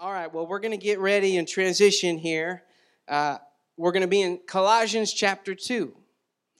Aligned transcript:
all 0.00 0.10
right, 0.10 0.32
well, 0.32 0.46
we're 0.46 0.60
going 0.60 0.70
to 0.70 0.78
get 0.78 0.98
ready 0.98 1.36
and 1.36 1.46
transition 1.46 2.16
here. 2.16 2.62
Uh, 3.06 3.36
we're 3.76 3.92
going 3.92 4.00
to 4.00 4.08
be 4.08 4.22
in 4.22 4.40
Colossians 4.46 5.12
chapter 5.12 5.54
2. 5.54 5.94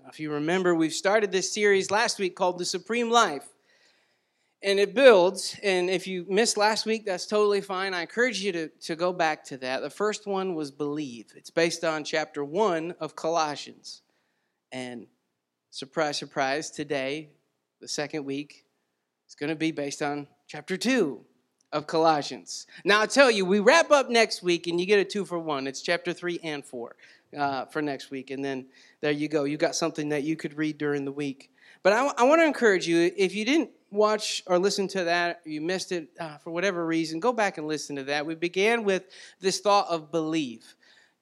Now, 0.03 0.09
if 0.11 0.21
you 0.21 0.31
remember, 0.31 0.75
we've 0.75 0.93
started 0.93 1.32
this 1.32 1.50
series 1.50 1.90
last 1.90 2.18
week 2.18 2.37
called 2.37 2.58
The 2.58 2.66
Supreme 2.66 3.11
Life. 3.11 3.48
And 4.62 4.79
it 4.79 4.95
builds, 4.95 5.56
and 5.62 5.88
if 5.88 6.06
you 6.06 6.26
missed 6.29 6.58
last 6.58 6.84
week, 6.84 7.06
that's 7.06 7.26
totally 7.26 7.62
fine. 7.62 7.95
I 7.95 8.03
encourage 8.03 8.42
you 8.42 8.53
to, 8.53 8.68
to 8.68 8.95
go 8.95 9.11
back 9.11 9.43
to 9.45 9.57
that. 9.57 9.80
The 9.80 9.88
first 9.88 10.27
one 10.27 10.54
was 10.54 10.70
Believe. 10.70 11.32
It's 11.34 11.48
based 11.48 11.82
on 11.82 12.04
chapter 12.04 12.45
1 12.45 12.96
of 13.00 13.16
Colossians. 13.16 14.02
And 14.70 15.07
surprise, 15.70 16.18
surprise, 16.18 16.70
today, 16.70 17.30
the 17.80 17.88
second 17.88 18.27
week, 18.27 18.66
is 19.27 19.34
going 19.34 19.48
to 19.48 19.57
be 19.57 19.72
based 19.72 20.02
on 20.02 20.27
chapter 20.46 20.77
2 20.77 21.25
of 21.73 21.87
Colossians. 21.87 22.66
Now, 22.84 23.00
I'll 23.00 23.07
tell 23.07 23.30
you, 23.30 23.45
we 23.45 23.61
wrap 23.61 23.91
up 23.91 24.11
next 24.11 24.43
week 24.43 24.66
and 24.66 24.80
you 24.80 24.87
get 24.87 24.98
a 24.98 25.05
two 25.05 25.24
for 25.24 25.38
one. 25.38 25.66
It's 25.66 25.83
chapter 25.83 26.12
3 26.12 26.41
and 26.43 26.65
4 26.65 26.96
uh, 27.37 27.65
for 27.66 27.80
next 27.80 28.10
week. 28.10 28.30
And 28.30 28.45
then 28.45 28.66
there 29.01 29.12
you 29.12 29.29
go. 29.29 29.45
You 29.45 29.56
got 29.56 29.77
something 29.77 30.09
that 30.09 30.24
you 30.24 30.37
could 30.37 30.56
read 30.56 30.79
during 30.79 31.05
the 31.05 31.12
week. 31.12 31.51
But 31.83 31.93
I, 31.93 32.10
I 32.19 32.23
want 32.24 32.41
to 32.41 32.45
encourage 32.45 32.87
you 32.87 33.12
if 33.16 33.34
you 33.34 33.45
didn't 33.45 33.70
watch 33.91 34.43
or 34.46 34.59
listen 34.59 34.88
to 34.88 35.05
that, 35.05 35.41
you 35.45 35.60
missed 35.60 35.93
it 35.93 36.09
uh, 36.19 36.38
for 36.38 36.51
whatever 36.51 36.84
reason, 36.84 37.20
go 37.20 37.33
back 37.33 37.59
and 37.59 37.66
listen 37.66 37.96
to 37.96 38.05
that. 38.05 38.27
We 38.27 38.34
began 38.34 38.84
with 38.84 39.05
this 39.41 39.60
thought 39.60 39.87
of 39.88 40.10
believe. 40.10 40.74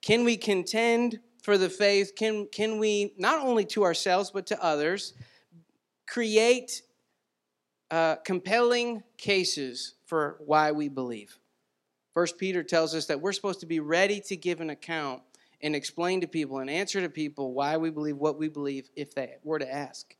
Can 0.02 0.24
we 0.24 0.36
contend 0.36 1.20
for 1.42 1.58
the 1.58 1.70
faith? 1.70 2.12
Can, 2.16 2.46
can 2.46 2.78
we, 2.78 3.14
not 3.18 3.44
only 3.44 3.64
to 3.66 3.84
ourselves, 3.84 4.30
but 4.30 4.46
to 4.46 4.62
others, 4.62 5.14
create 6.06 6.82
uh, 7.90 8.16
compelling 8.16 9.02
cases 9.16 9.94
for 10.08 10.38
why 10.44 10.72
we 10.72 10.88
believe. 10.88 11.38
First 12.14 12.38
Peter 12.38 12.64
tells 12.64 12.94
us 12.94 13.06
that 13.06 13.20
we're 13.20 13.32
supposed 13.32 13.60
to 13.60 13.66
be 13.66 13.78
ready 13.78 14.20
to 14.22 14.36
give 14.36 14.60
an 14.60 14.70
account 14.70 15.22
and 15.60 15.76
explain 15.76 16.22
to 16.22 16.26
people 16.26 16.58
and 16.58 16.70
answer 16.70 17.00
to 17.00 17.08
people 17.08 17.52
why 17.52 17.76
we 17.76 17.90
believe 17.90 18.16
what 18.16 18.38
we 18.38 18.48
believe 18.48 18.88
if 18.96 19.14
they 19.14 19.36
were 19.44 19.58
to 19.58 19.72
ask. 19.72 20.16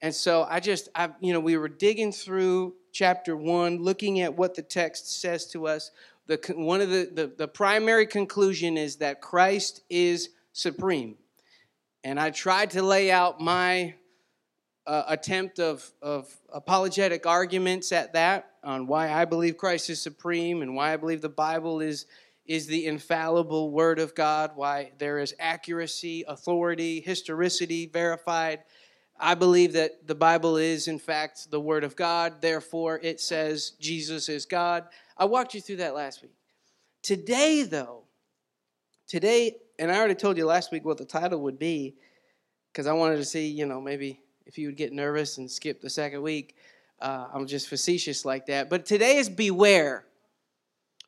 And 0.00 0.14
so 0.14 0.46
I 0.48 0.60
just, 0.60 0.88
I, 0.94 1.10
you 1.20 1.32
know, 1.32 1.40
we 1.40 1.56
were 1.58 1.68
digging 1.68 2.12
through 2.12 2.74
chapter 2.92 3.36
one, 3.36 3.82
looking 3.82 4.20
at 4.20 4.36
what 4.36 4.54
the 4.54 4.62
text 4.62 5.20
says 5.20 5.46
to 5.50 5.66
us. 5.66 5.90
The, 6.26 6.40
one 6.56 6.80
of 6.80 6.88
the, 6.88 7.10
the, 7.12 7.26
the 7.36 7.48
primary 7.48 8.06
conclusion 8.06 8.78
is 8.78 8.96
that 8.96 9.20
Christ 9.20 9.82
is 9.90 10.30
supreme. 10.52 11.16
And 12.02 12.18
I 12.18 12.30
tried 12.30 12.70
to 12.70 12.82
lay 12.82 13.10
out 13.10 13.40
my 13.40 13.94
uh, 14.86 15.04
attempt 15.08 15.58
of, 15.58 15.90
of 16.02 16.28
apologetic 16.52 17.26
arguments 17.26 17.92
at 17.92 18.12
that 18.14 18.50
on 18.64 18.86
why 18.86 19.12
I 19.12 19.24
believe 19.24 19.56
Christ 19.56 19.90
is 19.90 20.00
supreme 20.00 20.62
and 20.62 20.74
why 20.74 20.92
I 20.92 20.96
believe 20.96 21.20
the 21.20 21.28
Bible 21.28 21.80
is, 21.80 22.06
is 22.46 22.66
the 22.66 22.86
infallible 22.86 23.70
Word 23.70 23.98
of 23.98 24.14
God, 24.14 24.52
why 24.54 24.92
there 24.98 25.18
is 25.18 25.34
accuracy, 25.38 26.24
authority, 26.26 27.00
historicity 27.00 27.86
verified. 27.86 28.60
I 29.18 29.34
believe 29.34 29.74
that 29.74 30.06
the 30.06 30.14
Bible 30.14 30.56
is, 30.56 30.88
in 30.88 30.98
fact, 30.98 31.50
the 31.50 31.60
Word 31.60 31.84
of 31.84 31.94
God. 31.94 32.40
Therefore, 32.40 32.98
it 33.02 33.20
says 33.20 33.72
Jesus 33.80 34.28
is 34.28 34.46
God. 34.46 34.84
I 35.16 35.26
walked 35.26 35.54
you 35.54 35.60
through 35.60 35.76
that 35.76 35.94
last 35.94 36.22
week. 36.22 36.32
Today, 37.02 37.62
though, 37.62 38.04
today, 39.06 39.56
and 39.78 39.92
I 39.92 39.98
already 39.98 40.14
told 40.14 40.38
you 40.38 40.46
last 40.46 40.72
week 40.72 40.84
what 40.84 40.98
the 40.98 41.04
title 41.04 41.42
would 41.42 41.58
be 41.58 41.96
because 42.72 42.86
I 42.86 42.92
wanted 42.92 43.16
to 43.16 43.24
see, 43.24 43.48
you 43.48 43.66
know, 43.66 43.80
maybe 43.80 44.20
if 44.46 44.58
you 44.58 44.68
would 44.68 44.76
get 44.76 44.92
nervous 44.92 45.38
and 45.38 45.50
skip 45.50 45.80
the 45.80 45.90
second 45.90 46.22
week. 46.22 46.56
Uh, 47.00 47.28
I'm 47.32 47.46
just 47.46 47.68
facetious 47.68 48.24
like 48.24 48.46
that. 48.46 48.68
But 48.68 48.84
today 48.84 49.16
is 49.16 49.28
beware. 49.28 50.04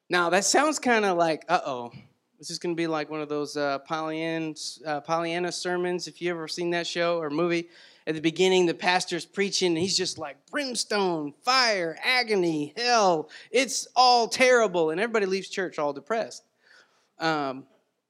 Now, 0.08 0.30
that 0.30 0.44
sounds 0.44 0.78
kind 0.78 1.04
of 1.04 1.16
like, 1.16 1.44
uh 1.48 1.60
oh. 1.64 1.92
This 2.38 2.50
is 2.50 2.58
going 2.58 2.74
to 2.74 2.76
be 2.76 2.88
like 2.88 3.08
one 3.08 3.20
of 3.20 3.28
those 3.28 3.56
uh, 3.56 3.78
Pollyanna, 3.78 4.54
uh, 4.84 5.00
Pollyanna 5.00 5.52
sermons, 5.52 6.08
if 6.08 6.20
you 6.20 6.28
ever 6.30 6.48
seen 6.48 6.70
that 6.70 6.88
show 6.88 7.18
or 7.18 7.30
movie. 7.30 7.68
At 8.04 8.16
the 8.16 8.20
beginning, 8.20 8.66
the 8.66 8.74
pastor's 8.74 9.24
preaching, 9.24 9.68
and 9.68 9.78
he's 9.78 9.96
just 9.96 10.18
like, 10.18 10.36
brimstone, 10.50 11.34
fire, 11.42 11.96
agony, 12.02 12.74
hell, 12.76 13.30
it's 13.52 13.86
all 13.94 14.26
terrible. 14.26 14.90
And 14.90 15.00
everybody 15.00 15.26
leaves 15.26 15.48
church 15.48 15.78
all 15.78 15.92
depressed. 15.92 16.42
Um, 17.20 17.64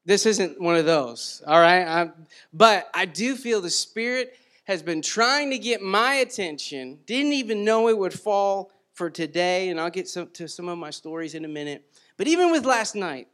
this 0.06 0.24
isn't 0.24 0.58
one 0.58 0.76
of 0.76 0.86
those, 0.86 1.42
all 1.46 1.60
right? 1.60 1.84
I'm, 1.84 2.12
but 2.54 2.88
I 2.94 3.04
do 3.04 3.36
feel 3.36 3.60
the 3.60 3.68
Spirit 3.68 4.34
has 4.72 4.82
been 4.82 5.02
trying 5.02 5.50
to 5.50 5.58
get 5.58 5.80
my 5.80 6.14
attention, 6.14 6.98
didn't 7.06 7.32
even 7.32 7.64
know 7.64 7.88
it 7.88 7.96
would 7.96 8.12
fall 8.12 8.72
for 8.94 9.08
today, 9.08 9.68
and 9.68 9.80
I'll 9.80 9.90
get 9.90 10.08
some, 10.08 10.28
to 10.30 10.48
some 10.48 10.68
of 10.68 10.78
my 10.78 10.90
stories 10.90 11.34
in 11.34 11.44
a 11.44 11.48
minute. 11.48 11.84
But 12.16 12.26
even 12.26 12.50
with 12.50 12.64
last 12.64 12.94
night, 12.94 13.28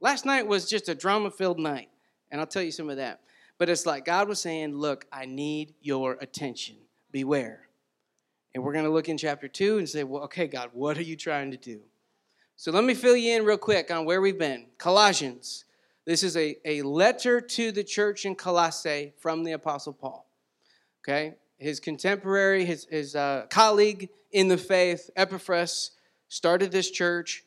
last 0.00 0.26
night 0.26 0.46
was 0.46 0.68
just 0.68 0.88
a 0.88 0.94
drama 0.94 1.30
filled 1.30 1.58
night, 1.58 1.88
and 2.30 2.40
I'll 2.40 2.46
tell 2.46 2.62
you 2.62 2.72
some 2.72 2.90
of 2.90 2.96
that. 2.96 3.20
But 3.58 3.68
it's 3.68 3.86
like 3.86 4.04
God 4.04 4.28
was 4.28 4.40
saying, 4.40 4.74
Look, 4.74 5.06
I 5.12 5.26
need 5.26 5.74
your 5.80 6.18
attention. 6.20 6.76
Beware. 7.10 7.68
And 8.54 8.64
we're 8.64 8.72
going 8.72 8.84
to 8.84 8.90
look 8.90 9.08
in 9.08 9.16
chapter 9.16 9.48
2 9.48 9.78
and 9.78 9.88
say, 9.88 10.04
Well, 10.04 10.24
okay, 10.24 10.46
God, 10.46 10.70
what 10.72 10.98
are 10.98 11.02
you 11.02 11.16
trying 11.16 11.50
to 11.52 11.56
do? 11.56 11.80
So 12.56 12.72
let 12.72 12.84
me 12.84 12.94
fill 12.94 13.16
you 13.16 13.36
in 13.36 13.44
real 13.44 13.58
quick 13.58 13.90
on 13.90 14.04
where 14.04 14.20
we've 14.20 14.38
been. 14.38 14.66
Colossians. 14.78 15.64
This 16.04 16.24
is 16.24 16.36
a, 16.36 16.56
a 16.64 16.82
letter 16.82 17.40
to 17.40 17.70
the 17.70 17.84
church 17.84 18.24
in 18.24 18.34
Colossae 18.34 19.12
from 19.18 19.44
the 19.44 19.52
Apostle 19.52 19.92
Paul 19.92 20.26
okay? 21.02 21.34
His 21.58 21.80
contemporary, 21.80 22.64
his, 22.64 22.86
his 22.90 23.14
uh, 23.14 23.46
colleague 23.50 24.08
in 24.32 24.48
the 24.48 24.58
faith, 24.58 25.10
Epaphras, 25.16 25.92
started 26.28 26.72
this 26.72 26.90
church. 26.90 27.44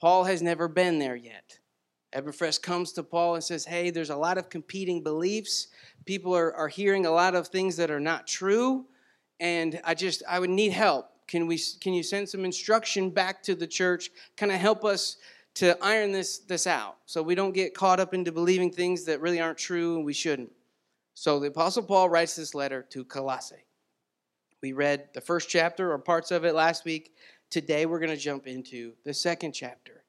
Paul 0.00 0.24
has 0.24 0.42
never 0.42 0.68
been 0.68 0.98
there 0.98 1.16
yet. 1.16 1.58
Epaphras 2.12 2.58
comes 2.58 2.92
to 2.92 3.02
Paul 3.02 3.36
and 3.36 3.44
says, 3.44 3.64
Hey, 3.64 3.90
there's 3.90 4.10
a 4.10 4.16
lot 4.16 4.38
of 4.38 4.50
competing 4.50 5.02
beliefs. 5.02 5.68
People 6.04 6.36
are, 6.36 6.52
are 6.54 6.68
hearing 6.68 7.06
a 7.06 7.10
lot 7.10 7.34
of 7.34 7.48
things 7.48 7.76
that 7.76 7.90
are 7.90 8.00
not 8.00 8.26
true. 8.26 8.86
And 9.40 9.80
I 9.84 9.94
just, 9.94 10.22
I 10.28 10.38
would 10.38 10.50
need 10.50 10.72
help. 10.72 11.08
Can, 11.26 11.46
we, 11.46 11.58
can 11.80 11.94
you 11.94 12.02
send 12.02 12.28
some 12.28 12.44
instruction 12.44 13.10
back 13.10 13.42
to 13.44 13.54
the 13.54 13.66
church? 13.66 14.10
Kind 14.36 14.52
of 14.52 14.58
help 14.58 14.84
us 14.84 15.16
to 15.54 15.76
iron 15.82 16.12
this, 16.12 16.38
this 16.38 16.66
out 16.66 16.96
so 17.06 17.22
we 17.22 17.34
don't 17.34 17.52
get 17.52 17.74
caught 17.74 18.00
up 18.00 18.14
into 18.14 18.32
believing 18.32 18.70
things 18.70 19.04
that 19.04 19.20
really 19.20 19.40
aren't 19.40 19.58
true 19.58 19.96
and 19.96 20.04
we 20.04 20.12
shouldn't. 20.12 20.50
So 21.14 21.38
the 21.38 21.48
Apostle 21.48 21.82
Paul 21.82 22.08
writes 22.08 22.36
this 22.36 22.54
letter 22.54 22.82
to 22.90 23.04
Colossae. 23.04 23.66
We 24.62 24.72
read 24.72 25.08
the 25.12 25.20
first 25.20 25.48
chapter 25.48 25.92
or 25.92 25.98
parts 25.98 26.30
of 26.30 26.44
it 26.44 26.54
last 26.54 26.84
week. 26.84 27.14
Today 27.50 27.84
we're 27.84 27.98
going 27.98 28.10
to 28.10 28.16
jump 28.16 28.46
into 28.46 28.92
the 29.04 29.12
second 29.12 29.52
chapter. 29.52 30.04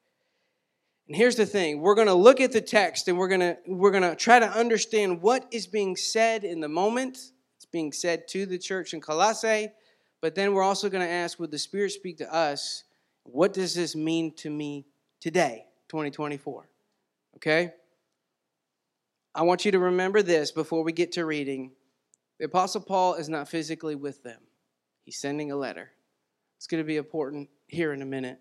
And 1.07 1.15
here's 1.15 1.35
the 1.35 1.45
thing, 1.45 1.81
we're 1.81 1.95
going 1.95 2.07
to 2.07 2.13
look 2.13 2.39
at 2.39 2.53
the 2.53 2.61
text 2.61 3.07
and 3.07 3.17
we're 3.17 3.27
going 3.27 3.41
to 3.41 3.57
we're 3.67 3.91
going 3.91 4.03
to 4.09 4.15
try 4.15 4.39
to 4.39 4.49
understand 4.49 5.21
what 5.21 5.45
is 5.51 5.67
being 5.67 5.97
said 5.97 6.45
in 6.45 6.61
the 6.61 6.69
moment. 6.69 7.17
It's 7.57 7.65
being 7.69 7.91
said 7.91 8.27
to 8.29 8.45
the 8.45 8.57
church 8.57 8.93
in 8.93 9.01
Colossae, 9.01 9.69
but 10.21 10.35
then 10.35 10.53
we're 10.53 10.63
also 10.63 10.89
going 10.89 11.05
to 11.05 11.11
ask 11.11 11.39
would 11.39 11.51
the 11.51 11.57
Spirit 11.57 11.91
speak 11.91 12.17
to 12.19 12.33
us? 12.33 12.85
What 13.23 13.53
does 13.53 13.75
this 13.75 13.95
mean 13.95 14.33
to 14.35 14.49
me 14.49 14.85
today, 15.19 15.65
2024? 15.89 16.69
Okay? 17.35 17.73
I 19.35 19.41
want 19.41 19.65
you 19.65 19.71
to 19.71 19.79
remember 19.79 20.21
this 20.21 20.51
before 20.51 20.83
we 20.83 20.91
get 20.91 21.13
to 21.13 21.25
reading. 21.25 21.71
The 22.39 22.45
Apostle 22.45 22.81
Paul 22.81 23.15
is 23.15 23.29
not 23.29 23.47
physically 23.47 23.95
with 23.95 24.23
them, 24.23 24.39
he's 25.03 25.17
sending 25.19 25.51
a 25.51 25.55
letter. 25.55 25.91
It's 26.57 26.67
going 26.67 26.81
to 26.81 26.87
be 26.87 26.95
important 26.95 27.49
here 27.67 27.91
in 27.91 28.01
a 28.01 28.05
minute. 28.05 28.39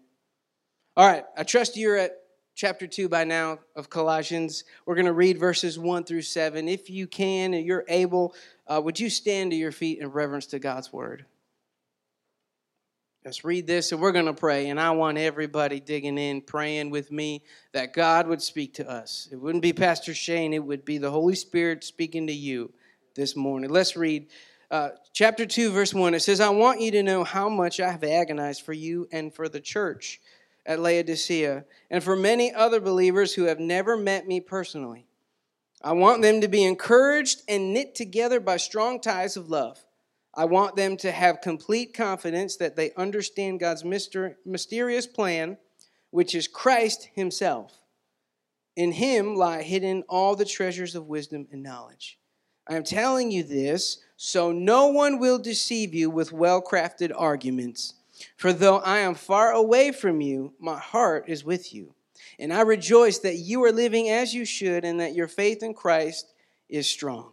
All 0.96 1.06
right, 1.06 1.24
I 1.36 1.42
trust 1.42 1.76
you're 1.76 1.96
at 1.96 2.12
chapter 2.54 2.86
2 2.86 3.08
by 3.08 3.24
now 3.24 3.58
of 3.74 3.90
Colossians. 3.90 4.64
We're 4.86 4.94
going 4.94 5.06
to 5.06 5.12
read 5.12 5.38
verses 5.38 5.78
1 5.78 6.04
through 6.04 6.22
7. 6.22 6.68
If 6.68 6.88
you 6.88 7.06
can 7.06 7.54
and 7.54 7.66
you're 7.66 7.84
able, 7.88 8.34
uh, 8.68 8.80
would 8.84 9.00
you 9.00 9.10
stand 9.10 9.50
to 9.50 9.56
your 9.56 9.72
feet 9.72 9.98
in 9.98 10.08
reverence 10.08 10.46
to 10.46 10.58
God's 10.58 10.92
word? 10.92 11.24
Let's 13.24 13.44
read 13.44 13.68
this 13.68 13.92
and 13.92 14.00
we're 14.00 14.10
going 14.10 14.26
to 14.26 14.32
pray. 14.32 14.68
And 14.68 14.80
I 14.80 14.90
want 14.90 15.16
everybody 15.16 15.78
digging 15.78 16.18
in, 16.18 16.40
praying 16.40 16.90
with 16.90 17.12
me 17.12 17.44
that 17.72 17.92
God 17.92 18.26
would 18.26 18.42
speak 18.42 18.74
to 18.74 18.90
us. 18.90 19.28
It 19.30 19.36
wouldn't 19.36 19.62
be 19.62 19.72
Pastor 19.72 20.12
Shane, 20.12 20.52
it 20.52 20.64
would 20.64 20.84
be 20.84 20.98
the 20.98 21.10
Holy 21.10 21.36
Spirit 21.36 21.84
speaking 21.84 22.26
to 22.26 22.32
you 22.32 22.72
this 23.14 23.36
morning. 23.36 23.70
Let's 23.70 23.96
read 23.96 24.26
uh, 24.72 24.90
chapter 25.12 25.46
2, 25.46 25.70
verse 25.70 25.94
1. 25.94 26.14
It 26.14 26.20
says, 26.20 26.40
I 26.40 26.48
want 26.48 26.80
you 26.80 26.90
to 26.92 27.02
know 27.04 27.22
how 27.22 27.48
much 27.48 27.78
I 27.78 27.92
have 27.92 28.02
agonized 28.02 28.62
for 28.62 28.72
you 28.72 29.06
and 29.12 29.32
for 29.32 29.48
the 29.48 29.60
church 29.60 30.20
at 30.66 30.80
Laodicea 30.80 31.64
and 31.90 32.02
for 32.02 32.16
many 32.16 32.52
other 32.52 32.80
believers 32.80 33.34
who 33.34 33.44
have 33.44 33.60
never 33.60 33.96
met 33.96 34.26
me 34.26 34.40
personally. 34.40 35.06
I 35.80 35.92
want 35.92 36.22
them 36.22 36.40
to 36.40 36.48
be 36.48 36.64
encouraged 36.64 37.42
and 37.48 37.72
knit 37.72 37.94
together 37.94 38.40
by 38.40 38.56
strong 38.56 39.00
ties 39.00 39.36
of 39.36 39.48
love. 39.48 39.78
I 40.34 40.46
want 40.46 40.76
them 40.76 40.96
to 40.98 41.12
have 41.12 41.42
complete 41.42 41.92
confidence 41.92 42.56
that 42.56 42.76
they 42.76 42.92
understand 42.96 43.60
God's 43.60 43.84
mysterious 43.84 45.06
plan, 45.06 45.58
which 46.10 46.34
is 46.34 46.48
Christ 46.48 47.10
Himself. 47.14 47.78
In 48.74 48.92
Him 48.92 49.36
lie 49.36 49.62
hidden 49.62 50.04
all 50.08 50.34
the 50.34 50.44
treasures 50.44 50.94
of 50.94 51.06
wisdom 51.06 51.48
and 51.52 51.62
knowledge. 51.62 52.18
I 52.66 52.76
am 52.76 52.84
telling 52.84 53.30
you 53.30 53.42
this 53.42 53.98
so 54.16 54.52
no 54.52 54.86
one 54.86 55.18
will 55.18 55.38
deceive 55.38 55.92
you 55.92 56.08
with 56.08 56.32
well 56.32 56.62
crafted 56.62 57.12
arguments. 57.14 57.94
For 58.36 58.52
though 58.52 58.78
I 58.78 58.98
am 58.98 59.14
far 59.14 59.50
away 59.50 59.90
from 59.90 60.20
you, 60.20 60.54
my 60.60 60.78
heart 60.78 61.24
is 61.26 61.44
with 61.44 61.74
you. 61.74 61.94
And 62.38 62.52
I 62.52 62.60
rejoice 62.60 63.18
that 63.18 63.36
you 63.36 63.62
are 63.64 63.72
living 63.72 64.08
as 64.08 64.32
you 64.32 64.44
should 64.44 64.84
and 64.84 65.00
that 65.00 65.14
your 65.14 65.28
faith 65.28 65.62
in 65.62 65.74
Christ 65.74 66.32
is 66.68 66.86
strong. 66.86 67.32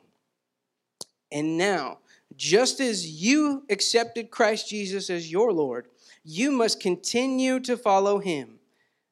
And 1.31 1.57
now, 1.57 1.99
just 2.35 2.79
as 2.79 3.07
you 3.07 3.63
accepted 3.69 4.31
Christ 4.31 4.69
Jesus 4.69 5.09
as 5.09 5.31
your 5.31 5.51
Lord, 5.51 5.87
you 6.23 6.51
must 6.51 6.79
continue 6.79 7.59
to 7.61 7.75
follow 7.75 8.19
him. 8.19 8.59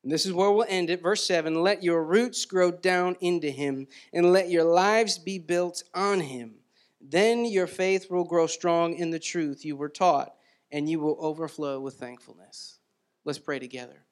And 0.03 0.11
this 0.11 0.25
is 0.25 0.33
where 0.33 0.51
we'll 0.51 0.65
end 0.69 0.89
it. 0.89 1.01
Verse 1.01 1.25
7 1.25 1.61
Let 1.61 1.83
your 1.83 2.03
roots 2.03 2.45
grow 2.45 2.71
down 2.71 3.17
into 3.19 3.49
him, 3.49 3.87
and 4.13 4.31
let 4.31 4.49
your 4.49 4.63
lives 4.63 5.17
be 5.17 5.39
built 5.39 5.83
on 5.93 6.19
him. 6.19 6.55
Then 7.01 7.45
your 7.45 7.67
faith 7.67 8.09
will 8.09 8.23
grow 8.23 8.47
strong 8.47 8.93
in 8.93 9.09
the 9.09 9.19
truth 9.19 9.65
you 9.65 9.75
were 9.75 9.89
taught, 9.89 10.33
and 10.71 10.89
you 10.89 10.99
will 10.99 11.17
overflow 11.19 11.79
with 11.79 11.95
thankfulness. 11.95 12.79
Let's 13.25 13.39
pray 13.39 13.59
together. 13.59 14.05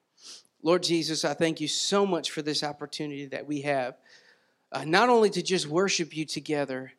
Lord 0.62 0.84
Jesus, 0.84 1.24
I 1.24 1.34
thank 1.34 1.62
you 1.62 1.68
so 1.68 2.06
much 2.06 2.31
for 2.31 2.42
this 2.42 2.63
opportunity 2.63 3.28
that 3.28 3.46
we 3.46 3.62
have, 3.62 3.96
uh, 4.72 4.84
not 4.84 5.10
only 5.10 5.30
to 5.30 5.44
just 5.44 5.68
worship 5.68 6.16
you 6.16 6.25
together 6.25 6.92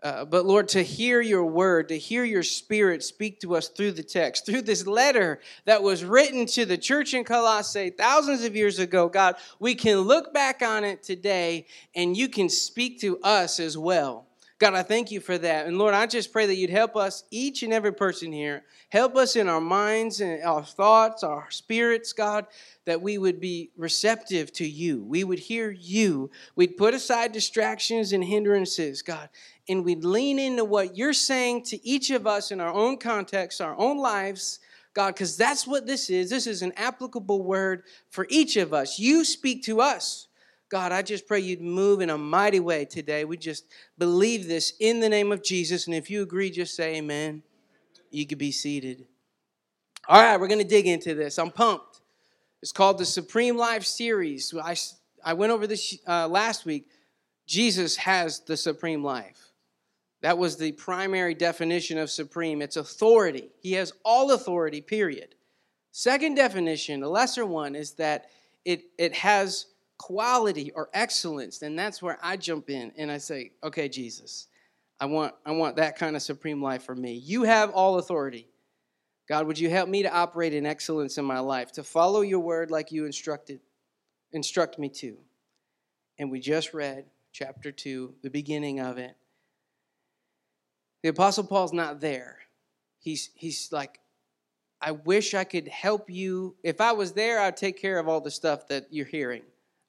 uh, 0.00 0.24
but 0.24 0.46
Lord, 0.46 0.68
to 0.68 0.82
hear 0.82 1.20
your 1.20 1.44
word, 1.44 1.88
to 1.88 1.98
hear 1.98 2.22
your 2.22 2.44
spirit 2.44 3.02
speak 3.02 3.40
to 3.40 3.56
us 3.56 3.68
through 3.68 3.92
the 3.92 4.02
text, 4.04 4.46
through 4.46 4.62
this 4.62 4.86
letter 4.86 5.40
that 5.64 5.82
was 5.82 6.04
written 6.04 6.46
to 6.46 6.64
the 6.64 6.78
church 6.78 7.14
in 7.14 7.24
Colossae 7.24 7.90
thousands 7.90 8.44
of 8.44 8.54
years 8.54 8.78
ago, 8.78 9.08
God, 9.08 9.34
we 9.58 9.74
can 9.74 9.98
look 9.98 10.32
back 10.32 10.62
on 10.62 10.84
it 10.84 11.02
today 11.02 11.66
and 11.96 12.16
you 12.16 12.28
can 12.28 12.48
speak 12.48 13.00
to 13.00 13.18
us 13.24 13.58
as 13.58 13.76
well. 13.76 14.27
God, 14.58 14.74
I 14.74 14.82
thank 14.82 15.12
you 15.12 15.20
for 15.20 15.38
that. 15.38 15.66
And 15.66 15.78
Lord, 15.78 15.94
I 15.94 16.06
just 16.06 16.32
pray 16.32 16.46
that 16.46 16.56
you'd 16.56 16.68
help 16.68 16.96
us, 16.96 17.22
each 17.30 17.62
and 17.62 17.72
every 17.72 17.92
person 17.92 18.32
here, 18.32 18.64
help 18.88 19.14
us 19.16 19.36
in 19.36 19.48
our 19.48 19.60
minds 19.60 20.20
and 20.20 20.42
our 20.42 20.64
thoughts, 20.64 21.22
our 21.22 21.48
spirits, 21.48 22.12
God, 22.12 22.46
that 22.84 23.00
we 23.00 23.18
would 23.18 23.38
be 23.38 23.70
receptive 23.76 24.52
to 24.54 24.66
you. 24.68 25.04
We 25.04 25.22
would 25.22 25.38
hear 25.38 25.70
you. 25.70 26.30
We'd 26.56 26.76
put 26.76 26.92
aside 26.92 27.30
distractions 27.30 28.12
and 28.12 28.24
hindrances, 28.24 29.00
God, 29.00 29.28
and 29.68 29.84
we'd 29.84 30.04
lean 30.04 30.40
into 30.40 30.64
what 30.64 30.96
you're 30.96 31.12
saying 31.12 31.62
to 31.66 31.86
each 31.86 32.10
of 32.10 32.26
us 32.26 32.50
in 32.50 32.60
our 32.60 32.72
own 32.72 32.96
context, 32.96 33.60
our 33.60 33.78
own 33.78 33.98
lives. 33.98 34.58
God, 34.94 35.14
because 35.14 35.36
that's 35.36 35.68
what 35.68 35.86
this 35.86 36.10
is. 36.10 36.30
This 36.30 36.48
is 36.48 36.62
an 36.62 36.72
applicable 36.76 37.44
word 37.44 37.84
for 38.10 38.26
each 38.30 38.56
of 38.56 38.72
us. 38.74 38.98
You 38.98 39.24
speak 39.24 39.62
to 39.64 39.80
us. 39.80 40.27
God, 40.70 40.92
I 40.92 41.02
just 41.02 41.26
pray 41.26 41.40
you'd 41.40 41.62
move 41.62 42.00
in 42.00 42.10
a 42.10 42.18
mighty 42.18 42.60
way 42.60 42.84
today. 42.84 43.24
We 43.24 43.36
just 43.38 43.66
believe 43.96 44.46
this 44.46 44.74
in 44.80 45.00
the 45.00 45.08
name 45.08 45.32
of 45.32 45.42
Jesus. 45.42 45.86
And 45.86 45.94
if 45.94 46.10
you 46.10 46.22
agree, 46.22 46.50
just 46.50 46.76
say 46.76 46.96
amen. 46.96 47.42
You 48.10 48.26
could 48.26 48.38
be 48.38 48.52
seated. 48.52 49.06
All 50.08 50.20
right, 50.20 50.38
we're 50.38 50.48
going 50.48 50.60
to 50.60 50.68
dig 50.68 50.86
into 50.86 51.14
this. 51.14 51.38
I'm 51.38 51.50
pumped. 51.50 52.00
It's 52.62 52.72
called 52.72 52.98
the 52.98 53.04
Supreme 53.04 53.56
Life 53.56 53.84
Series. 53.84 54.52
I, 54.62 54.76
I 55.24 55.34
went 55.34 55.52
over 55.52 55.66
this 55.66 55.98
uh, 56.06 56.28
last 56.28 56.66
week. 56.66 56.88
Jesus 57.46 57.96
has 57.96 58.40
the 58.40 58.56
supreme 58.56 59.02
life. 59.02 59.52
That 60.20 60.36
was 60.36 60.56
the 60.56 60.72
primary 60.72 61.34
definition 61.34 61.96
of 61.96 62.10
supreme. 62.10 62.60
It's 62.60 62.76
authority. 62.76 63.50
He 63.60 63.72
has 63.72 63.92
all 64.04 64.32
authority, 64.32 64.80
period. 64.80 65.34
Second 65.92 66.34
definition, 66.34 67.02
a 67.02 67.08
lesser 67.08 67.46
one, 67.46 67.74
is 67.74 67.92
that 67.92 68.26
it, 68.64 68.82
it 68.98 69.14
has 69.14 69.66
quality 69.98 70.70
or 70.74 70.88
excellence, 70.94 71.58
then 71.58 71.76
that's 71.76 72.00
where 72.00 72.18
I 72.22 72.36
jump 72.36 72.70
in 72.70 72.92
and 72.96 73.10
I 73.10 73.18
say, 73.18 73.52
okay, 73.62 73.88
Jesus, 73.88 74.46
I 75.00 75.06
want, 75.06 75.34
I 75.44 75.52
want 75.52 75.76
that 75.76 75.96
kind 75.96 76.16
of 76.16 76.22
supreme 76.22 76.62
life 76.62 76.84
for 76.84 76.94
me. 76.94 77.12
You 77.12 77.42
have 77.42 77.70
all 77.70 77.98
authority. 77.98 78.48
God, 79.28 79.46
would 79.46 79.58
you 79.58 79.68
help 79.68 79.88
me 79.88 80.02
to 80.02 80.12
operate 80.12 80.54
in 80.54 80.64
excellence 80.64 81.18
in 81.18 81.24
my 81.24 81.40
life, 81.40 81.72
to 81.72 81.82
follow 81.82 82.22
your 82.22 82.40
word 82.40 82.70
like 82.70 82.90
you 82.92 83.04
instructed, 83.04 83.60
instruct 84.32 84.78
me 84.78 84.88
to? 84.88 85.18
And 86.18 86.30
we 86.30 86.40
just 86.40 86.72
read 86.72 87.04
chapter 87.32 87.70
2, 87.70 88.14
the 88.22 88.30
beginning 88.30 88.80
of 88.80 88.98
it. 88.98 89.14
The 91.02 91.10
Apostle 91.10 91.44
Paul's 91.44 91.72
not 91.72 92.00
there. 92.00 92.38
He's, 92.98 93.30
he's 93.34 93.70
like, 93.70 94.00
I 94.80 94.92
wish 94.92 95.34
I 95.34 95.44
could 95.44 95.68
help 95.68 96.08
you. 96.08 96.56
If 96.62 96.80
I 96.80 96.92
was 96.92 97.12
there, 97.12 97.40
I'd 97.40 97.56
take 97.56 97.80
care 97.80 97.98
of 97.98 98.08
all 98.08 98.20
the 98.20 98.30
stuff 98.30 98.68
that 98.68 98.86
you're 98.90 99.06
hearing. 99.06 99.42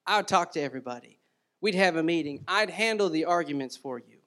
I 0.09 0.17
would 0.17 0.27
talk 0.27 0.53
to 0.53 0.61
everybody. 0.61 1.19
We'd 1.61 1.75
have 1.75 1.95
a 1.95 2.01
meeting. 2.01 2.43
I'd 2.47 2.71
handle 2.71 3.09
the 3.09 3.25
arguments 3.25 3.77
for 3.77 3.99
you. 3.99 4.17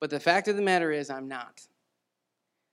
But 0.00 0.10
the 0.10 0.18
fact 0.18 0.48
of 0.48 0.56
the 0.56 0.62
matter 0.62 0.90
is, 0.90 1.10
I'm 1.10 1.28
not. 1.28 1.60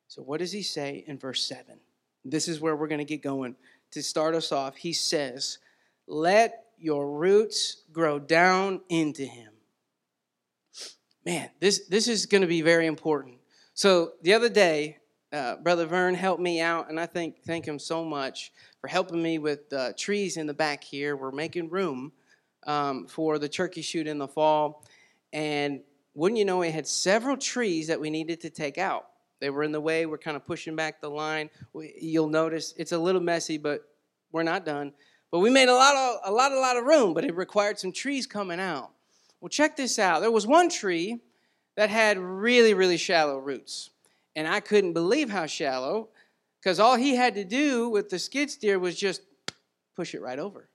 So, 0.08 0.24
what 0.24 0.40
does 0.40 0.52
he 0.52 0.64
say 0.64 1.04
in 1.06 1.20
verse 1.20 1.44
7? 1.44 1.80
This 2.26 2.48
is 2.48 2.60
where 2.60 2.76
we're 2.76 2.88
going 2.88 2.98
to 2.98 3.06
get 3.06 3.22
going. 3.22 3.56
To 3.92 4.02
start 4.02 4.34
us 4.34 4.52
off, 4.52 4.78
he 4.78 4.94
says, 4.94 5.60
Let 6.08 6.66
your 6.80 7.12
roots 7.12 7.84
grow 7.92 8.18
down 8.18 8.82
into 8.90 9.24
him. 9.24 9.52
Man, 11.24 11.52
this, 11.60 11.88
this 11.88 12.08
is 12.08 12.26
going 12.26 12.42
to 12.42 12.48
be 12.48 12.64
very 12.64 12.88
important. 12.88 13.36
So, 13.76 14.14
the 14.24 14.34
other 14.34 14.50
day, 14.50 14.98
uh, 15.34 15.58
Brother 15.58 15.86
Vern 15.86 16.16
helped 16.16 16.42
me 16.42 16.62
out, 16.62 16.90
and 16.90 17.00
I 17.00 17.06
think 17.06 17.44
thank 17.46 17.68
him 17.68 17.80
so 17.80 18.06
much 18.06 18.52
for 18.80 18.88
helping 18.88 19.22
me 19.22 19.40
with 19.40 19.72
uh, 19.74 19.92
trees 19.98 20.38
in 20.38 20.48
the 20.48 20.54
back 20.54 20.84
here. 20.84 21.16
We're 21.16 21.32
making 21.32 21.70
room 21.70 22.14
um, 22.66 23.08
for 23.08 23.38
the 23.38 23.50
turkey 23.50 23.82
shoot 23.82 24.08
in 24.08 24.18
the 24.18 24.28
fall, 24.28 24.86
and 25.34 25.82
wouldn't 26.14 26.40
you 26.40 26.46
know, 26.46 26.58
we 26.60 26.72
had 26.72 26.88
several 26.88 27.38
trees 27.38 27.88
that 27.88 28.00
we 28.00 28.10
needed 28.10 28.42
to 28.42 28.50
take 28.50 28.78
out. 28.78 29.06
They 29.40 29.50
were 29.50 29.64
in 29.64 29.72
the 29.72 29.82
way. 29.82 30.06
We're 30.06 30.18
kind 30.18 30.36
of 30.36 30.46
pushing 30.46 30.76
back 30.76 31.00
the 31.00 31.10
line. 31.10 31.50
We, 31.74 31.94
you'll 32.02 32.30
notice 32.30 32.74
it's 32.78 32.92
a 32.92 32.98
little 32.98 33.22
messy, 33.22 33.58
but 33.58 33.82
we're 34.32 34.44
not 34.44 34.66
done. 34.66 34.94
But 35.30 35.40
we 35.40 35.50
made 35.50 35.68
a 35.68 35.76
lot 35.76 35.96
of 35.96 36.32
a 36.32 36.32
lot, 36.32 36.52
a 36.52 36.60
lot 36.60 36.78
of 36.78 36.86
room, 36.86 37.14
but 37.14 37.24
it 37.24 37.36
required 37.36 37.78
some 37.78 37.92
trees 37.92 38.26
coming 38.26 38.60
out. 38.60 38.92
Well, 39.42 39.50
check 39.50 39.76
this 39.76 40.00
out. 40.00 40.22
There 40.22 40.32
was 40.32 40.48
one 40.48 40.70
tree 40.70 41.20
that 41.76 41.90
had 41.90 42.18
really, 42.18 42.74
really 42.74 42.98
shallow 42.98 43.38
roots. 43.38 43.92
And 44.38 44.48
I 44.48 44.60
couldn't 44.60 44.94
believe 44.94 45.32
how 45.32 45.48
shallow, 45.48 46.10
because 46.62 46.80
all 46.80 46.96
he 46.96 47.16
had 47.16 47.34
to 47.34 47.44
do 47.44 47.90
with 47.90 48.10
the 48.10 48.20
skid 48.20 48.52
steer 48.52 48.78
was 48.78 48.96
just 48.96 49.24
push 49.96 50.14
it 50.14 50.22
right 50.22 50.38
over. 50.38 50.70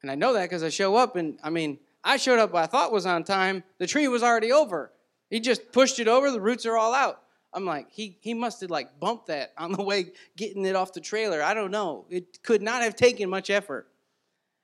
And 0.00 0.10
I 0.10 0.14
know 0.14 0.32
that 0.32 0.44
because 0.44 0.62
I 0.62 0.70
show 0.70 0.96
up, 0.96 1.14
and 1.14 1.38
I 1.44 1.50
mean, 1.50 1.78
I 2.02 2.16
showed 2.16 2.38
up, 2.38 2.54
I 2.54 2.64
thought 2.64 2.90
was 2.90 3.04
on 3.04 3.24
time. 3.24 3.62
The 3.76 3.86
tree 3.86 4.08
was 4.08 4.22
already 4.22 4.52
over. 4.52 4.90
He 5.28 5.38
just 5.38 5.70
pushed 5.70 5.98
it 5.98 6.08
over, 6.08 6.30
the 6.30 6.40
roots 6.40 6.64
are 6.64 6.78
all 6.78 6.94
out. 6.94 7.20
I'm 7.52 7.66
like, 7.66 7.88
he, 7.90 8.16
he 8.20 8.32
must 8.32 8.62
have 8.62 8.70
like 8.70 8.98
bumped 8.98 9.26
that 9.26 9.52
on 9.58 9.72
the 9.72 9.82
way 9.84 10.12
getting 10.38 10.64
it 10.64 10.74
off 10.74 10.94
the 10.94 11.00
trailer. 11.00 11.42
I 11.42 11.52
don't 11.52 11.70
know. 11.70 12.06
It 12.08 12.42
could 12.42 12.62
not 12.62 12.80
have 12.80 12.96
taken 12.96 13.28
much 13.28 13.50
effort. 13.50 13.86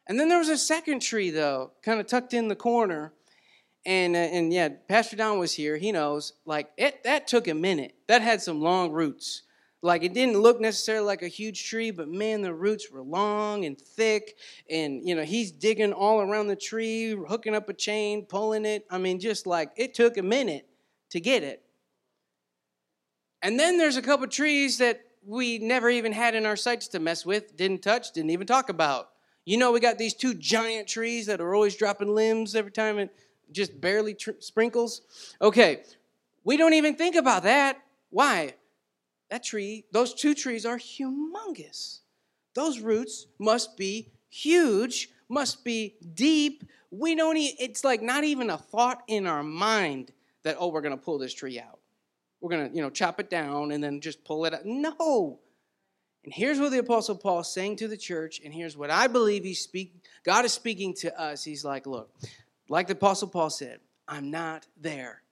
And 0.07 0.19
then 0.19 0.31
there 0.31 0.39
was 0.39 0.49
a 0.49 0.57
second 0.57 1.01
tree, 1.01 1.29
though, 1.29 1.73
kind 1.83 2.01
of 2.01 2.07
tucked 2.07 2.33
in 2.33 2.49
the 2.49 2.57
corner 2.57 3.13
and 3.87 4.17
uh, 4.17 4.19
and 4.19 4.53
yeah, 4.53 4.69
Pastor 4.89 5.17
Don 5.17 5.39
was 5.39 5.53
here. 5.53 5.77
He 5.77 5.93
knows. 5.93 6.33
Like 6.45 6.71
it, 6.77 7.05
that 7.05 7.27
took 7.27 7.49
a 7.49 7.55
minute. 7.55 7.95
That 8.09 8.23
had 8.23 8.41
some 8.41 8.61
long 8.61 8.93
roots. 8.93 9.43
Like 9.83 10.03
it 10.03 10.15
didn't 10.15 10.39
look 10.39 10.61
necessarily 10.61 11.05
like 11.05 11.23
a 11.23 11.29
huge 11.29 11.69
tree, 11.69 11.91
but 11.91 12.09
man, 12.09 12.41
the 12.41 12.55
roots 12.55 12.91
were 12.91 13.03
long 13.03 13.67
and 13.67 13.79
thick. 13.79 14.37
And 14.71 15.07
you 15.07 15.15
know, 15.15 15.25
he's 15.25 15.53
digging 15.53 15.93
all 15.93 16.21
around 16.21 16.47
the 16.47 16.57
tree, 16.57 17.11
hooking 17.29 17.55
up 17.55 17.69
a 17.69 17.75
chain, 17.75 18.25
pulling 18.25 18.65
it. 18.65 18.87
I 18.91 18.97
mean, 18.97 19.21
just 19.21 19.47
like 19.47 19.73
it 19.77 19.93
took 19.93 20.17
a 20.17 20.23
minute 20.23 20.67
to 21.11 21.21
get 21.21 21.43
it. 21.43 21.63
And 23.43 23.61
then 23.61 23.77
there's 23.77 23.99
a 23.99 24.03
couple 24.03 24.27
trees 24.27 24.79
that 24.79 25.03
we 25.27 25.59
never 25.59 25.91
even 25.91 26.13
had 26.13 26.35
in 26.35 26.47
our 26.47 26.57
sights 26.57 26.89
to 26.89 26.99
mess 26.99 27.27
with, 27.27 27.55
didn't 27.55 27.83
touch, 27.83 28.13
didn't 28.13 28.31
even 28.31 28.47
talk 28.47 28.71
about. 28.71 29.11
You 29.45 29.59
know, 29.59 29.73
we 29.73 29.81
got 29.81 29.99
these 29.99 30.15
two 30.15 30.33
giant 30.33 30.89
trees 30.89 31.27
that 31.27 31.43
are 31.43 31.55
always 31.55 31.77
dropping 31.77 32.15
limbs 32.15 32.55
every 32.55 32.71
time 32.71 32.99
it 32.99 33.15
just 33.53 33.81
barely 33.81 34.15
tr- 34.15 34.33
sprinkles. 34.41 35.03
Okay, 35.41 35.83
we 36.45 36.57
don't 36.57 36.75
even 36.75 36.95
think 36.95 37.17
about 37.17 37.45
that. 37.45 37.79
Why? 38.11 38.55
That 39.31 39.43
tree, 39.43 39.85
those 39.91 40.15
two 40.15 40.35
trees 40.35 40.67
are 40.67 40.79
humongous. 40.79 42.01
Those 42.55 42.81
roots 42.81 43.27
must 43.39 43.77
be 43.77 44.13
huge, 44.29 45.11
must 45.29 45.65
be 45.65 45.97
deep. 46.15 46.65
We 46.91 47.15
don't 47.15 47.37
it's 47.37 47.83
like 47.83 48.03
not 48.03 48.25
even 48.25 48.51
a 48.51 48.59
thought 48.59 49.03
in 49.09 49.27
our 49.27 49.43
mind 49.43 50.13
that, 50.45 50.57
oh, 50.59 50.69
we're 50.69 50.83
going 50.83 50.97
to 50.97 51.03
pull 51.03 51.19
this 51.19 51.35
tree 51.35 51.59
out. 51.59 51.79
We're 52.41 52.51
going 52.51 52.71
to, 52.71 52.77
you 52.77 52.83
know, 52.83 52.91
chop 52.91 53.19
it 53.19 53.31
down 53.31 53.73
and 53.73 53.83
then 53.83 54.01
just 54.01 54.25
pull 54.25 54.45
it 54.45 54.55
out. 54.55 54.65
No. 54.65 55.41
And 56.25 56.33
here's 56.33 56.61
what 56.61 56.71
the 56.71 56.79
Apostle 56.79 57.17
Paul 57.17 57.41
is 57.41 57.49
saying 57.49 57.77
to 57.77 57.89
the 57.89 57.97
church, 57.97 58.41
and 58.45 58.53
here's 58.53 58.77
what 58.77 58.91
I 58.91 59.07
believe 59.07 59.45
he's 59.45 59.61
speaking. 59.61 60.01
God 60.25 60.45
is 60.45 60.53
speaking 60.53 60.95
to 60.95 61.21
us. 61.21 61.43
He's 61.43 61.65
like, 61.65 61.87
look, 61.87 62.11
like 62.69 62.87
the 62.87 62.95
Apostle 62.95 63.29
Paul 63.29 63.51
said, 63.51 63.81
I'm 64.09 64.31
not 64.31 64.67
there. 64.81 65.23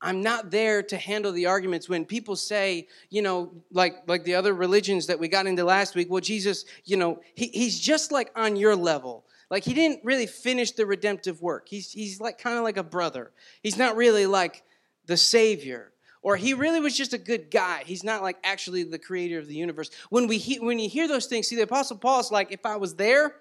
I'm 0.00 0.22
not 0.22 0.50
there 0.52 0.82
to 0.84 0.96
handle 0.96 1.32
the 1.32 1.46
arguments 1.46 1.88
when 1.88 2.04
people 2.04 2.36
say, 2.36 2.86
you 3.10 3.20
know, 3.20 3.50
like 3.72 3.96
like 4.06 4.22
the 4.22 4.36
other 4.36 4.54
religions 4.54 5.08
that 5.08 5.18
we 5.18 5.26
got 5.26 5.46
into 5.46 5.64
last 5.64 5.96
week, 5.96 6.08
well, 6.08 6.20
Jesus, 6.20 6.64
you 6.84 6.96
know, 6.96 7.20
he, 7.34 7.48
he's 7.48 7.80
just 7.80 8.12
like 8.12 8.30
on 8.36 8.54
your 8.54 8.76
level. 8.76 9.24
Like 9.50 9.64
he 9.64 9.74
didn't 9.74 10.04
really 10.04 10.26
finish 10.26 10.70
the 10.72 10.86
redemptive 10.86 11.42
work. 11.42 11.68
He's 11.68 11.90
he's 11.90 12.20
like 12.20 12.38
kind 12.38 12.56
of 12.58 12.64
like 12.64 12.76
a 12.76 12.84
brother. 12.84 13.32
He's 13.62 13.76
not 13.76 13.96
really 13.96 14.26
like 14.26 14.62
the 15.06 15.16
savior. 15.16 15.92
or 16.22 16.36
he 16.36 16.54
really 16.54 16.80
was 16.80 16.96
just 16.96 17.12
a 17.12 17.18
good 17.18 17.50
guy. 17.50 17.82
He's 17.86 18.04
not 18.04 18.22
like 18.22 18.36
actually 18.44 18.84
the 18.84 18.98
creator 18.98 19.38
of 19.38 19.46
the 19.46 19.54
universe. 19.54 19.90
When 20.10 20.26
we 20.26 20.38
he, 20.38 20.60
when 20.60 20.78
you 20.78 20.88
hear 20.88 21.08
those 21.08 21.26
things, 21.26 21.48
see 21.48 21.56
the 21.56 21.62
apostle 21.62 21.96
Paul's 21.96 22.30
like 22.30 22.52
if 22.52 22.64
I 22.66 22.76
was 22.76 22.94
there, 22.94 23.34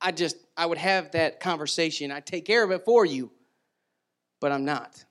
I 0.00 0.12
just 0.12 0.36
I 0.56 0.66
would 0.66 0.78
have 0.78 1.12
that 1.12 1.40
conversation. 1.40 2.10
I'd 2.10 2.26
take 2.26 2.44
care 2.44 2.64
of 2.64 2.70
it 2.70 2.84
for 2.84 3.04
you. 3.04 3.30
But 4.40 4.52
I'm 4.52 4.64
not. 4.64 5.04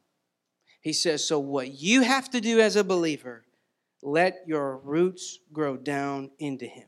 He 0.81 0.93
says, 0.93 1.25
so 1.25 1.39
what 1.39 1.71
you 1.71 2.01
have 2.01 2.29
to 2.31 2.41
do 2.41 2.59
as 2.59 2.75
a 2.75 2.83
believer, 2.83 3.43
let 4.01 4.43
your 4.47 4.77
roots 4.77 5.39
grow 5.51 5.77
down 5.77 6.31
into 6.39 6.65
him. 6.65 6.87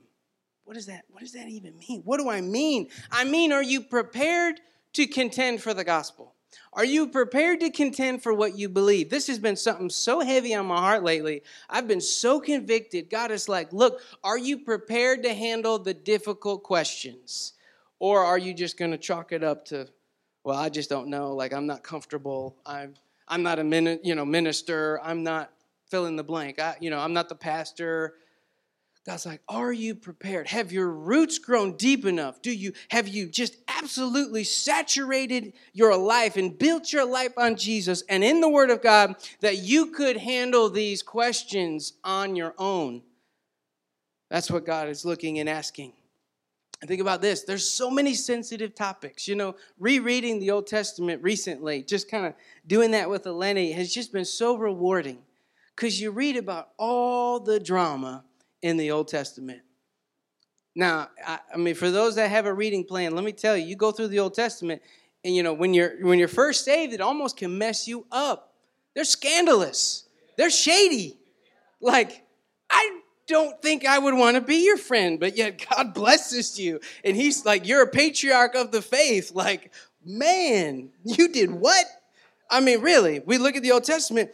What 0.63 0.75
does 0.75 0.85
that 0.85 1.03
what 1.09 1.21
does 1.21 1.33
that 1.33 1.49
even 1.49 1.77
mean? 1.77 2.01
What 2.05 2.19
do 2.19 2.29
I 2.29 2.41
mean? 2.41 2.89
I 3.11 3.25
mean, 3.25 3.51
are 3.51 3.63
you 3.63 3.81
prepared 3.81 4.61
to 4.93 5.05
contend 5.05 5.61
for 5.61 5.73
the 5.73 5.83
gospel? 5.83 6.35
Are 6.73 6.85
you 6.85 7.07
prepared 7.07 7.59
to 7.61 7.69
contend 7.69 8.23
for 8.23 8.33
what 8.33 8.57
you 8.57 8.69
believe? 8.69 9.09
This 9.09 9.27
has 9.27 9.39
been 9.39 9.55
something 9.55 9.89
so 9.89 10.21
heavy 10.21 10.53
on 10.53 10.65
my 10.65 10.77
heart 10.77 11.03
lately. 11.03 11.43
I've 11.69 11.87
been 11.87 12.01
so 12.01 12.39
convicted. 12.39 13.09
God 13.09 13.31
is 13.31 13.49
like, 13.49 13.73
look, 13.73 14.01
are 14.23 14.37
you 14.37 14.59
prepared 14.59 15.23
to 15.23 15.33
handle 15.33 15.79
the 15.79 15.93
difficult 15.93 16.63
questions? 16.63 17.53
Or 18.01 18.25
are 18.25 18.39
you 18.39 18.55
just 18.55 18.79
going 18.79 18.89
to 18.89 18.97
chalk 18.97 19.31
it 19.31 19.43
up 19.43 19.63
to, 19.65 19.87
well, 20.43 20.57
I 20.57 20.69
just 20.69 20.89
don't 20.89 21.07
know. 21.07 21.35
Like, 21.35 21.53
I'm 21.53 21.67
not 21.67 21.83
comfortable. 21.83 22.57
I'm, 22.65 22.95
I'm 23.27 23.43
not 23.43 23.59
a 23.59 23.63
min- 23.63 23.99
you 24.03 24.15
know, 24.15 24.25
minister. 24.25 24.99
I'm 25.03 25.21
not 25.21 25.53
fill 25.87 26.07
in 26.07 26.15
the 26.15 26.23
blank. 26.23 26.59
I, 26.59 26.75
you 26.79 26.89
know, 26.89 26.97
I'm 26.97 27.13
not 27.13 27.29
the 27.29 27.35
pastor. 27.35 28.15
God's 29.05 29.27
like, 29.27 29.41
are 29.47 29.71
you 29.71 29.93
prepared? 29.93 30.47
Have 30.47 30.71
your 30.71 30.89
roots 30.89 31.37
grown 31.37 31.77
deep 31.77 32.03
enough? 32.03 32.41
Do 32.41 32.51
you 32.51 32.73
have 32.89 33.07
you 33.07 33.27
just 33.27 33.55
absolutely 33.67 34.45
saturated 34.45 35.53
your 35.71 35.95
life 35.95 36.37
and 36.37 36.57
built 36.57 36.91
your 36.91 37.05
life 37.05 37.33
on 37.37 37.55
Jesus 37.55 38.03
and 38.09 38.23
in 38.23 38.41
the 38.41 38.49
Word 38.49 38.71
of 38.71 38.81
God 38.81 39.15
that 39.41 39.59
you 39.59 39.91
could 39.91 40.17
handle 40.17 40.71
these 40.71 41.03
questions 41.03 41.93
on 42.03 42.35
your 42.35 42.55
own? 42.57 43.03
That's 44.31 44.49
what 44.49 44.65
God 44.65 44.89
is 44.89 45.05
looking 45.05 45.37
and 45.37 45.47
asking. 45.47 45.93
And 46.81 46.87
think 46.87 47.01
about 47.01 47.21
this 47.21 47.43
there's 47.43 47.69
so 47.69 47.89
many 47.91 48.13
sensitive 48.13 48.73
topics. 48.75 49.27
You 49.27 49.35
know, 49.35 49.55
rereading 49.79 50.39
the 50.39 50.51
Old 50.51 50.67
Testament 50.67 51.21
recently, 51.23 51.83
just 51.83 52.09
kind 52.09 52.25
of 52.25 52.33
doing 52.67 52.91
that 52.91 53.09
with 53.09 53.23
Eleni 53.23 53.73
has 53.73 53.93
just 53.93 54.11
been 54.11 54.25
so 54.25 54.57
rewarding 54.57 55.19
because 55.75 56.01
you 56.01 56.11
read 56.11 56.37
about 56.37 56.69
all 56.77 57.39
the 57.39 57.59
drama 57.59 58.23
in 58.61 58.77
the 58.77 58.91
Old 58.91 59.07
Testament. 59.07 59.61
Now, 60.75 61.09
I, 61.25 61.39
I, 61.53 61.57
mean, 61.57 61.75
for 61.75 61.91
those 61.91 62.15
that 62.15 62.29
have 62.29 62.45
a 62.45 62.53
reading 62.53 62.85
plan, 62.85 63.13
let 63.13 63.23
me 63.23 63.33
tell 63.33 63.57
you, 63.57 63.65
you 63.65 63.75
go 63.75 63.91
through 63.91 64.07
the 64.07 64.19
Old 64.19 64.33
Testament, 64.33 64.81
and 65.23 65.35
you 65.35 65.43
know, 65.43 65.53
when 65.53 65.73
you're 65.73 66.03
when 66.05 66.17
you're 66.17 66.27
first 66.27 66.65
saved, 66.65 66.93
it 66.93 67.01
almost 67.01 67.37
can 67.37 67.57
mess 67.57 67.87
you 67.87 68.05
up. 68.11 68.53
They're 68.95 69.03
scandalous. 69.03 70.05
They're 70.37 70.49
shady. 70.49 71.19
Like, 71.79 72.23
don't 73.31 73.59
think 73.61 73.85
I 73.85 73.97
would 73.97 74.13
want 74.13 74.35
to 74.35 74.41
be 74.41 74.63
your 74.63 74.77
friend, 74.77 75.19
but 75.19 75.35
yet 75.35 75.65
God 75.69 75.93
blesses 75.95 76.59
you. 76.59 76.79
And 77.03 77.15
he's 77.15 77.45
like, 77.45 77.67
you're 77.67 77.81
a 77.81 77.87
patriarch 77.87 78.53
of 78.53 78.71
the 78.71 78.81
faith. 78.81 79.31
Like, 79.33 79.71
man, 80.05 80.89
you 81.03 81.29
did 81.29 81.51
what? 81.51 81.85
I 82.49 82.59
mean, 82.59 82.81
really, 82.81 83.21
we 83.21 83.37
look 83.37 83.55
at 83.55 83.63
the 83.63 83.71
Old 83.71 83.85
Testament, 83.85 84.29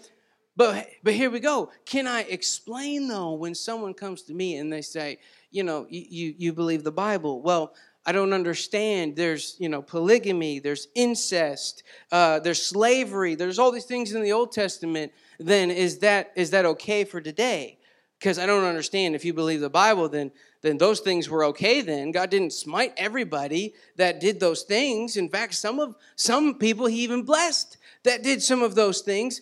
but 0.56 0.88
but 1.04 1.13
here 1.13 1.30
we 1.30 1.39
go. 1.39 1.72
Can 1.86 2.08
I 2.08 2.22
explain 2.22 3.08
though 3.08 3.34
when 3.34 3.54
someone 3.54 3.94
comes 3.94 4.24
to 4.24 4.34
me 4.34 4.58
and 4.58 4.74
they 4.74 4.82
say, 4.82 5.20
you 5.51 5.63
know, 5.63 5.86
you 5.89 6.34
you, 6.36 6.51
believe 6.51 6.84
the 6.84 6.92
Bible? 6.92 7.42
Well, 7.44 7.75
I 8.08 8.12
don't 8.12 8.34
understand. 8.34 9.16
There's 9.16 9.56
you 9.60 9.70
know 9.70 9.84
polygamy. 9.84 10.58
There's 10.58 10.88
incest. 10.96 11.84
Uh, 12.12 12.39
there's 12.39 12.66
slavery. 12.66 13.36
There's 13.36 13.60
all 13.60 13.72
these 13.72 13.86
things 13.86 14.13
in 14.13 14.24
the 14.24 14.32
Old 14.32 14.51
Testament. 14.51 15.12
Then 15.39 15.70
is 15.70 16.00
that 16.00 16.32
is 16.36 16.50
that 16.50 16.66
okay 16.66 17.04
for 17.04 17.22
today? 17.22 17.76
Because 18.20 18.40
I 18.40 18.46
don't 18.46 18.64
understand. 18.64 19.16
If 19.16 19.24
you 19.26 19.34
believe 19.34 19.62
the 19.62 19.70
Bible, 19.70 20.10
then 20.10 20.32
then 20.62 20.78
those 20.78 21.02
things 21.02 21.30
were 21.30 21.46
okay. 21.46 21.82
Then 21.82 22.12
God 22.12 22.30
didn't 22.30 22.52
smite 22.52 22.94
everybody 22.98 23.76
that 23.96 24.20
did 24.20 24.40
those 24.40 24.64
things. 24.64 25.16
In 25.16 25.30
fact, 25.30 25.54
some 25.54 25.80
of 25.80 25.96
some 26.16 26.56
people 26.56 26.88
He 26.88 27.02
even 27.04 27.24
blessed 27.24 27.78
that 28.04 28.24
did 28.24 28.42
some 28.42 28.64
of 28.64 28.76
those 28.76 29.02
things. 29.02 29.42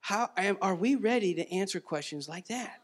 How 0.00 0.30
are 0.60 0.74
we 0.74 0.96
ready 0.96 1.34
to 1.34 1.50
answer 1.52 1.80
questions 1.80 2.28
like 2.28 2.48
that? 2.48 2.80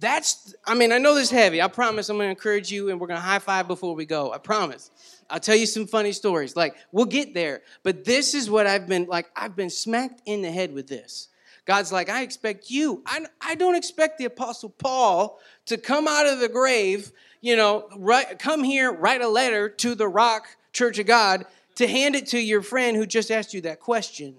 That's, 0.00 0.54
I 0.64 0.74
mean, 0.74 0.92
I 0.92 0.98
know 0.98 1.14
this 1.14 1.24
is 1.24 1.30
heavy. 1.30 1.60
I 1.60 1.68
promise 1.68 2.08
I'm 2.08 2.16
going 2.16 2.28
to 2.28 2.30
encourage 2.30 2.70
you 2.70 2.88
and 2.90 3.00
we're 3.00 3.08
going 3.08 3.18
to 3.18 3.26
high 3.26 3.40
five 3.40 3.66
before 3.66 3.94
we 3.94 4.06
go. 4.06 4.32
I 4.32 4.38
promise. 4.38 4.90
I'll 5.28 5.40
tell 5.40 5.56
you 5.56 5.66
some 5.66 5.86
funny 5.86 6.12
stories. 6.12 6.54
Like, 6.54 6.76
we'll 6.92 7.04
get 7.04 7.34
there. 7.34 7.62
But 7.82 8.04
this 8.04 8.32
is 8.32 8.48
what 8.48 8.66
I've 8.66 8.86
been, 8.86 9.06
like, 9.06 9.26
I've 9.34 9.56
been 9.56 9.70
smacked 9.70 10.22
in 10.24 10.40
the 10.40 10.50
head 10.50 10.72
with 10.72 10.86
this. 10.86 11.28
God's 11.68 11.92
like, 11.92 12.08
I 12.08 12.22
expect 12.22 12.70
you. 12.70 13.02
I, 13.04 13.26
I 13.42 13.54
don't 13.54 13.74
expect 13.74 14.16
the 14.16 14.24
Apostle 14.24 14.70
Paul 14.70 15.38
to 15.66 15.76
come 15.76 16.08
out 16.08 16.26
of 16.26 16.40
the 16.40 16.48
grave, 16.48 17.12
you 17.42 17.56
know, 17.56 17.90
write, 17.94 18.38
come 18.38 18.64
here, 18.64 18.90
write 18.90 19.20
a 19.20 19.28
letter 19.28 19.68
to 19.68 19.94
the 19.94 20.08
Rock 20.08 20.46
Church 20.72 20.98
of 20.98 21.06
God 21.06 21.44
to 21.74 21.86
hand 21.86 22.14
it 22.16 22.28
to 22.28 22.40
your 22.40 22.62
friend 22.62 22.96
who 22.96 23.04
just 23.04 23.30
asked 23.30 23.52
you 23.52 23.60
that 23.60 23.80
question. 23.80 24.34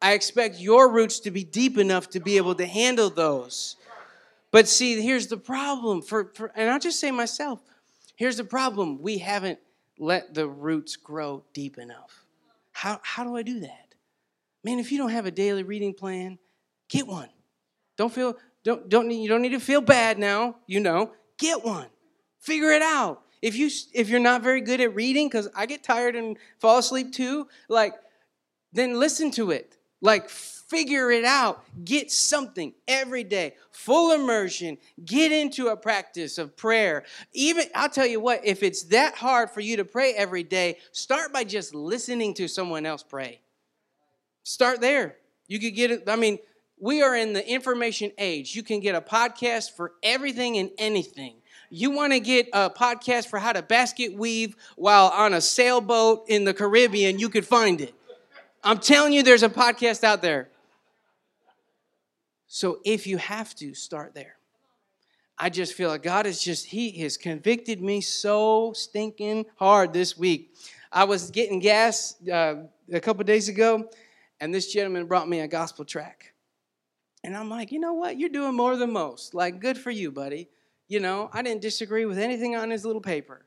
I 0.00 0.14
expect 0.14 0.58
your 0.58 0.90
roots 0.90 1.20
to 1.20 1.30
be 1.30 1.44
deep 1.44 1.76
enough 1.76 2.08
to 2.10 2.20
be 2.20 2.38
able 2.38 2.54
to 2.54 2.64
handle 2.64 3.10
those. 3.10 3.76
But 4.50 4.66
see, 4.66 4.98
here's 4.98 5.26
the 5.26 5.36
problem 5.36 6.00
for, 6.00 6.32
for 6.34 6.50
and 6.56 6.70
I'll 6.70 6.80
just 6.80 7.00
say 7.00 7.10
myself, 7.10 7.60
here's 8.16 8.38
the 8.38 8.44
problem. 8.44 9.02
We 9.02 9.18
haven't 9.18 9.58
let 9.98 10.32
the 10.32 10.48
roots 10.48 10.96
grow 10.96 11.44
deep 11.52 11.76
enough. 11.76 12.24
How, 12.72 12.98
how 13.02 13.24
do 13.24 13.36
I 13.36 13.42
do 13.42 13.60
that? 13.60 13.79
Man, 14.64 14.78
if 14.78 14.92
you 14.92 14.98
don't 14.98 15.10
have 15.10 15.26
a 15.26 15.30
daily 15.30 15.62
reading 15.62 15.94
plan, 15.94 16.38
get 16.88 17.06
one. 17.06 17.28
Don't 17.96 18.12
feel 18.12 18.36
don't 18.62 18.88
don't 18.88 19.08
need, 19.08 19.22
you 19.22 19.28
don't 19.28 19.42
need 19.42 19.50
to 19.50 19.60
feel 19.60 19.80
bad 19.80 20.18
now, 20.18 20.56
you 20.66 20.80
know. 20.80 21.12
Get 21.38 21.64
one. 21.64 21.88
Figure 22.38 22.70
it 22.70 22.82
out. 22.82 23.22
If 23.42 23.56
you 23.56 23.70
if 23.94 24.08
you're 24.08 24.20
not 24.20 24.42
very 24.42 24.60
good 24.60 24.80
at 24.80 24.94
reading 24.94 25.30
cuz 25.30 25.48
I 25.54 25.66
get 25.66 25.82
tired 25.82 26.14
and 26.14 26.36
fall 26.58 26.78
asleep 26.78 27.12
too, 27.12 27.48
like 27.68 27.94
then 28.72 28.98
listen 28.98 29.30
to 29.32 29.50
it. 29.50 29.76
Like, 30.00 30.30
figure 30.30 31.10
it 31.10 31.24
out. 31.24 31.64
Get 31.84 32.10
something 32.10 32.72
every 32.88 33.24
day. 33.24 33.54
Full 33.70 34.12
immersion. 34.12 34.78
Get 35.04 35.30
into 35.32 35.68
a 35.68 35.76
practice 35.76 36.38
of 36.38 36.56
prayer. 36.56 37.04
Even, 37.32 37.66
I'll 37.74 37.90
tell 37.90 38.06
you 38.06 38.20
what, 38.20 38.40
if 38.44 38.62
it's 38.62 38.84
that 38.84 39.14
hard 39.14 39.50
for 39.50 39.60
you 39.60 39.76
to 39.76 39.84
pray 39.84 40.14
every 40.14 40.42
day, 40.42 40.78
start 40.92 41.32
by 41.32 41.44
just 41.44 41.74
listening 41.74 42.34
to 42.34 42.48
someone 42.48 42.86
else 42.86 43.02
pray. 43.02 43.40
Start 44.42 44.80
there. 44.80 45.16
You 45.48 45.58
could 45.58 45.74
get 45.74 45.90
it. 45.90 46.08
I 46.08 46.16
mean, 46.16 46.38
we 46.78 47.02
are 47.02 47.14
in 47.14 47.32
the 47.32 47.46
information 47.46 48.12
age. 48.18 48.54
You 48.56 48.62
can 48.62 48.80
get 48.80 48.94
a 48.94 49.00
podcast 49.00 49.76
for 49.76 49.92
everything 50.02 50.56
and 50.56 50.70
anything. 50.78 51.36
You 51.68 51.90
want 51.90 52.12
to 52.12 52.20
get 52.20 52.48
a 52.52 52.68
podcast 52.70 53.28
for 53.28 53.38
how 53.38 53.52
to 53.52 53.62
basket 53.62 54.14
weave 54.14 54.56
while 54.76 55.06
on 55.08 55.34
a 55.34 55.40
sailboat 55.40 56.24
in 56.28 56.44
the 56.44 56.54
Caribbean, 56.54 57.18
you 57.18 57.28
could 57.28 57.46
find 57.46 57.80
it. 57.80 57.94
I'm 58.64 58.78
telling 58.78 59.12
you, 59.12 59.22
there's 59.22 59.42
a 59.42 59.48
podcast 59.48 60.02
out 60.04 60.20
there. 60.20 60.48
So 62.46 62.80
if 62.84 63.06
you 63.06 63.18
have 63.18 63.54
to, 63.56 63.74
start 63.74 64.14
there. 64.14 64.34
I 65.38 65.48
just 65.48 65.74
feel 65.74 65.88
like 65.88 66.02
God 66.02 66.26
is 66.26 66.42
just, 66.42 66.66
He 66.66 66.90
has 67.02 67.16
convicted 67.16 67.80
me 67.80 68.00
so 68.00 68.72
stinking 68.74 69.46
hard 69.56 69.92
this 69.92 70.18
week. 70.18 70.52
I 70.92 71.04
was 71.04 71.30
getting 71.30 71.60
gas 71.60 72.16
uh, 72.28 72.56
a 72.92 73.00
couple 73.00 73.22
days 73.24 73.48
ago, 73.48 73.88
and 74.40 74.54
this 74.54 74.72
gentleman 74.72 75.06
brought 75.06 75.28
me 75.28 75.40
a 75.40 75.48
gospel 75.48 75.84
track. 75.84 76.34
And 77.24 77.36
I'm 77.36 77.50
like, 77.50 77.72
you 77.72 77.80
know 77.80 77.94
what? 77.94 78.18
You're 78.18 78.30
doing 78.30 78.56
more 78.56 78.76
than 78.76 78.92
most. 78.92 79.34
Like, 79.34 79.60
good 79.60 79.78
for 79.78 79.90
you, 79.90 80.10
buddy. 80.10 80.48
You 80.88 81.00
know, 81.00 81.30
I 81.32 81.42
didn't 81.42 81.62
disagree 81.62 82.06
with 82.06 82.18
anything 82.18 82.56
on 82.56 82.70
his 82.70 82.84
little 82.84 83.02
paper. 83.02 83.46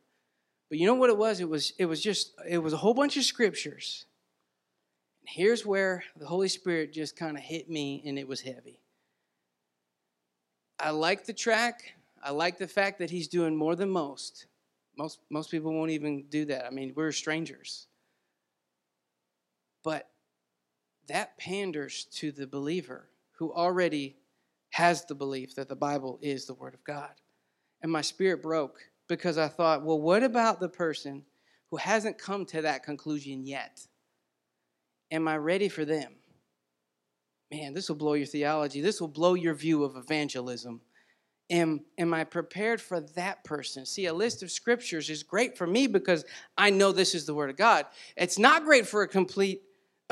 But 0.69 0.79
you 0.79 0.87
know 0.87 0.95
what 0.95 1.09
it 1.09 1.17
was? 1.17 1.39
It 1.39 1.49
was 1.49 1.73
it 1.77 1.85
was 1.85 2.01
just 2.01 2.33
it 2.47 2.59
was 2.59 2.73
a 2.73 2.77
whole 2.77 2.93
bunch 2.93 3.17
of 3.17 3.23
scriptures 3.23 4.05
And 5.21 5.29
here's 5.29 5.65
where 5.65 6.03
the 6.17 6.25
Holy 6.27 6.47
Spirit 6.49 6.93
just 6.93 7.15
kind 7.17 7.37
of 7.37 7.43
hit 7.43 7.69
me 7.69 8.03
and 8.05 8.17
it 8.19 8.27
was 8.27 8.41
heavy. 8.41 8.79
I 10.79 10.91
like 10.91 11.25
the 11.25 11.33
track. 11.33 11.93
I 12.23 12.31
like 12.31 12.57
the 12.57 12.67
fact 12.67 12.99
that 12.99 13.09
he's 13.11 13.27
doing 13.27 13.55
more 13.55 13.75
than 13.75 13.89
most. 13.89 14.47
Most 14.97 15.19
most 15.29 15.51
people 15.51 15.73
won't 15.73 15.91
even 15.91 16.25
do 16.29 16.45
that. 16.45 16.65
I 16.65 16.69
mean, 16.71 16.93
we're 16.95 17.11
strangers. 17.11 17.87
But 19.83 20.09
that 21.07 21.37
panders 21.37 22.05
to 22.13 22.31
the 22.31 22.47
believer 22.47 23.09
who 23.33 23.53
already 23.53 24.15
has 24.71 25.05
the 25.05 25.15
belief 25.15 25.55
that 25.55 25.69
the 25.69 25.75
Bible 25.75 26.17
is 26.21 26.45
the 26.45 26.53
Word 26.53 26.73
of 26.73 26.83
God. 26.83 27.11
And 27.81 27.91
my 27.91 28.01
spirit 28.01 28.41
broke 28.41 28.79
because 29.07 29.37
I 29.37 29.47
thought, 29.47 29.83
well, 29.83 29.99
what 29.99 30.23
about 30.23 30.59
the 30.59 30.69
person 30.69 31.23
who 31.69 31.77
hasn't 31.77 32.17
come 32.17 32.45
to 32.47 32.61
that 32.61 32.83
conclusion 32.83 33.45
yet? 33.45 33.85
Am 35.11 35.27
I 35.27 35.37
ready 35.37 35.69
for 35.69 35.85
them? 35.85 36.13
Man, 37.51 37.73
this 37.73 37.89
will 37.89 37.97
blow 37.97 38.13
your 38.13 38.25
theology. 38.25 38.81
This 38.81 38.99
will 38.99 39.07
blow 39.07 39.35
your 39.35 39.53
view 39.53 39.83
of 39.83 39.95
evangelism. 39.95 40.81
Am, 41.49 41.81
am 41.99 42.13
I 42.13 42.23
prepared 42.23 42.81
for 42.81 42.99
that 42.99 43.43
person? 43.43 43.85
See, 43.85 44.07
a 44.07 44.13
list 44.13 44.41
of 44.41 44.49
scriptures 44.49 45.09
is 45.09 45.21
great 45.21 45.55
for 45.55 45.67
me 45.67 45.85
because 45.85 46.25
I 46.57 46.71
know 46.71 46.91
this 46.91 47.13
is 47.13 47.25
the 47.25 47.35
Word 47.35 47.51
of 47.51 47.57
God. 47.57 47.85
It's 48.17 48.39
not 48.39 48.63
great 48.63 48.87
for 48.87 49.03
a 49.03 49.07
complete 49.07 49.61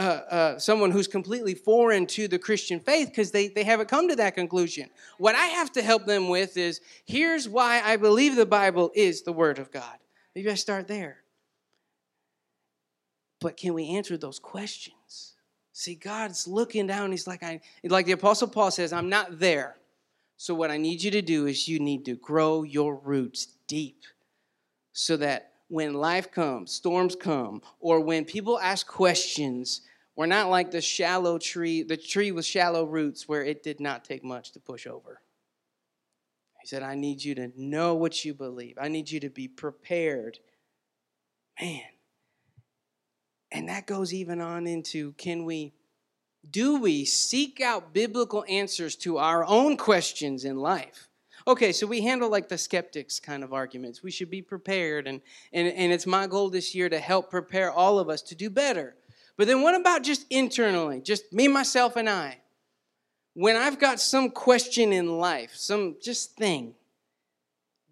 uh, 0.01 0.34
uh, 0.34 0.58
someone 0.58 0.89
who's 0.89 1.08
completely 1.08 1.53
foreign 1.53 2.08
to 2.08 2.27
the 2.27 2.39
Christian 2.39 2.79
faith 2.79 3.10
because 3.10 3.29
they, 3.29 3.50
they 3.50 3.63
haven't 3.63 3.88
come 3.88 4.10
to 4.10 4.15
that 4.15 4.34
conclusion. 4.34 4.89
What 5.20 5.36
I 5.36 5.46
have 5.46 5.72
to 5.74 5.84
help 5.84 6.08
them 6.08 6.27
with 6.27 6.58
is 6.58 6.81
here's 7.05 7.48
why 7.48 7.81
I 7.81 7.98
believe 7.98 8.36
the 8.36 8.46
Bible 8.48 8.91
is 8.96 9.22
the 9.22 9.31
Word 9.31 9.60
of 9.60 9.72
God. 9.72 9.98
Maybe 10.36 10.50
I 10.50 10.55
start 10.55 10.88
there. 10.88 11.17
But 13.39 13.58
can 13.58 13.75
we 13.75 13.89
answer 13.89 14.17
those 14.17 14.39
questions? 14.39 15.36
See, 15.72 15.93
God's 15.93 16.48
looking 16.48 16.88
down. 16.88 17.12
He's 17.12 17.27
like, 17.27 17.43
I 17.43 17.62
like 17.84 18.08
the 18.08 18.12
Apostle 18.13 18.48
Paul 18.48 18.72
says, 18.72 18.91
I'm 18.91 19.10
not 19.10 19.39
there. 19.39 19.77
So 20.38 20.55
what 20.55 20.72
I 20.72 20.77
need 20.77 21.03
you 21.03 21.12
to 21.12 21.22
do 21.22 21.46
is 21.46 21.67
you 21.67 21.79
need 21.79 22.05
to 22.05 22.15
grow 22.15 22.63
your 22.63 22.96
roots 22.96 23.46
deep 23.67 24.03
so 24.93 25.15
that 25.17 25.51
when 25.67 25.93
life 25.93 26.31
comes, 26.31 26.72
storms 26.72 27.15
come, 27.15 27.62
or 27.79 28.01
when 28.01 28.25
people 28.25 28.60
ask 28.60 28.86
questions, 28.88 29.81
we're 30.15 30.25
not 30.25 30.50
like 30.50 30.72
the 30.72 30.82
shallow 30.82 31.38
tree, 31.38 31.84
the 31.84 31.98
tree 31.98 32.32
with 32.32 32.46
shallow 32.46 32.84
roots 32.84 33.27
where 33.27 33.44
it 33.44 33.63
did 33.63 33.80
not 33.80 34.03
take 34.03 34.24
much 34.24 34.51
to 34.51 34.60
push 34.60 34.86
over. 34.86 35.22
He 36.62 36.68
said, 36.68 36.84
I 36.84 36.96
need 36.96 37.24
you 37.24 37.34
to 37.36 37.51
know 37.58 37.96
what 37.96 38.24
you 38.24 38.34
believe. 38.34 38.77
I 38.80 38.88
need 38.88 39.10
you 39.10 39.20
to 39.22 39.30
be 39.30 39.48
prepared. 39.48 40.38
Man, 41.60 41.82
and 43.51 43.70
that 43.70 43.88
goes 43.88 44.13
even 44.13 44.41
on 44.41 44.68
into 44.68 45.13
can 45.13 45.46
we, 45.46 45.74
do 46.50 46.80
we 46.80 47.06
seek 47.06 47.62
out 47.62 47.94
biblical 47.94 48.46
answers 48.48 48.96
to 48.98 49.18
our 49.18 49.46
own 49.46 49.75
questions 49.77 50.46
in 50.46 50.58
life? 50.58 51.10
Okay, 51.48 51.72
so 51.72 51.88
we 51.88 52.01
handle 52.01 52.30
like 52.30 52.50
the 52.50 52.58
skeptics 52.58 53.20
kind 53.20 53.44
of 53.44 53.53
arguments. 53.53 54.03
We 54.03 54.12
should 54.12 54.30
be 54.30 54.44
prepared, 54.44 55.08
and, 55.08 55.22
and, 55.51 55.68
and 55.68 55.91
it's 55.91 56.06
my 56.06 56.27
goal 56.27 56.51
this 56.51 56.75
year 56.75 56.88
to 56.88 57.00
help 57.00 57.32
prepare 57.32 57.72
all 57.72 57.98
of 57.98 58.10
us 58.10 58.22
to 58.24 58.36
do 58.36 58.50
better. 58.50 58.96
But 59.42 59.48
then 59.48 59.64
what 59.64 59.74
about 59.74 60.04
just 60.04 60.28
internally, 60.30 61.02
just 61.02 61.34
me, 61.34 61.48
myself, 61.48 61.96
and 61.96 62.08
I? 62.08 62.38
When 63.34 63.56
I've 63.56 63.80
got 63.80 64.00
some 64.00 64.30
question 64.30 64.94
in 64.94 65.18
life, 65.18 65.56
some 65.56 65.96
just 66.00 66.36
thing, 66.36 66.76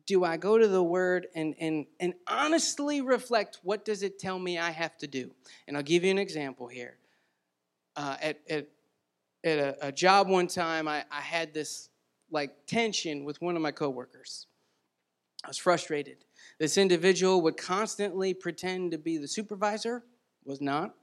do 0.06 0.24
I 0.24 0.38
go 0.38 0.60
to 0.60 0.68
the 0.68 0.84
word 0.84 1.26
and, 1.34 1.56
and, 1.60 1.88
and 2.00 2.14
honestly 2.28 3.02
reflect 3.02 3.62
what 3.64 3.84
does 3.84 4.04
it 4.04 4.20
tell 4.20 4.38
me 4.38 4.60
I 4.60 4.70
have 4.70 4.96
to 5.00 5.08
do? 5.08 5.32
And 5.68 5.76
I'll 5.76 5.82
give 5.82 6.04
you 6.04 6.12
an 6.12 6.20
example 6.20 6.68
here. 6.68 7.00
Uh, 7.96 8.16
at, 8.22 8.38
at, 8.48 8.68
at 9.44 9.58
a, 9.58 9.88
a, 9.88 9.92
job 9.92 10.30
one 10.30 10.46
time, 10.46 10.88
I, 10.88 11.04
I 11.12 11.22
had 11.22 11.52
this 11.52 11.90
like 12.30 12.68
tension 12.68 13.24
with 13.24 13.42
one 13.42 13.56
of 13.56 13.64
my 13.64 13.72
coworkers. 13.72 14.46
I 15.44 15.48
was 15.48 15.58
frustrated. 15.58 16.18
This 16.60 16.78
individual 16.78 17.42
would 17.42 17.58
constantly 17.58 18.36
pretend 18.36 18.92
to 18.92 19.00
be 19.00 19.18
the 19.18 19.28
supervisor, 19.28 20.04
was 20.46 20.62
not, 20.62 20.94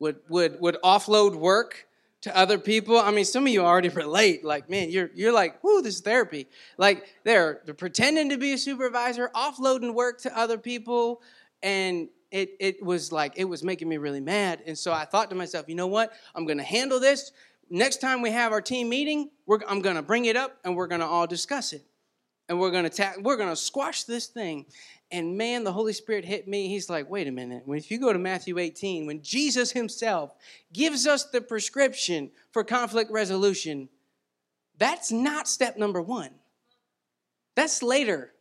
would, 0.00 0.16
would, 0.28 0.60
would 0.60 0.76
offload 0.82 1.36
work 1.36 1.86
to 2.22 2.36
other 2.36 2.58
people. 2.58 2.98
I 2.98 3.10
mean, 3.10 3.24
some 3.24 3.46
of 3.46 3.52
you 3.52 3.62
already 3.62 3.88
relate. 3.90 4.44
Like, 4.44 4.68
man, 4.68 4.90
you're 4.90 5.10
you're 5.14 5.32
like, 5.32 5.62
whoo, 5.62 5.82
this 5.82 5.96
is 5.96 6.00
therapy. 6.00 6.48
Like, 6.76 7.04
they're 7.24 7.60
they're 7.64 7.74
pretending 7.74 8.30
to 8.30 8.36
be 8.36 8.52
a 8.52 8.58
supervisor, 8.58 9.30
offloading 9.34 9.94
work 9.94 10.20
to 10.22 10.38
other 10.38 10.58
people, 10.58 11.22
and 11.62 12.08
it 12.30 12.50
it 12.60 12.82
was 12.84 13.12
like 13.12 13.34
it 13.36 13.44
was 13.44 13.62
making 13.62 13.88
me 13.88 13.96
really 13.96 14.20
mad. 14.20 14.62
And 14.66 14.76
so 14.76 14.92
I 14.92 15.04
thought 15.04 15.30
to 15.30 15.36
myself, 15.36 15.66
you 15.68 15.74
know 15.74 15.86
what? 15.86 16.12
I'm 16.34 16.46
gonna 16.46 16.62
handle 16.62 17.00
this. 17.00 17.32
Next 17.72 18.00
time 18.00 18.20
we 18.20 18.30
have 18.30 18.52
our 18.52 18.60
team 18.60 18.88
meeting, 18.88 19.30
I'm 19.68 19.80
gonna 19.80 20.02
bring 20.02 20.24
it 20.24 20.36
up 20.36 20.58
and 20.64 20.76
we're 20.76 20.88
gonna 20.88 21.06
all 21.06 21.26
discuss 21.26 21.72
it. 21.72 21.84
And 22.50 22.58
we're 22.58 22.72
gonna 22.72 22.90
ta- 22.90 23.14
we're 23.20 23.36
gonna 23.36 23.54
squash 23.54 24.02
this 24.02 24.26
thing. 24.26 24.66
And 25.12 25.38
man, 25.38 25.62
the 25.62 25.72
Holy 25.72 25.92
Spirit 25.92 26.24
hit 26.24 26.48
me. 26.48 26.66
He's 26.66 26.90
like, 26.90 27.08
wait 27.08 27.28
a 27.28 27.30
minute. 27.30 27.62
When 27.64 27.78
if 27.78 27.92
you 27.92 28.00
go 28.00 28.12
to 28.12 28.18
Matthew 28.18 28.58
18, 28.58 29.06
when 29.06 29.22
Jesus 29.22 29.70
himself 29.70 30.34
gives 30.72 31.06
us 31.06 31.26
the 31.26 31.40
prescription 31.40 32.32
for 32.50 32.64
conflict 32.64 33.12
resolution, 33.12 33.88
that's 34.78 35.12
not 35.12 35.46
step 35.46 35.76
number 35.76 36.02
one. 36.02 36.30
That's 37.54 37.84
later. 37.84 38.32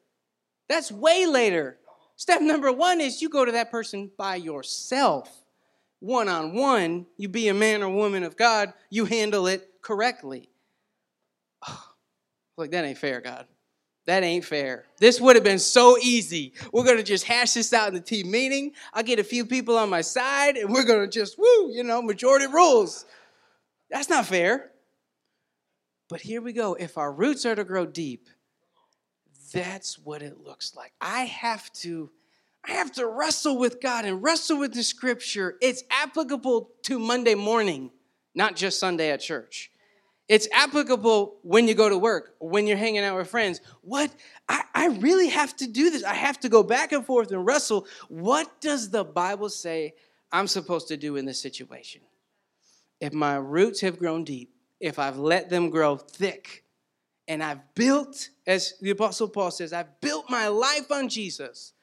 That's 0.67 0.91
way 0.91 1.27
later. 1.27 1.77
Step 2.15 2.41
number 2.41 2.71
one 2.71 3.01
is 3.01 3.21
you 3.21 3.29
go 3.29 3.45
to 3.45 3.51
that 3.51 3.69
person 3.69 4.09
by 4.17 4.37
yourself, 4.37 5.43
one 5.99 6.27
on 6.27 6.55
one. 6.55 7.05
You 7.15 7.29
be 7.29 7.47
a 7.49 7.53
man 7.53 7.83
or 7.83 7.89
woman 7.89 8.23
of 8.23 8.35
God, 8.35 8.73
you 8.89 9.05
handle 9.05 9.45
it 9.45 9.69
correctly. 9.83 10.49
Like, 12.57 12.71
that 12.71 12.83
ain't 12.83 12.97
fair, 12.97 13.21
God. 13.21 13.47
That 14.09 14.23
ain't 14.23 14.43
fair. 14.43 14.85
This 14.97 15.21
would 15.21 15.35
have 15.35 15.43
been 15.43 15.59
so 15.59 15.95
easy. 16.01 16.53
We're 16.73 16.83
going 16.83 16.97
to 16.97 17.03
just 17.03 17.25
hash 17.25 17.53
this 17.53 17.71
out 17.73 17.89
in 17.89 17.93
the 17.93 18.01
team 18.01 18.31
meeting. 18.31 18.71
I'll 18.91 19.03
get 19.03 19.19
a 19.19 19.23
few 19.23 19.45
people 19.45 19.77
on 19.77 19.87
my 19.87 20.01
side 20.01 20.57
and 20.57 20.73
we're 20.73 20.83
going 20.83 21.01
to 21.01 21.07
just, 21.07 21.37
woo, 21.37 21.71
you 21.71 21.83
know, 21.83 22.01
majority 22.01 22.47
rules. 22.47 23.05
That's 23.91 24.09
not 24.09 24.25
fair. 24.25 24.71
But 26.07 26.21
here 26.21 26.41
we 26.41 26.53
go. 26.53 26.73
If 26.73 26.97
our 26.97 27.13
roots 27.13 27.45
are 27.45 27.53
to 27.53 27.63
grow 27.63 27.85
deep, 27.85 28.29
that's 29.53 29.99
what 29.99 30.23
it 30.23 30.43
looks 30.43 30.75
like. 30.75 30.91
I 30.99 31.25
have 31.25 31.71
to 31.73 32.09
I 32.67 32.71
have 32.71 32.91
to 32.93 33.05
wrestle 33.05 33.59
with 33.59 33.79
God 33.79 34.05
and 34.05 34.23
wrestle 34.23 34.57
with 34.57 34.73
the 34.73 34.81
scripture. 34.81 35.55
It's 35.61 35.83
applicable 35.91 36.71
to 36.81 36.97
Monday 36.97 37.35
morning, 37.35 37.91
not 38.33 38.55
just 38.55 38.79
Sunday 38.79 39.11
at 39.11 39.21
church. 39.21 39.69
It's 40.29 40.47
applicable 40.53 41.39
when 41.41 41.67
you 41.67 41.73
go 41.73 41.89
to 41.89 41.97
work, 41.97 42.35
when 42.39 42.67
you're 42.67 42.77
hanging 42.77 43.03
out 43.03 43.17
with 43.17 43.27
friends. 43.27 43.61
What? 43.81 44.11
I, 44.47 44.61
I 44.75 44.87
really 44.87 45.29
have 45.29 45.55
to 45.57 45.67
do 45.67 45.89
this. 45.89 46.03
I 46.03 46.13
have 46.13 46.39
to 46.41 46.49
go 46.49 46.61
back 46.61 46.91
and 46.91 47.03
forth 47.03 47.31
and 47.31 47.43
wrestle. 47.43 47.87
What 48.09 48.61
does 48.61 48.91
the 48.91 49.03
Bible 49.03 49.49
say 49.49 49.95
I'm 50.31 50.45
supposed 50.45 50.87
to 50.89 50.97
do 50.97 51.15
in 51.15 51.25
this 51.25 51.41
situation? 51.41 52.01
If 53.01 53.11
my 53.11 53.37
roots 53.37 53.81
have 53.81 53.97
grown 53.97 54.23
deep, 54.23 54.53
if 54.79 54.99
I've 54.99 55.17
let 55.17 55.49
them 55.49 55.71
grow 55.71 55.97
thick, 55.97 56.63
and 57.27 57.43
I've 57.43 57.73
built, 57.73 58.29
as 58.45 58.75
the 58.81 58.91
Apostle 58.91 59.29
Paul 59.29 59.51
says, 59.51 59.73
I've 59.73 59.99
built 59.99 60.29
my 60.29 60.47
life 60.47 60.91
on 60.91 61.09
Jesus, 61.09 61.73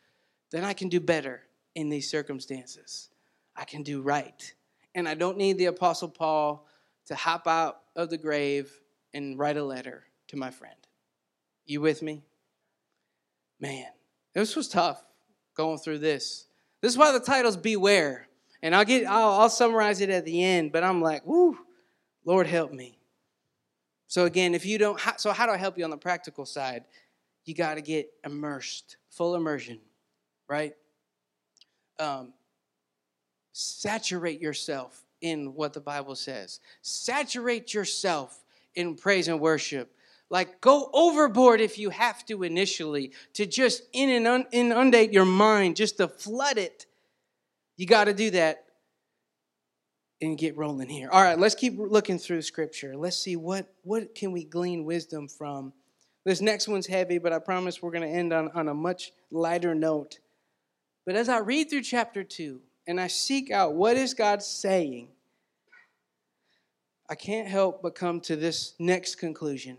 then 0.50 0.64
I 0.64 0.72
can 0.72 0.88
do 0.88 1.00
better 1.00 1.42
in 1.74 1.88
these 1.88 2.08
circumstances. 2.08 3.10
I 3.56 3.64
can 3.64 3.82
do 3.82 4.02
right. 4.02 4.54
And 4.94 5.08
I 5.08 5.14
don't 5.14 5.36
need 5.36 5.58
the 5.58 5.66
Apostle 5.66 6.08
Paul 6.08 6.66
to 7.06 7.14
hop 7.14 7.46
out 7.46 7.80
of 7.96 8.10
the 8.10 8.18
grave 8.18 8.70
and 9.12 9.38
write 9.38 9.56
a 9.56 9.64
letter 9.64 10.04
to 10.28 10.36
my 10.36 10.50
friend. 10.50 10.76
You 11.64 11.80
with 11.80 12.02
me? 12.02 12.22
Man, 13.58 13.86
this 14.34 14.54
was 14.54 14.68
tough 14.68 15.02
going 15.56 15.78
through 15.78 15.98
this. 15.98 16.46
This 16.82 16.92
is 16.92 16.98
why 16.98 17.10
the 17.10 17.20
title's 17.20 17.56
Beware. 17.56 18.28
And 18.62 18.74
I'll 18.74 18.84
get 18.84 19.06
I'll, 19.06 19.40
I'll 19.40 19.50
summarize 19.50 20.00
it 20.00 20.10
at 20.10 20.24
the 20.24 20.44
end, 20.44 20.72
but 20.72 20.84
I'm 20.84 21.00
like, 21.00 21.26
whoo, 21.26 21.58
Lord 22.24 22.46
help 22.46 22.72
me. 22.72 22.98
So 24.08 24.24
again, 24.24 24.54
if 24.54 24.66
you 24.66 24.78
don't 24.78 25.00
so 25.16 25.32
how 25.32 25.46
do 25.46 25.52
I 25.52 25.56
help 25.56 25.78
you 25.78 25.84
on 25.84 25.90
the 25.90 25.96
practical 25.96 26.44
side? 26.44 26.84
You 27.44 27.54
got 27.54 27.74
to 27.74 27.80
get 27.80 28.10
immersed, 28.24 28.96
full 29.08 29.34
immersion, 29.36 29.80
right? 30.48 30.74
Um, 31.98 32.32
saturate 33.52 34.40
yourself 34.40 35.05
in 35.26 35.54
what 35.54 35.72
the 35.72 35.80
Bible 35.80 36.14
says. 36.14 36.60
Saturate 36.82 37.74
yourself 37.74 38.44
in 38.74 38.94
praise 38.94 39.28
and 39.28 39.40
worship. 39.40 39.92
Like, 40.28 40.60
go 40.60 40.90
overboard 40.92 41.60
if 41.60 41.78
you 41.78 41.90
have 41.90 42.24
to 42.26 42.42
initially 42.42 43.12
to 43.34 43.46
just 43.46 43.82
in 43.92 44.26
and 44.26 44.46
inundate 44.50 45.12
your 45.12 45.24
mind, 45.24 45.76
just 45.76 45.98
to 45.98 46.08
flood 46.08 46.58
it. 46.58 46.86
You 47.76 47.86
got 47.86 48.04
to 48.04 48.14
do 48.14 48.30
that 48.30 48.64
and 50.20 50.38
get 50.38 50.56
rolling 50.56 50.88
here. 50.88 51.10
All 51.10 51.22
right, 51.22 51.38
let's 51.38 51.54
keep 51.54 51.74
looking 51.78 52.18
through 52.18 52.42
scripture. 52.42 52.96
Let's 52.96 53.18
see 53.18 53.36
what 53.36 53.72
what 53.82 54.14
can 54.14 54.32
we 54.32 54.44
glean 54.44 54.84
wisdom 54.84 55.28
from. 55.28 55.72
This 56.24 56.40
next 56.40 56.66
one's 56.66 56.88
heavy, 56.88 57.18
but 57.18 57.32
I 57.32 57.38
promise 57.38 57.80
we're 57.80 57.92
going 57.92 58.02
to 58.02 58.18
end 58.18 58.32
on, 58.32 58.50
on 58.52 58.68
a 58.68 58.74
much 58.74 59.12
lighter 59.30 59.76
note. 59.76 60.18
But 61.04 61.14
as 61.14 61.28
I 61.28 61.38
read 61.38 61.70
through 61.70 61.82
chapter 61.82 62.24
2, 62.24 62.60
and 62.88 63.00
I 63.00 63.06
seek 63.06 63.50
out 63.50 63.74
what 63.74 63.96
is 63.96 64.14
God 64.14 64.42
saying, 64.42 65.08
I 67.08 67.14
can't 67.14 67.48
help 67.48 67.82
but 67.82 67.94
come 67.94 68.20
to 68.22 68.36
this 68.36 68.74
next 68.78 69.16
conclusion. 69.16 69.78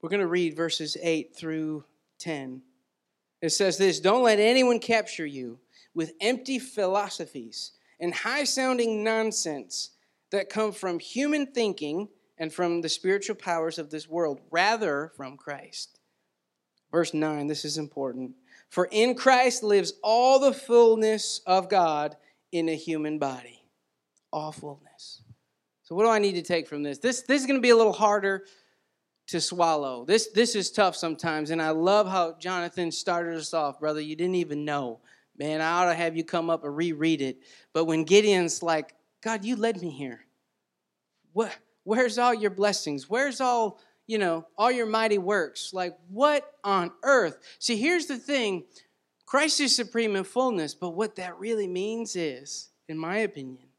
We're 0.00 0.08
going 0.08 0.20
to 0.20 0.26
read 0.26 0.56
verses 0.56 0.96
8 1.00 1.34
through 1.36 1.84
10. 2.18 2.62
It 3.42 3.50
says 3.50 3.78
this 3.78 4.00
Don't 4.00 4.22
let 4.22 4.38
anyone 4.38 4.80
capture 4.80 5.26
you 5.26 5.58
with 5.94 6.14
empty 6.20 6.58
philosophies 6.58 7.72
and 7.98 8.14
high 8.14 8.44
sounding 8.44 9.04
nonsense 9.04 9.90
that 10.30 10.48
come 10.48 10.72
from 10.72 10.98
human 10.98 11.46
thinking 11.46 12.08
and 12.38 12.52
from 12.52 12.80
the 12.80 12.88
spiritual 12.88 13.36
powers 13.36 13.78
of 13.78 13.90
this 13.90 14.08
world, 14.08 14.40
rather 14.50 15.12
from 15.16 15.36
Christ. 15.36 15.98
Verse 16.90 17.12
9, 17.12 17.46
this 17.46 17.64
is 17.64 17.78
important. 17.78 18.32
For 18.70 18.88
in 18.90 19.14
Christ 19.14 19.62
lives 19.62 19.92
all 20.02 20.38
the 20.38 20.52
fullness 20.52 21.40
of 21.46 21.68
God 21.68 22.16
in 22.50 22.68
a 22.68 22.74
human 22.74 23.18
body. 23.18 23.59
All 24.32 24.52
fullness. 24.52 25.22
So, 25.82 25.94
what 25.94 26.04
do 26.04 26.10
I 26.10 26.20
need 26.20 26.34
to 26.34 26.42
take 26.42 26.68
from 26.68 26.82
this? 26.82 26.98
This, 26.98 27.22
this 27.22 27.40
is 27.40 27.46
going 27.46 27.58
to 27.58 27.62
be 27.62 27.70
a 27.70 27.76
little 27.76 27.92
harder 27.92 28.44
to 29.28 29.40
swallow. 29.40 30.04
This, 30.04 30.28
this 30.28 30.54
is 30.54 30.70
tough 30.70 30.96
sometimes, 30.96 31.50
and 31.50 31.62
I 31.62 31.70
love 31.70 32.08
how 32.08 32.36
Jonathan 32.38 32.90
started 32.90 33.36
us 33.36 33.54
off, 33.54 33.80
brother. 33.80 34.00
You 34.00 34.16
didn't 34.16 34.36
even 34.36 34.64
know. 34.64 35.00
man, 35.38 35.60
I 35.60 35.70
ought 35.70 35.86
to 35.86 35.94
have 35.94 36.16
you 36.16 36.24
come 36.24 36.50
up 36.50 36.64
and 36.64 36.76
reread 36.76 37.22
it. 37.22 37.38
But 37.72 37.86
when 37.86 38.04
Gideon's 38.04 38.62
like, 38.62 38.94
God, 39.22 39.44
you 39.44 39.56
led 39.56 39.80
me 39.80 39.90
here. 39.90 40.24
What, 41.32 41.56
where's 41.84 42.18
all 42.18 42.34
your 42.34 42.50
blessings? 42.50 43.08
Where's 43.08 43.40
all, 43.40 43.80
you 44.06 44.18
know, 44.18 44.46
all 44.58 44.70
your 44.70 44.86
mighty 44.86 45.18
works? 45.18 45.72
Like, 45.72 45.96
what 46.08 46.44
on 46.64 46.90
earth? 47.02 47.38
See, 47.58 47.76
here's 47.76 48.06
the 48.06 48.16
thing 48.16 48.64
Christ 49.26 49.60
is 49.60 49.74
supreme 49.74 50.16
in 50.16 50.24
fullness, 50.24 50.74
but 50.74 50.90
what 50.90 51.16
that 51.16 51.38
really 51.38 51.68
means 51.68 52.16
is, 52.16 52.70
in 52.88 52.98
my 52.98 53.18
opinion, 53.18 53.69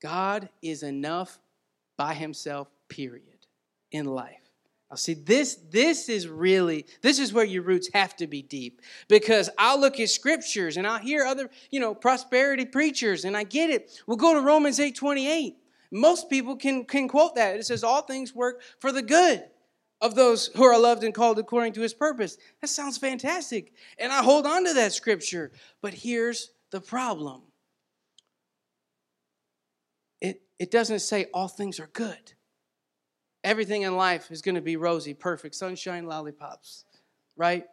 God 0.00 0.48
is 0.62 0.82
enough 0.82 1.38
by 1.96 2.14
himself, 2.14 2.68
period, 2.88 3.46
in 3.92 4.06
life. 4.06 4.50
Now, 4.90 4.96
see, 4.96 5.14
this, 5.14 5.56
this 5.70 6.08
is 6.08 6.26
really, 6.26 6.86
this 7.00 7.20
is 7.20 7.32
where 7.32 7.44
your 7.44 7.62
roots 7.62 7.90
have 7.92 8.16
to 8.16 8.26
be 8.26 8.42
deep. 8.42 8.80
Because 9.08 9.48
I'll 9.56 9.80
look 9.80 10.00
at 10.00 10.10
scriptures 10.10 10.76
and 10.76 10.86
I'll 10.86 10.98
hear 10.98 11.24
other, 11.24 11.48
you 11.70 11.78
know, 11.78 11.94
prosperity 11.94 12.64
preachers, 12.64 13.24
and 13.24 13.36
I 13.36 13.44
get 13.44 13.70
it. 13.70 14.02
We'll 14.06 14.16
go 14.16 14.34
to 14.34 14.40
Romans 14.40 14.80
8 14.80 14.96
28. 14.96 15.56
Most 15.92 16.30
people 16.30 16.56
can, 16.56 16.84
can 16.84 17.08
quote 17.08 17.36
that. 17.36 17.56
It 17.56 17.66
says, 17.66 17.84
All 17.84 18.02
things 18.02 18.34
work 18.34 18.62
for 18.80 18.90
the 18.90 19.02
good 19.02 19.44
of 20.00 20.14
those 20.14 20.46
who 20.56 20.64
are 20.64 20.78
loved 20.78 21.04
and 21.04 21.14
called 21.14 21.38
according 21.38 21.74
to 21.74 21.82
his 21.82 21.94
purpose. 21.94 22.38
That 22.60 22.68
sounds 22.68 22.96
fantastic. 22.96 23.72
And 23.98 24.12
I 24.12 24.22
hold 24.22 24.46
on 24.46 24.64
to 24.64 24.74
that 24.74 24.92
scripture. 24.92 25.52
But 25.82 25.94
here's 25.94 26.50
the 26.70 26.80
problem 26.80 27.42
it, 30.60 30.70
doesn't 30.70 31.00
say 31.00 31.26
all 31.34 31.48
things 31.48 31.80
are 31.80 31.90
good 31.92 32.34
everything 33.44 33.82
in 33.82 33.96
life 33.96 34.30
is 34.30 34.42
going 34.42 34.54
to 34.54 34.60
be 34.60 34.76
rosy, 34.76 35.14
perfect, 35.14 35.54
sunshine, 35.54 36.06
lollipops, 36.06 36.84
right? 37.36 37.64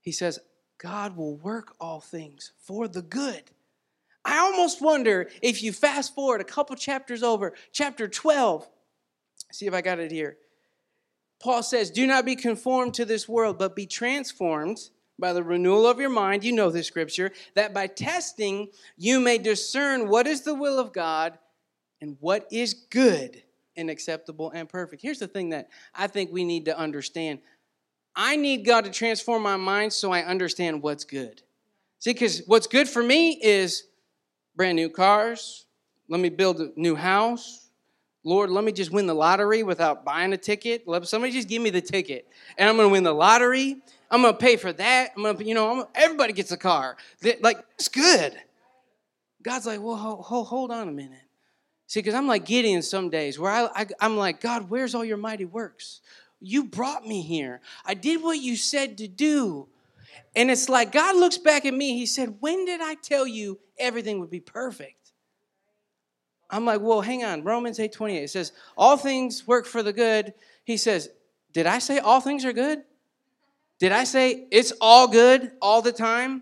He 0.00 0.12
says, 0.12 0.38
God 0.78 1.16
will 1.16 1.36
work 1.36 1.74
all 1.80 2.00
things 2.00 2.52
for 2.58 2.88
the 2.88 3.02
good. 3.02 3.42
I 4.24 4.38
almost 4.38 4.80
wonder 4.80 5.30
if 5.40 5.62
you 5.62 5.72
fast 5.72 6.14
forward 6.14 6.40
a 6.40 6.44
couple 6.44 6.76
chapters 6.76 7.22
over, 7.22 7.54
chapter 7.72 8.08
12, 8.08 8.68
see 9.50 9.66
if 9.66 9.74
I 9.74 9.80
got 9.80 9.98
it 9.98 10.10
here. 10.10 10.36
Paul 11.40 11.62
says, 11.62 11.90
Do 11.90 12.06
not 12.06 12.24
be 12.24 12.36
conformed 12.36 12.94
to 12.94 13.04
this 13.04 13.28
world, 13.28 13.58
but 13.58 13.74
be 13.74 13.86
transformed 13.86 14.78
by 15.18 15.32
the 15.32 15.42
renewal 15.42 15.86
of 15.86 15.98
your 15.98 16.10
mind. 16.10 16.44
You 16.44 16.52
know 16.52 16.70
this 16.70 16.86
scripture, 16.86 17.32
that 17.54 17.74
by 17.74 17.88
testing 17.88 18.68
you 18.96 19.18
may 19.18 19.38
discern 19.38 20.08
what 20.08 20.28
is 20.28 20.42
the 20.42 20.54
will 20.54 20.78
of 20.78 20.92
God 20.92 21.38
and 22.02 22.16
what 22.20 22.46
is 22.50 22.74
good 22.90 23.42
and 23.76 23.88
acceptable 23.88 24.50
and 24.50 24.68
perfect. 24.68 25.00
Here's 25.00 25.20
the 25.20 25.28
thing 25.28 25.50
that 25.50 25.68
I 25.94 26.08
think 26.08 26.30
we 26.30 26.44
need 26.44 26.66
to 26.66 26.76
understand 26.76 27.38
I 28.14 28.36
need 28.36 28.66
God 28.66 28.84
to 28.84 28.90
transform 28.90 29.42
my 29.42 29.56
mind 29.56 29.90
so 29.94 30.12
I 30.12 30.22
understand 30.22 30.82
what's 30.82 31.04
good. 31.04 31.40
See, 31.98 32.12
because 32.12 32.42
what's 32.46 32.66
good 32.66 32.86
for 32.86 33.02
me 33.02 33.40
is 33.42 33.84
brand 34.54 34.76
new 34.76 34.90
cars. 34.90 35.64
Let 36.08 36.20
me 36.20 36.28
build 36.28 36.60
a 36.60 36.72
new 36.76 36.94
house. 36.94 37.70
Lord, 38.22 38.50
let 38.50 38.64
me 38.64 38.72
just 38.72 38.92
win 38.92 39.06
the 39.06 39.14
lottery 39.14 39.62
without 39.62 40.04
buying 40.04 40.34
a 40.34 40.36
ticket. 40.36 40.86
Let 40.86 41.08
somebody 41.08 41.32
just 41.32 41.48
give 41.48 41.62
me 41.62 41.70
the 41.70 41.80
ticket, 41.80 42.28
and 42.58 42.68
I'm 42.68 42.76
going 42.76 42.88
to 42.88 42.92
win 42.92 43.02
the 43.02 43.14
lottery. 43.14 43.80
I'm 44.10 44.20
going 44.20 44.34
to 44.34 44.38
pay 44.38 44.56
for 44.56 44.74
that. 44.74 45.12
I'm 45.16 45.22
going 45.22 45.38
to, 45.38 45.44
you 45.44 45.54
know, 45.54 45.88
everybody 45.94 46.34
gets 46.34 46.52
a 46.52 46.58
car. 46.58 46.98
Like 47.40 47.64
it's 47.76 47.88
good. 47.88 48.36
God's 49.42 49.64
like, 49.64 49.80
well, 49.80 49.96
hold, 49.96 50.46
hold 50.48 50.70
on 50.70 50.88
a 50.88 50.92
minute. 50.92 51.22
See, 51.92 52.00
because 52.00 52.14
I'm 52.14 52.26
like 52.26 52.46
Gideon 52.46 52.80
some 52.80 53.10
days 53.10 53.38
where 53.38 53.52
I, 53.52 53.68
I, 53.74 53.86
I'm 54.00 54.16
like, 54.16 54.40
God, 54.40 54.70
where's 54.70 54.94
all 54.94 55.04
your 55.04 55.18
mighty 55.18 55.44
works? 55.44 56.00
You 56.40 56.64
brought 56.64 57.06
me 57.06 57.20
here. 57.20 57.60
I 57.84 57.92
did 57.92 58.22
what 58.22 58.38
you 58.38 58.56
said 58.56 58.96
to 58.96 59.06
do. 59.06 59.68
And 60.34 60.50
it's 60.50 60.70
like 60.70 60.90
God 60.90 61.16
looks 61.16 61.36
back 61.36 61.66
at 61.66 61.74
me. 61.74 61.98
He 61.98 62.06
said, 62.06 62.36
When 62.40 62.64
did 62.64 62.80
I 62.80 62.94
tell 62.94 63.26
you 63.26 63.58
everything 63.76 64.20
would 64.20 64.30
be 64.30 64.40
perfect? 64.40 65.12
I'm 66.48 66.64
like, 66.64 66.80
Well, 66.80 67.02
hang 67.02 67.24
on. 67.24 67.44
Romans 67.44 67.78
8 67.78 67.92
28 67.92 68.30
says, 68.30 68.52
All 68.74 68.96
things 68.96 69.46
work 69.46 69.66
for 69.66 69.82
the 69.82 69.92
good. 69.92 70.32
He 70.64 70.78
says, 70.78 71.10
Did 71.52 71.66
I 71.66 71.78
say 71.78 71.98
all 71.98 72.22
things 72.22 72.46
are 72.46 72.54
good? 72.54 72.84
Did 73.78 73.92
I 73.92 74.04
say 74.04 74.46
it's 74.50 74.72
all 74.80 75.08
good 75.08 75.52
all 75.60 75.82
the 75.82 75.92
time? 75.92 76.40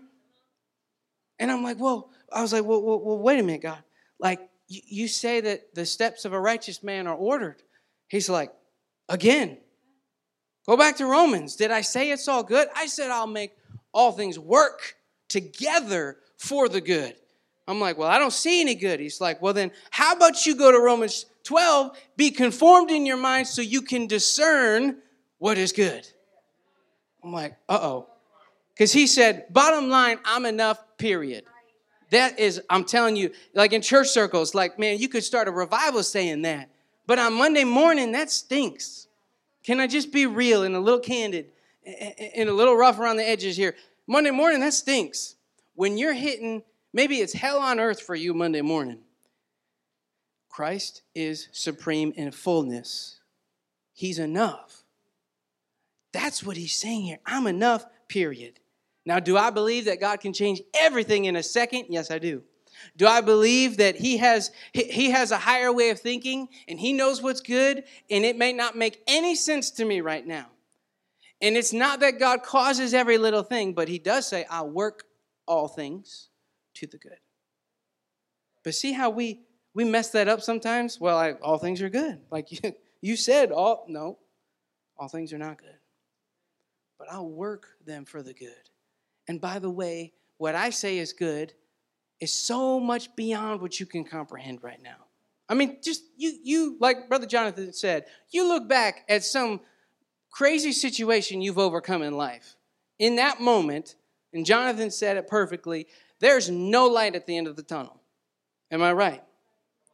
And 1.39 1.51
I'm 1.51 1.61
like, 1.61 1.77
Well, 1.77 2.09
I 2.31 2.41
was 2.41 2.53
like, 2.53 2.63
Well, 2.63 2.81
well, 2.81 3.01
well 3.01 3.17
wait 3.17 3.37
a 3.37 3.43
minute, 3.43 3.63
God. 3.63 3.83
Like, 4.17 4.47
you 4.71 5.07
say 5.07 5.41
that 5.41 5.73
the 5.75 5.85
steps 5.85 6.25
of 6.25 6.33
a 6.33 6.39
righteous 6.39 6.83
man 6.83 7.07
are 7.07 7.15
ordered. 7.15 7.61
He's 8.07 8.29
like, 8.29 8.51
again, 9.09 9.57
go 10.65 10.77
back 10.77 10.97
to 10.97 11.05
Romans. 11.05 11.55
Did 11.55 11.71
I 11.71 11.81
say 11.81 12.11
it's 12.11 12.27
all 12.27 12.43
good? 12.43 12.67
I 12.75 12.87
said 12.87 13.11
I'll 13.11 13.27
make 13.27 13.53
all 13.93 14.11
things 14.11 14.39
work 14.39 14.95
together 15.27 16.17
for 16.37 16.69
the 16.69 16.81
good. 16.81 17.15
I'm 17.67 17.79
like, 17.79 17.97
well, 17.97 18.09
I 18.09 18.19
don't 18.19 18.33
see 18.33 18.61
any 18.61 18.75
good. 18.75 18.99
He's 18.99 19.21
like, 19.21 19.41
well, 19.41 19.53
then 19.53 19.71
how 19.91 20.13
about 20.13 20.45
you 20.45 20.55
go 20.55 20.71
to 20.71 20.79
Romans 20.79 21.25
12, 21.43 21.97
be 22.17 22.31
conformed 22.31 22.91
in 22.91 23.05
your 23.05 23.17
mind 23.17 23.47
so 23.47 23.61
you 23.61 23.81
can 23.81 24.07
discern 24.07 24.97
what 25.37 25.57
is 25.57 25.71
good. 25.71 26.07
I'm 27.23 27.31
like, 27.31 27.55
uh 27.69 27.79
oh. 27.81 28.07
Because 28.73 28.91
he 28.91 29.07
said, 29.07 29.45
bottom 29.51 29.89
line, 29.89 30.19
I'm 30.25 30.45
enough, 30.45 30.83
period. 30.97 31.43
That 32.11 32.39
is, 32.39 32.61
I'm 32.69 32.83
telling 32.83 33.15
you, 33.15 33.31
like 33.53 33.73
in 33.73 33.81
church 33.81 34.07
circles, 34.09 34.53
like, 34.53 34.77
man, 34.77 34.99
you 34.99 35.09
could 35.09 35.23
start 35.23 35.47
a 35.47 35.51
revival 35.51 36.03
saying 36.03 36.43
that. 36.43 36.69
But 37.07 37.19
on 37.19 37.33
Monday 37.33 37.63
morning, 37.63 38.11
that 38.11 38.29
stinks. 38.29 39.07
Can 39.63 39.79
I 39.79 39.87
just 39.87 40.11
be 40.11 40.25
real 40.25 40.63
and 40.63 40.75
a 40.75 40.79
little 40.79 40.99
candid 40.99 41.47
and 42.35 42.47
a 42.49 42.53
little 42.53 42.75
rough 42.75 42.99
around 42.99 43.17
the 43.17 43.27
edges 43.27 43.57
here? 43.57 43.75
Monday 44.07 44.31
morning, 44.31 44.59
that 44.59 44.73
stinks. 44.73 45.35
When 45.75 45.97
you're 45.97 46.13
hitting, 46.13 46.63
maybe 46.93 47.17
it's 47.17 47.33
hell 47.33 47.59
on 47.59 47.79
earth 47.79 48.01
for 48.01 48.15
you 48.15 48.33
Monday 48.33 48.61
morning. 48.61 48.99
Christ 50.49 51.03
is 51.15 51.47
supreme 51.53 52.13
in 52.17 52.31
fullness. 52.31 53.19
He's 53.93 54.19
enough. 54.19 54.83
That's 56.11 56.43
what 56.43 56.57
he's 56.57 56.75
saying 56.75 57.03
here. 57.03 57.19
I'm 57.25 57.47
enough, 57.47 57.85
period. 58.09 58.59
Now, 59.05 59.19
do 59.19 59.37
I 59.37 59.49
believe 59.49 59.85
that 59.85 59.99
God 59.99 60.19
can 60.19 60.33
change 60.33 60.61
everything 60.73 61.25
in 61.25 61.35
a 61.35 61.43
second? 61.43 61.85
Yes, 61.89 62.11
I 62.11 62.19
do. 62.19 62.43
Do 62.95 63.07
I 63.07 63.21
believe 63.21 63.77
that 63.77 63.95
he 63.95 64.17
has 64.17 64.51
he 64.73 65.11
has 65.11 65.31
a 65.31 65.37
higher 65.37 65.71
way 65.71 65.89
of 65.89 65.99
thinking 65.99 66.47
and 66.67 66.79
he 66.79 66.93
knows 66.93 67.21
what's 67.21 67.41
good 67.41 67.83
and 68.09 68.25
it 68.25 68.37
may 68.37 68.53
not 68.53 68.75
make 68.75 69.01
any 69.07 69.35
sense 69.35 69.71
to 69.71 69.85
me 69.85 70.01
right 70.01 70.25
now. 70.25 70.47
And 71.41 71.57
it's 71.57 71.73
not 71.73 71.99
that 72.01 72.19
God 72.19 72.43
causes 72.43 72.93
every 72.93 73.17
little 73.17 73.43
thing, 73.43 73.73
but 73.73 73.87
he 73.87 73.99
does 73.99 74.27
say 74.27 74.45
I'll 74.49 74.69
work 74.69 75.03
all 75.47 75.67
things 75.67 76.29
to 76.75 76.87
the 76.87 76.97
good. 76.97 77.17
But 78.63 78.75
see 78.75 78.93
how 78.93 79.09
we 79.09 79.41
we 79.73 79.83
mess 79.85 80.09
that 80.11 80.27
up 80.27 80.41
sometimes? 80.41 80.99
Well, 80.99 81.17
I, 81.17 81.31
all 81.33 81.57
things 81.57 81.81
are 81.81 81.89
good. 81.89 82.19
Like 82.29 82.51
you, 82.51 82.73
you 83.01 83.15
said 83.15 83.51
all 83.51 83.85
no. 83.87 84.17
All 84.97 85.07
things 85.07 85.33
are 85.33 85.39
not 85.39 85.57
good. 85.57 85.77
But 86.99 87.11
I'll 87.11 87.29
work 87.29 87.67
them 87.83 88.05
for 88.05 88.21
the 88.21 88.33
good. 88.33 88.69
And 89.31 89.39
by 89.39 89.59
the 89.59 89.69
way, 89.69 90.11
what 90.39 90.55
I 90.55 90.71
say 90.71 90.97
is 90.97 91.13
good 91.13 91.53
is 92.19 92.33
so 92.33 92.81
much 92.81 93.15
beyond 93.15 93.61
what 93.61 93.79
you 93.79 93.85
can 93.85 94.03
comprehend 94.03 94.61
right 94.61 94.83
now. 94.83 95.05
I 95.47 95.53
mean, 95.53 95.77
just 95.81 96.03
you, 96.17 96.33
you, 96.43 96.77
like 96.81 97.07
Brother 97.07 97.25
Jonathan 97.25 97.71
said, 97.71 98.07
you 98.31 98.45
look 98.45 98.67
back 98.67 99.05
at 99.07 99.23
some 99.23 99.61
crazy 100.31 100.73
situation 100.73 101.41
you've 101.41 101.57
overcome 101.57 102.01
in 102.01 102.17
life. 102.17 102.57
In 102.99 103.15
that 103.15 103.39
moment, 103.39 103.95
and 104.33 104.45
Jonathan 104.45 104.91
said 104.91 105.15
it 105.15 105.29
perfectly, 105.29 105.87
there's 106.19 106.49
no 106.49 106.87
light 106.87 107.15
at 107.15 107.25
the 107.25 107.37
end 107.37 107.47
of 107.47 107.55
the 107.55 107.63
tunnel. 107.63 108.01
Am 108.69 108.81
I 108.81 108.91
right? 108.91 109.23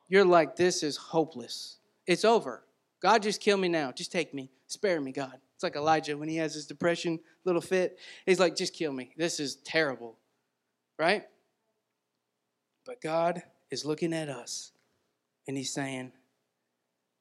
You're 0.09 0.25
like, 0.25 0.55
this 0.55 0.81
is 0.81 0.97
hopeless. 0.97 1.77
It's 2.07 2.25
over. 2.25 2.63
God, 3.03 3.21
just 3.21 3.39
kill 3.39 3.57
me 3.57 3.67
now. 3.67 3.91
Just 3.91 4.11
take 4.11 4.33
me. 4.33 4.49
Spare 4.65 4.99
me, 4.99 5.11
God. 5.11 5.37
It's 5.57 5.63
like 5.63 5.75
Elijah 5.75 6.15
when 6.15 6.29
he 6.29 6.35
has 6.35 6.53
his 6.53 6.67
depression 6.67 7.19
little 7.43 7.61
fit. 7.61 7.97
He's 8.27 8.39
like, 8.39 8.55
just 8.55 8.75
kill 8.75 8.91
me. 8.91 9.09
This 9.17 9.39
is 9.39 9.55
terrible. 9.55 10.15
Right? 10.99 11.23
But 12.85 13.01
God 13.01 13.41
is 13.71 13.83
looking 13.83 14.13
at 14.13 14.29
us 14.29 14.71
and 15.47 15.57
he's 15.57 15.73
saying, 15.73 16.11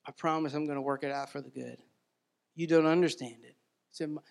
I 0.07 0.12
promise 0.12 0.53
I'm 0.53 0.66
going 0.66 0.77
to 0.77 0.83
work 0.83 1.03
it 1.03 1.11
out 1.11 1.33
for 1.33 1.40
the 1.40 1.49
good. 1.49 1.79
You 2.55 2.66
don't 2.66 2.85
understand 2.85 3.37
it. 3.42 3.57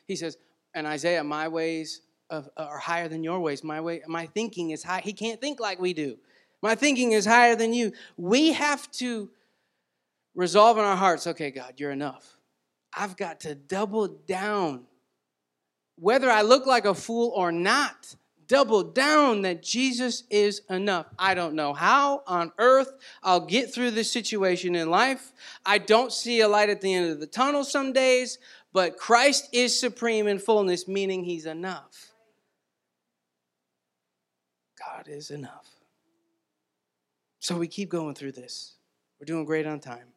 He 0.05 0.15
says, 0.15 0.37
and 0.75 0.85
Isaiah, 0.85 1.23
my 1.23 1.47
ways 1.47 2.01
of, 2.29 2.47
are 2.57 2.77
higher 2.77 3.07
than 3.07 3.23
your 3.23 3.39
ways. 3.39 3.63
My 3.63 3.81
way, 3.81 4.03
my 4.05 4.27
thinking 4.27 4.69
is 4.69 4.83
high. 4.83 5.01
He 5.01 5.13
can't 5.13 5.41
think 5.41 5.59
like 5.59 5.79
we 5.79 5.93
do. 5.93 6.17
My 6.61 6.75
thinking 6.75 7.13
is 7.13 7.25
higher 7.25 7.55
than 7.55 7.73
you. 7.73 7.91
We 8.17 8.53
have 8.53 8.91
to 8.93 9.31
resolve 10.35 10.77
in 10.77 10.83
our 10.83 10.95
hearts, 10.95 11.25
okay, 11.25 11.49
God, 11.49 11.73
you're 11.77 11.89
enough. 11.89 12.37
I've 12.95 13.17
got 13.17 13.41
to 13.41 13.55
double 13.55 14.07
down. 14.07 14.85
Whether 15.97 16.29
I 16.29 16.41
look 16.41 16.65
like 16.65 16.85
a 16.85 16.93
fool 16.93 17.31
or 17.35 17.51
not, 17.51 18.15
double 18.47 18.83
down 18.83 19.41
that 19.41 19.63
Jesus 19.63 20.23
is 20.29 20.61
enough. 20.69 21.07
I 21.17 21.33
don't 21.33 21.55
know 21.55 21.73
how 21.73 22.23
on 22.27 22.51
earth 22.57 22.91
I'll 23.23 23.45
get 23.45 23.73
through 23.73 23.91
this 23.91 24.11
situation 24.11 24.75
in 24.75 24.89
life. 24.89 25.33
I 25.65 25.77
don't 25.77 26.11
see 26.11 26.41
a 26.41 26.47
light 26.47 26.69
at 26.69 26.81
the 26.81 26.93
end 26.93 27.11
of 27.11 27.19
the 27.19 27.27
tunnel 27.27 27.63
some 27.63 27.93
days, 27.93 28.37
but 28.73 28.97
Christ 28.97 29.49
is 29.51 29.77
supreme 29.77 30.27
in 30.27 30.39
fullness, 30.39 30.87
meaning 30.87 31.23
he's 31.23 31.45
enough. 31.45 32.13
God 34.77 35.07
is 35.07 35.31
enough. 35.31 35.67
So 37.39 37.57
we 37.57 37.67
keep 37.67 37.89
going 37.89 38.15
through 38.15 38.33
this. 38.33 38.75
We're 39.19 39.25
doing 39.25 39.45
great 39.45 39.65
on 39.65 39.79
time. 39.79 40.14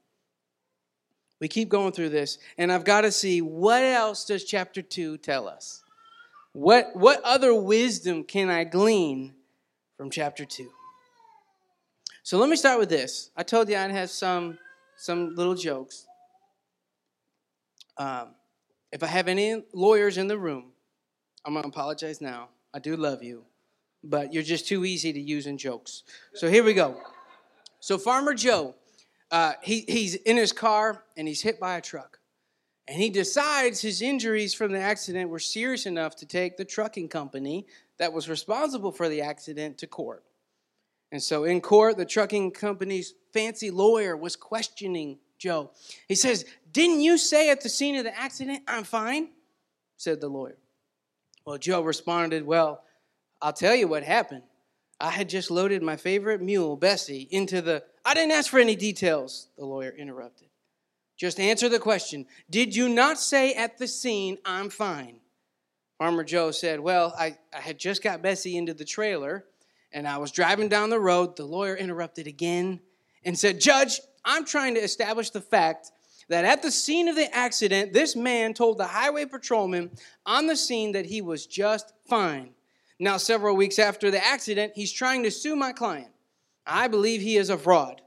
We 1.40 1.48
keep 1.48 1.68
going 1.68 1.92
through 1.92 2.08
this, 2.08 2.38
and 2.56 2.72
I've 2.72 2.84
got 2.84 3.02
to 3.02 3.12
see 3.12 3.40
what 3.40 3.82
else 3.82 4.24
does 4.24 4.44
chapter 4.44 4.82
2 4.82 5.18
tell 5.18 5.46
us? 5.46 5.82
What, 6.52 6.90
what 6.94 7.22
other 7.22 7.54
wisdom 7.54 8.24
can 8.24 8.50
I 8.50 8.64
glean 8.64 9.34
from 9.96 10.10
chapter 10.10 10.44
2? 10.44 10.68
So 12.24 12.38
let 12.38 12.50
me 12.50 12.56
start 12.56 12.78
with 12.78 12.88
this. 12.88 13.30
I 13.36 13.42
told 13.42 13.68
you 13.68 13.76
I'd 13.76 13.90
have 13.90 14.10
some, 14.10 14.58
some 14.96 15.34
little 15.36 15.54
jokes. 15.54 16.06
Um, 17.96 18.34
if 18.92 19.02
I 19.02 19.06
have 19.06 19.28
any 19.28 19.62
lawyers 19.72 20.18
in 20.18 20.28
the 20.28 20.38
room, 20.38 20.72
I'm 21.44 21.54
going 21.54 21.62
to 21.62 21.68
apologize 21.68 22.20
now. 22.20 22.48
I 22.74 22.80
do 22.80 22.96
love 22.96 23.22
you, 23.22 23.44
but 24.02 24.32
you're 24.32 24.42
just 24.42 24.66
too 24.66 24.84
easy 24.84 25.12
to 25.12 25.20
use 25.20 25.46
in 25.46 25.56
jokes. 25.56 26.02
So 26.34 26.50
here 26.50 26.64
we 26.64 26.74
go. 26.74 27.00
So 27.80 27.96
Farmer 27.96 28.34
Joe, 28.34 28.74
uh, 29.30 29.52
he, 29.62 29.84
he's 29.88 30.14
in 30.14 30.36
his 30.36 30.52
car 30.52 31.04
and 31.16 31.28
he's 31.28 31.42
hit 31.42 31.60
by 31.60 31.76
a 31.76 31.80
truck. 31.80 32.18
And 32.86 32.98
he 32.98 33.10
decides 33.10 33.82
his 33.82 34.00
injuries 34.00 34.54
from 34.54 34.72
the 34.72 34.80
accident 34.80 35.28
were 35.28 35.38
serious 35.38 35.84
enough 35.84 36.16
to 36.16 36.26
take 36.26 36.56
the 36.56 36.64
trucking 36.64 37.08
company 37.08 37.66
that 37.98 38.12
was 38.12 38.30
responsible 38.30 38.92
for 38.92 39.10
the 39.10 39.20
accident 39.20 39.76
to 39.78 39.86
court. 39.86 40.24
And 41.12 41.22
so 41.22 41.44
in 41.44 41.60
court, 41.60 41.96
the 41.98 42.06
trucking 42.06 42.52
company's 42.52 43.14
fancy 43.32 43.70
lawyer 43.70 44.16
was 44.16 44.36
questioning 44.36 45.18
Joe. 45.38 45.70
He 46.06 46.14
says, 46.14 46.46
Didn't 46.72 47.00
you 47.00 47.18
say 47.18 47.50
at 47.50 47.60
the 47.60 47.68
scene 47.68 47.96
of 47.96 48.04
the 48.04 48.18
accident, 48.18 48.62
I'm 48.66 48.84
fine? 48.84 49.28
said 49.96 50.20
the 50.20 50.28
lawyer. 50.28 50.58
Well, 51.44 51.58
Joe 51.58 51.82
responded, 51.82 52.46
Well, 52.46 52.82
I'll 53.40 53.52
tell 53.52 53.74
you 53.74 53.88
what 53.88 54.02
happened. 54.02 54.42
I 55.00 55.10
had 55.10 55.28
just 55.28 55.50
loaded 55.50 55.82
my 55.82 55.96
favorite 55.96 56.42
mule, 56.42 56.76
Bessie, 56.76 57.28
into 57.30 57.62
the. 57.62 57.84
I 58.04 58.14
didn't 58.14 58.32
ask 58.32 58.50
for 58.50 58.58
any 58.58 58.74
details, 58.74 59.48
the 59.56 59.64
lawyer 59.64 59.90
interrupted. 59.90 60.48
Just 61.16 61.40
answer 61.40 61.68
the 61.68 61.78
question 61.78 62.26
Did 62.48 62.74
you 62.74 62.88
not 62.88 63.18
say 63.18 63.54
at 63.54 63.78
the 63.78 63.88
scene, 63.88 64.38
I'm 64.44 64.70
fine? 64.70 65.20
Farmer 65.98 66.24
Joe 66.24 66.52
said, 66.52 66.80
Well, 66.80 67.14
I, 67.18 67.36
I 67.52 67.60
had 67.60 67.78
just 67.78 68.02
got 68.02 68.22
Bessie 68.22 68.56
into 68.56 68.72
the 68.72 68.84
trailer 68.84 69.44
and 69.92 70.06
I 70.06 70.18
was 70.18 70.30
driving 70.30 70.68
down 70.68 70.90
the 70.90 71.00
road. 71.00 71.36
The 71.36 71.44
lawyer 71.44 71.76
interrupted 71.76 72.26
again 72.26 72.80
and 73.24 73.38
said, 73.38 73.60
Judge, 73.60 74.00
I'm 74.24 74.44
trying 74.44 74.74
to 74.74 74.80
establish 74.80 75.30
the 75.30 75.40
fact 75.40 75.90
that 76.28 76.44
at 76.44 76.62
the 76.62 76.70
scene 76.70 77.08
of 77.08 77.16
the 77.16 77.34
accident, 77.34 77.92
this 77.92 78.14
man 78.14 78.54
told 78.54 78.78
the 78.78 78.86
highway 78.86 79.24
patrolman 79.24 79.90
on 80.26 80.46
the 80.46 80.56
scene 80.56 80.92
that 80.92 81.06
he 81.06 81.20
was 81.20 81.46
just 81.46 81.92
fine. 82.08 82.50
Now, 82.98 83.16
several 83.16 83.56
weeks 83.56 83.78
after 83.78 84.10
the 84.10 84.24
accident, 84.24 84.72
he's 84.74 84.92
trying 84.92 85.22
to 85.22 85.30
sue 85.30 85.54
my 85.54 85.72
client. 85.72 86.10
I 86.66 86.88
believe 86.88 87.20
he 87.20 87.36
is 87.36 87.50
a 87.50 87.58
fraud. 87.58 88.02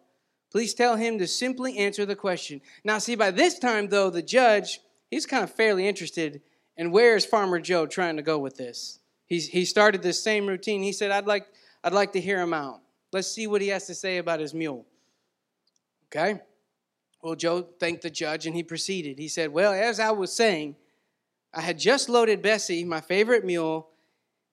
Please 0.51 0.73
tell 0.73 0.97
him 0.97 1.17
to 1.17 1.27
simply 1.27 1.77
answer 1.77 2.05
the 2.05 2.15
question. 2.15 2.61
Now, 2.83 2.97
see, 2.97 3.15
by 3.15 3.31
this 3.31 3.57
time, 3.57 3.87
though, 3.87 4.09
the 4.09 4.21
judge, 4.21 4.81
he's 5.09 5.25
kind 5.25 5.43
of 5.43 5.51
fairly 5.51 5.87
interested 5.87 6.41
in 6.75 6.91
where 6.91 7.15
is 7.15 7.25
Farmer 7.25 7.59
Joe 7.59 7.85
trying 7.85 8.17
to 8.17 8.21
go 8.21 8.37
with 8.37 8.57
this. 8.57 8.99
He's, 9.27 9.47
he 9.47 9.63
started 9.63 10.01
this 10.01 10.21
same 10.21 10.45
routine. 10.45 10.83
He 10.83 10.91
said, 10.91 11.09
I'd 11.09 11.25
like, 11.25 11.47
I'd 11.83 11.93
like 11.93 12.11
to 12.13 12.21
hear 12.21 12.41
him 12.41 12.53
out. 12.53 12.81
Let's 13.13 13.29
see 13.29 13.47
what 13.47 13.61
he 13.61 13.69
has 13.69 13.87
to 13.87 13.95
say 13.95 14.17
about 14.17 14.41
his 14.41 14.53
mule. 14.53 14.85
Okay? 16.07 16.41
Well, 17.21 17.35
Joe 17.35 17.61
thanked 17.79 18.01
the 18.01 18.09
judge 18.09 18.45
and 18.45 18.55
he 18.55 18.63
proceeded. 18.63 19.19
He 19.19 19.27
said, 19.29 19.53
Well, 19.53 19.71
as 19.71 19.99
I 19.99 20.11
was 20.11 20.33
saying, 20.33 20.75
I 21.53 21.61
had 21.61 21.77
just 21.77 22.09
loaded 22.09 22.41
Bessie, 22.41 22.83
my 22.83 22.99
favorite 22.99 23.45
mule, 23.45 23.90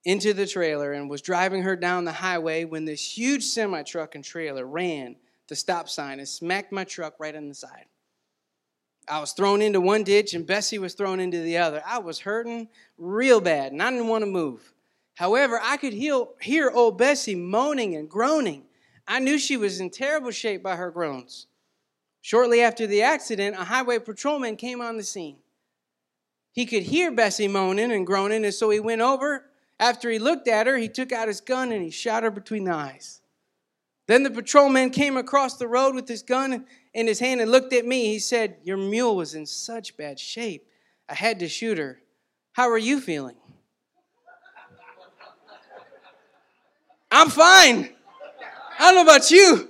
into 0.05 0.33
the 0.33 0.47
trailer 0.47 0.93
and 0.93 1.11
was 1.11 1.23
driving 1.23 1.63
her 1.63 1.77
down 1.77 2.05
the 2.05 2.13
highway 2.13 2.65
when 2.65 2.85
this 2.85 3.17
huge 3.17 3.45
semi 3.45 3.83
truck 3.83 4.15
and 4.15 4.25
trailer 4.25 4.67
ran 4.67 5.17
the 5.49 5.57
stop 5.57 5.89
sign 5.89 6.19
and 6.19 6.29
smacked 6.29 6.73
my 6.73 6.85
truck 6.85 7.15
right 7.19 7.35
on 7.35 7.49
the 7.49 7.55
side. 7.55 7.87
I 9.09 9.21
was 9.21 9.33
thrown 9.33 9.63
into 9.63 9.81
one 9.81 10.05
ditch 10.05 10.35
and 10.35 10.47
Bessie 10.47 10.79
was 10.79 10.95
thrown 10.95 11.19
into 11.19 11.41
the 11.41 11.59
other. 11.59 11.83
I 11.87 11.99
was 11.99 12.21
hurting 12.21 12.69
real 12.99 13.41
bad 13.41 13.73
and 13.73 13.83
I 13.83 13.91
didn't 13.91 14.09
want 14.09 14.23
to 14.23 14.31
move. 14.31 14.75
However, 15.15 15.59
I 15.63 15.79
could 15.79 15.95
hear, 15.95 16.25
hear 16.41 16.71
old 16.71 16.99
Bessie 16.99 17.35
moaning 17.35 17.97
and 17.97 18.09
groaning. 18.09 18.65
I 19.07 19.19
knew 19.21 19.39
she 19.39 19.57
was 19.57 19.81
in 19.81 19.91
terrible 19.91 20.31
shape 20.31 20.63
by 20.63 20.77
her 20.77 20.91
groans. 20.91 21.47
Shortly 22.21 22.61
after 22.61 22.87
the 22.87 23.03
accident, 23.03 23.57
a 23.59 23.65
highway 23.65 23.99
patrolman 23.99 24.57
came 24.57 24.81
on 24.81 24.97
the 24.97 25.03
scene. 25.03 25.39
He 26.53 26.67
could 26.67 26.83
hear 26.83 27.11
Bessie 27.11 27.49
moaning 27.49 27.91
and 27.91 28.07
groaning, 28.07 28.45
and 28.45 28.53
so 28.53 28.71
he 28.71 28.81
went 28.81 29.01
over. 29.01 29.48
After 29.81 30.11
he 30.11 30.19
looked 30.19 30.49
at 30.49 30.67
her, 30.67 30.77
he 30.77 30.89
took 30.89 31.13
out 31.13 31.29
his 31.29 31.41
gun 31.41 31.71
and 31.73 31.83
he 31.83 31.91
shot 31.91 32.25
her 32.25 32.31
between 32.31 32.65
the 32.65 32.75
eyes. 32.75 33.21
Then 34.09 34.23
the 34.23 34.31
patrolman 34.31 34.91
came 34.91 35.17
across 35.17 35.57
the 35.57 35.69
road 35.69 35.95
with 35.95 36.09
his 36.09 36.23
gun 36.23 36.65
in 36.95 37.07
his 37.07 37.21
hand 37.21 37.41
and 37.41 37.51
looked 37.51 37.73
at 37.73 37.87
me. 37.87 38.07
He 38.07 38.19
said, 38.19 38.57
Your 38.65 38.79
mule 38.79 39.15
was 39.15 39.35
in 39.35 39.47
such 39.47 39.97
bad 39.97 40.19
shape. 40.19 40.67
I 41.09 41.15
had 41.15 41.39
to 41.41 41.49
shoot 41.49 41.79
her. 41.79 42.01
How 42.53 42.71
are 42.71 42.79
you 42.79 43.01
feeling? 43.01 43.37
I'm 47.13 47.29
fine. 47.29 47.91
I 48.79 48.93
don't 48.93 48.95
know 48.95 49.03
about 49.13 49.31
you. 49.31 49.69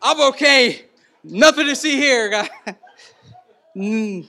I'm 0.00 0.20
okay. 0.32 0.84
Nothing 1.24 1.66
to 1.66 1.76
see 1.76 1.96
here, 1.96 2.30
guys. 2.30 2.48
mm. 3.76 4.28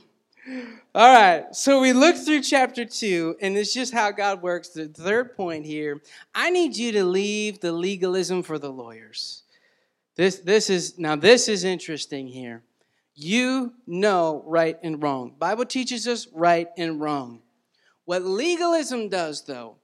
All 0.96 1.14
right, 1.14 1.54
so 1.54 1.80
we 1.80 1.94
look 1.94 2.16
through 2.16 2.42
chapter 2.42 2.84
two, 2.84 3.36
and 3.40 3.56
it's 3.56 3.72
just 3.72 3.94
how 3.94 4.10
God 4.10 4.42
works. 4.42 4.70
The 4.70 4.88
third 4.88 5.36
point 5.36 5.66
here 5.66 6.02
I 6.34 6.50
need 6.50 6.76
you 6.76 6.92
to 6.94 7.04
leave 7.04 7.60
the 7.60 7.72
legalism 7.72 8.42
for 8.42 8.58
the 8.58 8.72
lawyers. 8.72 9.44
This, 10.16 10.40
this 10.40 10.72
is 10.72 10.98
now 10.98 11.16
this 11.16 11.48
is 11.48 11.64
interesting 11.64 12.28
here. 12.28 12.64
You 13.14 13.74
know 13.86 14.44
right 14.48 14.78
and 14.82 15.04
wrong. 15.04 15.36
Bible 15.38 15.66
teaches 15.66 16.08
us 16.08 16.28
right 16.34 16.70
and 16.78 17.00
wrong. 17.00 17.42
What 18.06 18.24
legalism 18.24 19.10
does, 19.10 19.44
though, 19.44 19.76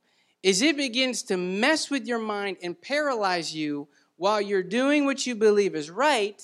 is 0.41 0.63
it 0.63 0.78
begins 0.78 1.21
to 1.23 1.38
mess 1.38 1.91
with 1.91 2.08
your 2.08 2.19
mind 2.19 2.58
and 2.63 2.80
paralyze 2.82 3.54
you 3.54 3.88
while 4.15 4.41
you're 4.41 4.63
doing 4.63 5.06
what 5.06 5.28
you 5.28 5.36
believe 5.36 5.75
is 5.75 5.91
right. 5.91 6.41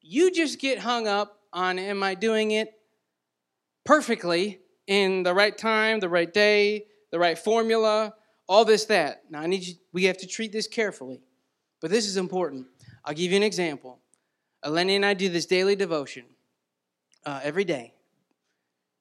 You 0.00 0.30
just 0.30 0.60
get 0.60 0.78
hung 0.78 1.08
up 1.08 1.40
on, 1.52 1.78
am 1.78 2.04
I 2.04 2.14
doing 2.14 2.52
it 2.52 2.77
perfectly 3.88 4.60
in 4.86 5.22
the 5.22 5.32
right 5.32 5.56
time, 5.56 5.98
the 5.98 6.10
right 6.10 6.34
day, 6.34 6.84
the 7.10 7.18
right 7.18 7.38
formula, 7.38 8.12
all 8.46 8.62
this, 8.62 8.84
that. 8.84 9.22
Now, 9.30 9.40
I 9.40 9.46
need 9.46 9.66
you, 9.66 9.74
we 9.94 10.04
have 10.04 10.18
to 10.18 10.26
treat 10.26 10.52
this 10.52 10.68
carefully, 10.68 11.22
but 11.80 11.90
this 11.90 12.06
is 12.06 12.18
important. 12.18 12.66
I'll 13.02 13.14
give 13.14 13.30
you 13.30 13.38
an 13.38 13.42
example. 13.42 13.98
Eleni 14.62 14.96
and 14.96 15.06
I 15.06 15.14
do 15.14 15.30
this 15.30 15.46
daily 15.46 15.74
devotion 15.74 16.26
uh, 17.24 17.40
every 17.42 17.64
day. 17.64 17.94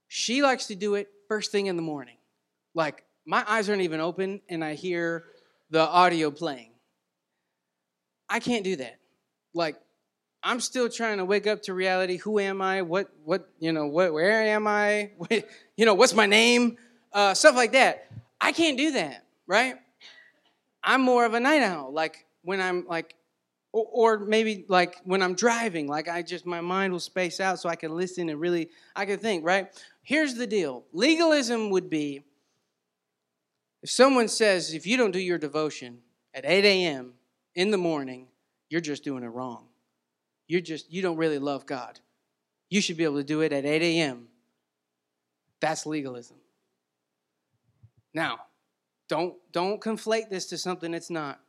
She 0.07 0.41
likes 0.41 0.67
to 0.67 0.75
do 0.75 0.95
it 0.95 1.09
first 1.27 1.51
thing 1.51 1.65
in 1.65 1.75
the 1.75 1.81
morning. 1.81 2.15
Like, 2.73 3.03
my 3.25 3.43
eyes 3.45 3.67
aren't 3.67 3.81
even 3.81 3.99
open, 3.99 4.39
and 4.47 4.63
I 4.63 4.75
hear 4.75 5.25
the 5.69 5.81
audio 5.81 6.31
playing. 6.31 6.71
I 8.29 8.39
can't 8.39 8.63
do 8.63 8.77
that. 8.77 8.99
Like, 9.53 9.75
I'm 10.43 10.59
still 10.59 10.89
trying 10.89 11.17
to 11.17 11.25
wake 11.25 11.47
up 11.47 11.63
to 11.63 11.73
reality. 11.73 12.17
Who 12.17 12.39
am 12.39 12.61
I? 12.61 12.81
What 12.81 13.09
what 13.23 13.49
you 13.59 13.71
know? 13.71 13.87
What 13.87 14.13
where 14.13 14.43
am 14.43 14.67
I? 14.67 15.11
you 15.75 15.85
know, 15.85 15.93
what's 15.93 16.13
my 16.13 16.25
name? 16.25 16.77
Uh, 17.11 17.33
stuff 17.33 17.55
like 17.55 17.71
that. 17.73 18.07
I 18.39 18.51
can't 18.51 18.77
do 18.77 18.91
that, 18.91 19.25
right? 19.47 19.75
I'm 20.83 21.01
more 21.01 21.25
of 21.25 21.33
a 21.33 21.39
night 21.39 21.63
owl. 21.63 21.91
Like 21.91 22.25
when 22.43 22.61
I'm 22.61 22.85
like, 22.87 23.15
or, 23.71 23.85
or 23.91 24.19
maybe 24.19 24.65
like 24.67 25.01
when 25.03 25.21
I'm 25.23 25.33
driving. 25.33 25.87
Like 25.87 26.07
I 26.07 26.21
just 26.21 26.45
my 26.45 26.61
mind 26.61 26.93
will 26.93 26.99
space 26.99 27.39
out 27.39 27.59
so 27.59 27.67
I 27.67 27.75
can 27.75 27.95
listen 27.95 28.29
and 28.29 28.39
really 28.39 28.69
I 28.95 29.05
can 29.05 29.19
think. 29.19 29.43
Right? 29.43 29.67
Here's 30.03 30.35
the 30.35 30.47
deal. 30.47 30.85
Legalism 30.93 31.71
would 31.71 31.89
be 31.89 32.23
if 33.81 33.89
someone 33.89 34.27
says 34.27 34.73
if 34.73 34.85
you 34.85 34.97
don't 34.97 35.11
do 35.11 35.19
your 35.19 35.37
devotion 35.37 35.99
at 36.33 36.45
8 36.45 36.63
a.m. 36.65 37.13
in 37.55 37.71
the 37.71 37.77
morning, 37.77 38.27
you're 38.69 38.81
just 38.81 39.03
doing 39.03 39.23
it 39.23 39.27
wrong 39.27 39.67
you're 40.47 40.61
just 40.61 40.91
you 40.91 41.01
don't 41.01 41.17
really 41.17 41.39
love 41.39 41.65
God. 41.65 41.99
You 42.69 42.81
should 42.81 42.97
be 42.97 43.03
able 43.03 43.17
to 43.17 43.23
do 43.23 43.41
it 43.41 43.53
at 43.53 43.65
8 43.65 43.81
a.m. 43.81 44.27
That's 45.59 45.85
legalism. 45.85 46.37
Now, 48.13 48.39
don't 49.07 49.35
don't 49.51 49.81
conflate 49.81 50.29
this 50.29 50.47
to 50.47 50.57
something 50.57 50.93
it's 50.93 51.09
not. 51.09 51.39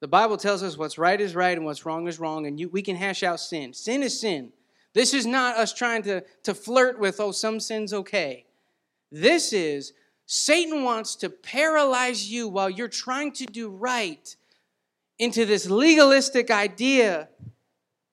The 0.00 0.08
Bible 0.08 0.38
tells 0.38 0.62
us 0.62 0.78
what's 0.78 0.96
right 0.96 1.20
is 1.20 1.34
right 1.34 1.56
and 1.56 1.66
what's 1.66 1.84
wrong 1.84 2.08
is 2.08 2.18
wrong, 2.18 2.46
and 2.46 2.58
you, 2.58 2.68
we 2.68 2.82
can 2.82 2.96
hash 2.96 3.22
out 3.22 3.38
sin. 3.38 3.74
Sin 3.74 4.02
is 4.02 4.18
sin. 4.18 4.52
This 4.94 5.14
is 5.14 5.26
not 5.26 5.56
us 5.56 5.72
trying 5.72 6.02
to, 6.04 6.22
to 6.42 6.54
flirt 6.54 6.98
with, 6.98 7.20
oh, 7.20 7.32
some 7.32 7.60
sin's 7.60 7.92
okay. 7.92 8.46
This 9.12 9.52
is 9.52 9.92
Satan 10.26 10.84
wants 10.84 11.16
to 11.16 11.30
paralyze 11.30 12.30
you 12.30 12.48
while 12.48 12.70
you're 12.70 12.88
trying 12.88 13.32
to 13.32 13.46
do 13.46 13.68
right 13.68 14.34
into 15.18 15.44
this 15.44 15.68
legalistic 15.68 16.50
idea 16.50 17.28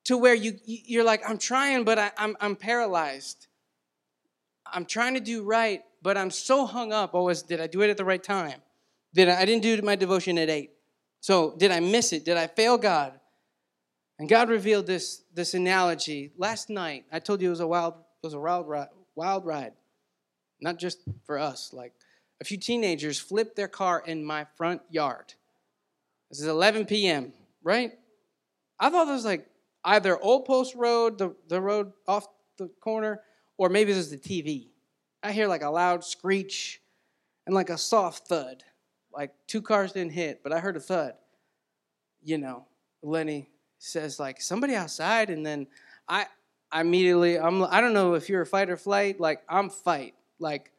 to 0.07 0.17
where 0.17 0.35
you 0.35 0.59
you're 0.65 1.03
like 1.03 1.21
i'm 1.29 1.37
trying 1.37 1.83
but 1.83 1.97
I, 1.97 2.11
I'm, 2.17 2.35
I'm 2.41 2.55
paralyzed 2.55 3.47
i'm 4.65 4.85
trying 4.85 5.13
to 5.13 5.19
do 5.19 5.43
right 5.43 5.81
but 6.01 6.17
i'm 6.17 6.31
so 6.31 6.65
hung 6.65 6.91
up 6.91 7.11
oh, 7.13 7.19
always 7.19 7.41
did 7.41 7.61
i 7.61 7.67
do 7.67 7.81
it 7.81 7.89
at 7.89 7.97
the 7.97 8.05
right 8.05 8.23
time 8.23 8.59
did 9.17 9.29
I, 9.29 9.41
I 9.41 9.45
didn't 9.45 9.63
do 9.63 9.81
my 9.81 9.95
devotion 9.95 10.37
at 10.37 10.49
8 10.49 10.71
So, 11.21 11.55
did 11.57 11.71
I 11.71 11.79
miss 11.79 12.13
it? 12.13 12.23
Did 12.23 12.37
I 12.37 12.45
fail 12.45 12.77
God? 12.77 13.19
And 14.19 14.29
God 14.29 14.49
revealed 14.49 14.85
this, 14.85 15.23
this 15.33 15.55
analogy 15.55 16.31
last 16.37 16.69
night. 16.69 17.05
I 17.11 17.19
told 17.19 17.41
you 17.41 17.47
it 17.47 17.51
was 17.51 17.59
a 17.59 17.67
wild, 17.67 17.95
it 17.95 18.27
was 18.27 18.35
a 18.35 18.39
wild 18.39 18.67
ride, 18.67 18.89
wild 19.15 19.43
ride. 19.43 19.73
Not 20.61 20.77
just 20.77 20.99
for 21.25 21.39
us. 21.39 21.73
Like 21.73 21.93
a 22.39 22.43
few 22.43 22.57
teenagers 22.57 23.19
flipped 23.19 23.55
their 23.55 23.67
car 23.67 24.03
in 24.05 24.23
my 24.23 24.45
front 24.55 24.81
yard. 24.89 25.33
This 26.29 26.39
is 26.39 26.47
11 26.47 26.85
p.m., 26.85 27.33
right? 27.63 27.93
I 28.79 28.91
thought 28.91 29.07
it 29.07 29.11
was 29.11 29.25
like 29.25 29.47
either 29.83 30.17
Old 30.19 30.45
Post 30.45 30.75
Road, 30.75 31.17
the, 31.17 31.35
the 31.47 31.61
road 31.61 31.91
off 32.07 32.27
the 32.57 32.69
corner, 32.81 33.21
or 33.57 33.69
maybe 33.69 33.93
this 33.93 34.05
is 34.05 34.11
the 34.11 34.17
TV. 34.17 34.67
I 35.23 35.31
hear 35.31 35.47
like 35.47 35.63
a 35.63 35.69
loud 35.69 36.03
screech 36.03 36.81
and 37.45 37.55
like 37.55 37.69
a 37.69 37.77
soft 37.77 38.27
thud. 38.27 38.63
Like 39.11 39.31
two 39.47 39.61
cars 39.61 39.93
didn't 39.93 40.13
hit, 40.13 40.41
but 40.43 40.53
I 40.53 40.59
heard 40.59 40.77
a 40.77 40.79
thud. 40.79 41.13
You 42.23 42.37
know, 42.37 42.65
Lenny 43.01 43.49
says 43.79 44.19
like 44.19 44.41
somebody 44.41 44.75
outside, 44.75 45.29
and 45.29 45.45
then 45.45 45.67
I, 46.07 46.25
I 46.71 46.81
immediately 46.81 47.39
I'm 47.39 47.63
I 47.63 47.81
don't 47.81 47.93
know 47.93 48.13
if 48.13 48.29
you're 48.29 48.41
a 48.41 48.45
fight 48.45 48.69
or 48.69 48.77
flight. 48.77 49.19
Like 49.19 49.41
I'm 49.49 49.69
fight. 49.69 50.13
Like 50.39 50.71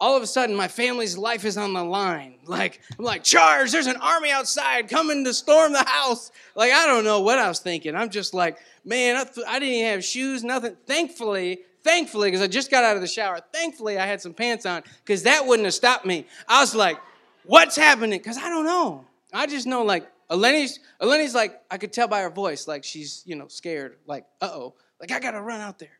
all 0.00 0.16
of 0.16 0.22
a 0.22 0.26
sudden 0.26 0.56
my 0.56 0.68
family's 0.68 1.18
life 1.18 1.44
is 1.44 1.56
on 1.56 1.72
the 1.74 1.84
line. 1.84 2.34
Like 2.46 2.80
I'm 2.98 3.04
like 3.04 3.22
charge! 3.22 3.70
There's 3.70 3.86
an 3.86 3.96
army 3.96 4.30
outside 4.30 4.88
coming 4.88 5.24
to 5.24 5.34
storm 5.34 5.72
the 5.72 5.84
house. 5.84 6.32
Like 6.54 6.72
I 6.72 6.86
don't 6.86 7.04
know 7.04 7.20
what 7.20 7.38
I 7.38 7.48
was 7.48 7.60
thinking. 7.60 7.94
I'm 7.94 8.10
just 8.10 8.34
like 8.34 8.58
man, 8.84 9.16
I, 9.16 9.24
th- 9.24 9.46
I 9.46 9.58
didn't 9.58 9.74
even 9.74 9.90
have 9.92 10.04
shoes, 10.04 10.44
nothing. 10.44 10.76
Thankfully, 10.86 11.60
thankfully, 11.82 12.28
because 12.28 12.42
I 12.42 12.46
just 12.46 12.70
got 12.70 12.84
out 12.84 12.96
of 12.96 13.02
the 13.02 13.08
shower. 13.08 13.40
Thankfully, 13.52 13.98
I 13.98 14.06
had 14.06 14.20
some 14.20 14.34
pants 14.34 14.66
on 14.66 14.82
because 15.04 15.24
that 15.24 15.46
wouldn't 15.46 15.66
have 15.66 15.74
stopped 15.74 16.06
me. 16.06 16.26
I 16.48 16.60
was 16.60 16.74
like, 16.74 16.98
what's 17.44 17.76
happening? 17.76 18.18
Because 18.18 18.38
I 18.38 18.48
don't 18.48 18.64
know. 18.64 19.04
I 19.32 19.46
just 19.46 19.66
know 19.66 19.82
like 19.84 20.08
Eleni's, 20.30 20.80
Eleni's 21.00 21.34
like, 21.34 21.60
I 21.70 21.78
could 21.78 21.92
tell 21.92 22.08
by 22.08 22.22
her 22.22 22.30
voice, 22.30 22.66
like 22.66 22.84
she's, 22.84 23.22
you 23.26 23.36
know, 23.36 23.48
scared, 23.48 23.96
like, 24.06 24.26
uh-oh, 24.40 24.74
like 25.00 25.12
I 25.12 25.20
gotta 25.20 25.40
run 25.40 25.60
out 25.60 25.78
there. 25.78 25.98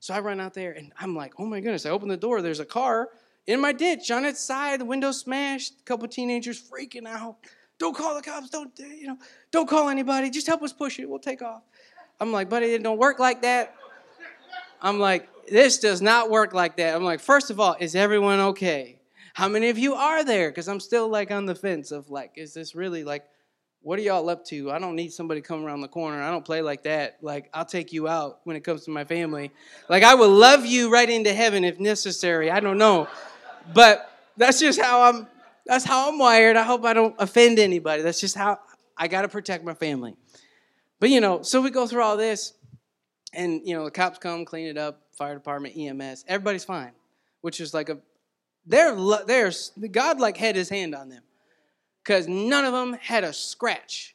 So 0.00 0.14
I 0.14 0.20
run 0.20 0.40
out 0.40 0.54
there 0.54 0.72
and 0.72 0.92
I'm 0.98 1.14
like, 1.14 1.34
oh 1.38 1.46
my 1.46 1.60
goodness, 1.60 1.86
I 1.86 1.90
open 1.90 2.08
the 2.08 2.16
door, 2.16 2.42
there's 2.42 2.60
a 2.60 2.64
car 2.64 3.08
in 3.46 3.60
my 3.60 3.72
ditch 3.72 4.10
on 4.10 4.24
its 4.24 4.40
side, 4.40 4.80
the 4.80 4.84
window 4.84 5.12
smashed, 5.12 5.74
a 5.80 5.82
couple 5.84 6.06
teenagers 6.08 6.62
freaking 6.62 7.06
out. 7.06 7.36
Don't 7.78 7.96
call 7.96 8.14
the 8.14 8.22
cops, 8.22 8.50
don't, 8.50 8.70
you 8.78 9.08
know, 9.08 9.18
don't 9.50 9.68
call 9.68 9.88
anybody, 9.88 10.30
just 10.30 10.46
help 10.46 10.62
us 10.62 10.72
push 10.72 10.98
it, 10.98 11.08
we'll 11.08 11.18
take 11.18 11.42
off. 11.42 11.62
I'm 12.20 12.32
like, 12.32 12.48
buddy, 12.48 12.66
it 12.66 12.82
don't 12.82 12.98
work 12.98 13.18
like 13.18 13.42
that. 13.42 13.74
I'm 14.80 15.00
like, 15.00 15.28
this 15.48 15.78
does 15.78 16.00
not 16.00 16.30
work 16.30 16.54
like 16.54 16.76
that. 16.76 16.94
I'm 16.94 17.02
like, 17.02 17.20
first 17.20 17.50
of 17.50 17.58
all, 17.58 17.76
is 17.80 17.96
everyone 17.96 18.38
okay? 18.40 19.00
How 19.34 19.48
many 19.48 19.70
of 19.70 19.78
you 19.78 19.94
are 19.94 20.24
there? 20.24 20.50
Because 20.50 20.68
I'm 20.68 20.80
still 20.80 21.08
like 21.08 21.30
on 21.30 21.46
the 21.46 21.54
fence 21.54 21.90
of 21.90 22.10
like, 22.10 22.32
is 22.36 22.54
this 22.54 22.74
really 22.74 23.02
like, 23.02 23.24
what 23.80 23.98
are 23.98 24.02
y'all 24.02 24.28
up 24.28 24.44
to? 24.46 24.70
I 24.70 24.78
don't 24.78 24.94
need 24.94 25.12
somebody 25.12 25.40
coming 25.40 25.64
around 25.66 25.80
the 25.80 25.88
corner. 25.88 26.22
I 26.22 26.30
don't 26.30 26.44
play 26.44 26.62
like 26.62 26.84
that. 26.84 27.18
Like, 27.20 27.50
I'll 27.52 27.64
take 27.64 27.92
you 27.92 28.06
out 28.06 28.38
when 28.44 28.54
it 28.54 28.62
comes 28.62 28.84
to 28.84 28.92
my 28.92 29.04
family. 29.04 29.50
Like, 29.88 30.04
I 30.04 30.14
will 30.14 30.30
love 30.30 30.64
you 30.64 30.92
right 30.92 31.10
into 31.10 31.34
heaven 31.34 31.64
if 31.64 31.80
necessary. 31.80 32.48
I 32.48 32.60
don't 32.60 32.78
know. 32.78 33.08
But 33.74 34.10
that's 34.36 34.60
just 34.60 34.80
how 34.80 35.02
I'm 35.02 35.26
that's 35.66 35.84
how 35.84 36.08
I'm 36.08 36.18
wired. 36.18 36.56
I 36.56 36.62
hope 36.62 36.84
I 36.84 36.92
don't 36.92 37.14
offend 37.18 37.58
anybody. 37.58 38.02
That's 38.02 38.20
just 38.20 38.36
how 38.36 38.58
I 38.96 39.08
got 39.08 39.22
to 39.22 39.28
protect 39.28 39.64
my 39.64 39.74
family. 39.74 40.16
But 41.00 41.10
you 41.10 41.20
know, 41.20 41.42
so 41.42 41.60
we 41.60 41.70
go 41.70 41.86
through 41.86 42.02
all 42.02 42.16
this, 42.16 42.54
and 43.32 43.60
you 43.64 43.74
know, 43.74 43.84
the 43.84 43.90
cops 43.90 44.18
come, 44.18 44.44
clean 44.44 44.66
it 44.66 44.78
up, 44.78 45.02
fire 45.12 45.34
department, 45.34 45.76
EMS, 45.76 46.24
everybody's 46.28 46.64
fine, 46.64 46.92
which 47.40 47.60
is 47.60 47.74
like 47.74 47.88
a 47.88 47.98
they're 48.66 48.96
there's 49.26 49.72
God 49.90 50.20
like 50.20 50.36
had 50.36 50.56
his 50.56 50.68
hand 50.68 50.94
on 50.94 51.08
them, 51.08 51.22
because 52.04 52.28
none 52.28 52.64
of 52.64 52.72
them 52.72 52.96
had 53.00 53.24
a 53.24 53.32
scratch. 53.32 54.14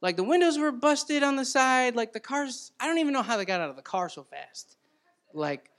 Like 0.00 0.16
the 0.16 0.24
windows 0.24 0.58
were 0.58 0.72
busted 0.72 1.22
on 1.22 1.36
the 1.36 1.44
side, 1.44 1.94
like 1.94 2.12
the 2.12 2.20
cars. 2.20 2.72
I 2.80 2.86
don't 2.86 2.98
even 2.98 3.12
know 3.12 3.22
how 3.22 3.36
they 3.36 3.44
got 3.44 3.60
out 3.60 3.70
of 3.70 3.76
the 3.76 3.82
car 3.82 4.08
so 4.08 4.24
fast, 4.24 4.76
like 5.32 5.70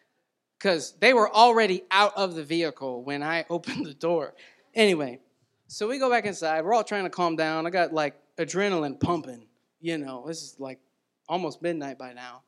because 0.63 0.93
they 0.99 1.13
were 1.13 1.29
already 1.29 1.83
out 1.91 2.15
of 2.15 2.35
the 2.35 2.43
vehicle 2.43 3.03
when 3.03 3.21
I 3.21 3.45
opened 3.49 3.85
the 3.85 3.93
door. 3.93 4.33
Anyway, 4.73 5.19
so 5.67 5.87
we 5.89 5.99
go 5.99 6.09
back 6.09 6.25
inside. 6.25 6.63
We're 6.63 6.73
all 6.73 6.83
trying 6.83 7.03
to 7.03 7.09
calm 7.09 7.35
down. 7.35 7.67
I 7.67 7.69
got 7.69 7.93
like 7.93 8.15
adrenaline 8.37 8.99
pumping 8.99 9.45
you 9.83 9.97
know, 9.97 10.23
this 10.25 10.41
is 10.41 10.55
like 10.59 10.79
almost 11.27 11.61
midnight 11.61 11.99
by 11.99 12.13
now. 12.13 12.43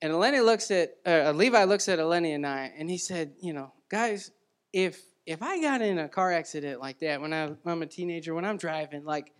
And 0.00 0.12
Eleni 0.12 0.42
looks 0.42 0.70
at, 0.70 0.94
uh, 1.04 1.32
Levi 1.32 1.64
looks 1.64 1.88
at 1.88 1.98
Eleni 1.98 2.34
and 2.34 2.46
I, 2.46 2.72
and 2.78 2.88
he 2.88 2.96
said, 2.96 3.32
you 3.42 3.52
know, 3.52 3.72
guys, 3.90 4.30
if 4.72 5.02
if 5.26 5.42
I 5.42 5.60
got 5.60 5.82
in 5.82 5.98
a 5.98 6.08
car 6.08 6.32
accident 6.32 6.80
like 6.80 7.00
that 7.00 7.20
when, 7.20 7.34
I, 7.34 7.48
when 7.48 7.58
I'm 7.66 7.82
a 7.82 7.86
teenager, 7.86 8.34
when 8.34 8.46
I'm 8.46 8.56
driving, 8.56 9.04
like, 9.04 9.32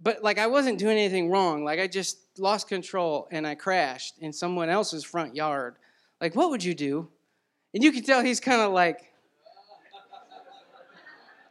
but 0.00 0.22
like 0.22 0.38
I 0.38 0.46
wasn't 0.46 0.78
doing 0.78 0.96
anything 0.96 1.28
wrong, 1.28 1.64
like 1.64 1.80
I 1.80 1.86
just 1.88 2.18
lost 2.38 2.68
control 2.68 3.28
and 3.30 3.46
I 3.46 3.56
crashed 3.56 4.14
in 4.20 4.32
someone 4.32 4.70
else's 4.70 5.04
front 5.04 5.34
yard, 5.34 5.74
like 6.22 6.36
what 6.36 6.50
would 6.50 6.62
you 6.62 6.72
do? 6.72 7.08
And 7.74 7.82
you 7.82 7.90
can 7.90 8.04
tell 8.04 8.22
he's 8.22 8.38
kind 8.38 8.62
of 8.62 8.72
like, 8.72 9.12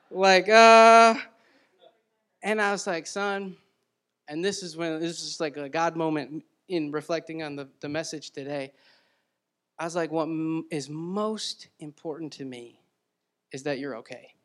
like, 0.09 0.47
uh, 0.47 1.15
and 2.41 2.61
I 2.61 2.71
was 2.71 2.87
like, 2.87 3.05
son, 3.05 3.57
and 4.29 4.43
this 4.43 4.63
is 4.63 4.77
when 4.77 5.01
this 5.01 5.21
is 5.21 5.41
like 5.41 5.57
a 5.57 5.67
God 5.67 5.97
moment 5.97 6.45
in 6.69 6.89
reflecting 6.91 7.43
on 7.43 7.57
the, 7.57 7.67
the 7.81 7.89
message 7.89 8.31
today. 8.31 8.71
I 9.77 9.83
was 9.83 9.95
like, 9.95 10.09
what 10.09 10.29
is 10.71 10.89
most 10.89 11.67
important 11.79 12.31
to 12.33 12.45
me 12.45 12.79
is 13.51 13.63
that 13.63 13.77
you're 13.77 13.97
okay. 13.97 14.35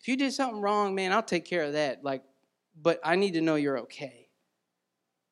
If 0.00 0.06
you 0.06 0.16
did 0.16 0.34
something 0.34 0.60
wrong, 0.60 0.94
man, 0.94 1.12
I'll 1.12 1.22
take 1.22 1.44
care 1.44 1.64
of 1.64 1.72
that. 1.72 2.04
Like, 2.04 2.22
but 2.80 3.00
I 3.02 3.16
need 3.16 3.34
to 3.34 3.40
know 3.40 3.56
you're 3.56 3.80
okay. 3.80 4.25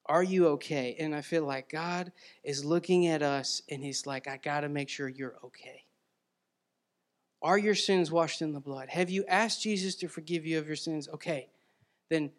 Are 0.07 0.23
you 0.23 0.49
okay? 0.49 0.97
And 0.99 1.15
I 1.15 1.23
feel 1.23 1.45
like 1.45 1.71
God 1.71 2.13
is 2.43 2.65
looking 2.65 3.07
at 3.07 3.23
us 3.23 3.63
and 3.71 3.83
He's 3.83 4.07
like, 4.07 4.29
I 4.29 4.37
got 4.37 4.61
to 4.61 4.69
make 4.69 4.89
sure 4.89 5.09
you're 5.09 5.37
okay. 5.45 5.85
Are 7.43 7.59
your 7.59 7.75
sins 7.75 8.11
washed 8.11 8.43
in 8.43 8.53
the 8.53 8.61
blood? 8.61 8.89
Have 8.89 9.11
you 9.11 9.25
asked 9.27 9.63
Jesus 9.63 9.95
to 9.97 10.09
forgive 10.09 10.47
you 10.47 10.59
of 10.59 10.67
your 10.67 10.77
sins? 10.77 11.09
Okay, 11.09 11.49
then 12.11 12.31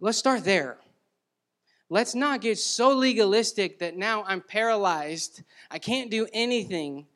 Let's 0.00 0.18
start 0.18 0.44
there. 0.44 0.78
Let's 1.90 2.14
not 2.14 2.40
get 2.40 2.58
so 2.58 2.94
legalistic 2.94 3.80
that 3.80 3.96
now 3.96 4.22
I'm 4.26 4.40
paralyzed. 4.40 5.42
I 5.70 5.78
can't 5.78 6.10
do 6.10 6.28
anything 6.32 7.06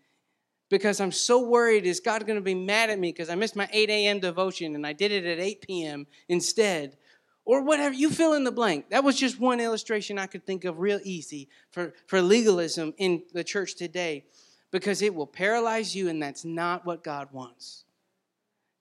because 0.69 1.01
I'm 1.01 1.13
so 1.13 1.47
worried 1.47 1.85
is 1.85 2.01
God 2.01 2.27
going 2.27 2.39
to 2.39 2.43
be 2.45 2.55
mad 2.55 2.91
at 2.91 2.99
me 2.99 3.13
because 3.13 3.29
I 3.29 3.35
missed 3.35 3.55
my 3.55 3.69
8 3.73 3.91
a.m. 3.91 4.19
devotion 4.19 4.75
and 4.75 4.87
I 4.87 4.95
did 4.95 5.13
it 5.13 5.25
at 5.27 5.39
8 5.39 5.61
p.m. 5.61 6.07
instead. 6.29 6.97
Or 7.45 7.63
whatever, 7.63 7.95
you 7.95 8.11
fill 8.11 8.35
in 8.35 8.45
the 8.45 8.53
blank. 8.53 8.91
That 8.91 9.03
was 9.03 9.19
just 9.19 9.41
one 9.41 9.59
illustration 9.59 10.19
I 10.19 10.27
could 10.27 10.47
think 10.47 10.65
of 10.65 10.79
real 10.79 11.01
easy 11.03 11.49
for, 11.71 11.93
for 12.07 12.23
legalism 12.23 12.95
in 12.99 13.23
the 13.33 13.43
church 13.43 13.75
today 13.75 14.25
because 14.71 15.03
it 15.03 15.15
will 15.15 15.27
paralyze 15.27 15.95
you, 15.95 16.09
and 16.09 16.23
that's 16.23 16.45
not 16.45 16.87
what 16.87 17.03
God 17.03 17.29
wants. 17.33 17.85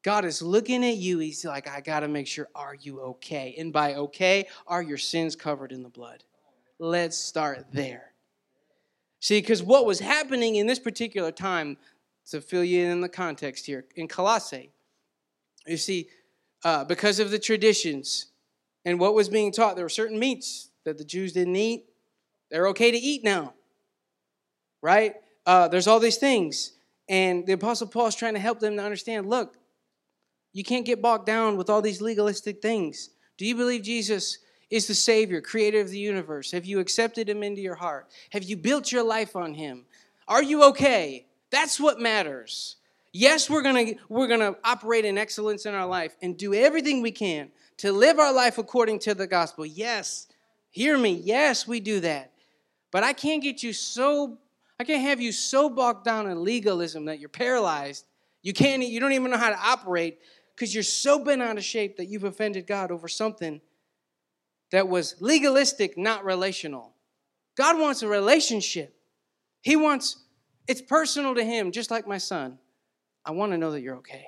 God 0.03 0.25
is 0.25 0.41
looking 0.41 0.83
at 0.85 0.97
you. 0.97 1.19
He's 1.19 1.45
like, 1.45 1.67
I 1.67 1.81
got 1.81 1.99
to 1.99 2.07
make 2.07 2.27
sure, 2.27 2.47
are 2.55 2.75
you 2.75 3.01
okay? 3.01 3.55
And 3.57 3.73
by 3.73 3.95
okay, 3.95 4.47
are 4.67 4.81
your 4.81 4.97
sins 4.97 5.35
covered 5.35 5.71
in 5.71 5.83
the 5.83 5.89
blood? 5.89 6.23
Let's 6.79 7.17
start 7.17 7.67
there. 7.71 8.13
See, 9.19 9.39
because 9.39 9.61
what 9.61 9.85
was 9.85 9.99
happening 9.99 10.55
in 10.55 10.65
this 10.65 10.79
particular 10.79 11.31
time, 11.31 11.77
to 12.29 12.41
fill 12.41 12.63
you 12.63 12.85
in 12.85 13.01
the 13.01 13.09
context 13.09 13.65
here, 13.65 13.85
in 13.95 14.07
Colossae, 14.07 14.71
you 15.67 15.77
see, 15.77 16.07
uh, 16.63 16.83
because 16.85 17.19
of 17.19 17.29
the 17.29 17.37
traditions 17.37 18.27
and 18.85 18.99
what 18.99 19.13
was 19.13 19.29
being 19.29 19.51
taught, 19.51 19.75
there 19.75 19.85
were 19.85 19.89
certain 19.89 20.19
meats 20.19 20.69
that 20.85 20.97
the 20.97 21.03
Jews 21.03 21.33
didn't 21.33 21.55
eat. 21.55 21.85
They're 22.49 22.67
okay 22.69 22.91
to 22.91 22.97
eat 22.97 23.23
now, 23.23 23.53
right? 24.81 25.15
Uh, 25.45 25.67
there's 25.67 25.87
all 25.87 25.99
these 25.99 26.17
things. 26.17 26.73
And 27.07 27.45
the 27.45 27.53
Apostle 27.53 27.87
Paul 27.87 28.07
is 28.07 28.15
trying 28.15 28.33
to 28.33 28.39
help 28.39 28.59
them 28.59 28.77
to 28.77 28.83
understand 28.83 29.29
look, 29.29 29.57
you 30.53 30.63
can't 30.63 30.85
get 30.85 31.01
bogged 31.01 31.25
down 31.25 31.57
with 31.57 31.69
all 31.69 31.81
these 31.81 32.01
legalistic 32.01 32.61
things. 32.61 33.09
Do 33.37 33.45
you 33.45 33.55
believe 33.55 33.83
Jesus 33.83 34.39
is 34.69 34.87
the 34.87 34.93
Savior, 34.93 35.41
creator 35.41 35.79
of 35.79 35.89
the 35.89 35.99
universe? 35.99 36.51
Have 36.51 36.65
you 36.65 36.79
accepted 36.79 37.29
Him 37.29 37.43
into 37.43 37.61
your 37.61 37.75
heart? 37.75 38.07
Have 38.31 38.43
you 38.43 38.57
built 38.57 38.91
your 38.91 39.03
life 39.03 39.35
on 39.35 39.53
Him? 39.53 39.85
Are 40.27 40.43
you 40.43 40.63
okay? 40.69 41.25
That's 41.51 41.79
what 41.79 41.99
matters. 41.99 42.77
Yes, 43.13 43.49
we're 43.49 43.61
gonna, 43.61 43.93
we're 44.09 44.27
gonna 44.27 44.55
operate 44.63 45.05
in 45.05 45.17
excellence 45.17 45.65
in 45.65 45.73
our 45.73 45.85
life 45.85 46.15
and 46.21 46.37
do 46.37 46.53
everything 46.53 47.01
we 47.01 47.11
can 47.11 47.51
to 47.81 47.91
live 47.91 48.19
our 48.19 48.31
life 48.31 48.59
according 48.59 48.99
to 48.99 49.15
the 49.15 49.25
gospel. 49.25 49.65
Yes, 49.65 50.27
hear 50.69 50.95
me. 50.99 51.19
Yes, 51.23 51.67
we 51.67 51.79
do 51.79 51.99
that. 52.01 52.31
But 52.91 53.03
I 53.03 53.11
can't 53.11 53.41
get 53.41 53.63
you 53.63 53.73
so, 53.73 54.37
I 54.79 54.83
can't 54.83 55.01
have 55.01 55.19
you 55.19 55.31
so 55.31 55.67
bogged 55.67 56.05
down 56.05 56.29
in 56.29 56.43
legalism 56.43 57.05
that 57.05 57.19
you're 57.19 57.27
paralyzed. 57.27 58.05
You 58.43 58.53
can't, 58.53 58.85
you 58.85 58.99
don't 58.99 59.13
even 59.13 59.31
know 59.31 59.37
how 59.37 59.49
to 59.49 59.59
operate 59.59 60.19
because 60.55 60.75
you're 60.75 60.83
so 60.83 61.23
bent 61.23 61.41
out 61.41 61.57
of 61.57 61.63
shape 61.63 61.97
that 61.97 62.05
you've 62.05 62.23
offended 62.23 62.67
God 62.67 62.91
over 62.91 63.07
something 63.07 63.61
that 64.69 64.87
was 64.87 65.15
legalistic, 65.19 65.97
not 65.97 66.23
relational. 66.23 66.93
God 67.57 67.79
wants 67.79 68.03
a 68.03 68.07
relationship. 68.07 68.95
He 69.61 69.75
wants, 69.75 70.17
it's 70.67 70.83
personal 70.83 71.33
to 71.33 71.43
Him, 71.43 71.71
just 71.71 71.89
like 71.89 72.05
my 72.05 72.19
son. 72.19 72.59
I 73.25 73.31
want 73.31 73.53
to 73.53 73.57
know 73.57 73.71
that 73.71 73.81
you're 73.81 73.97
okay. 73.97 74.27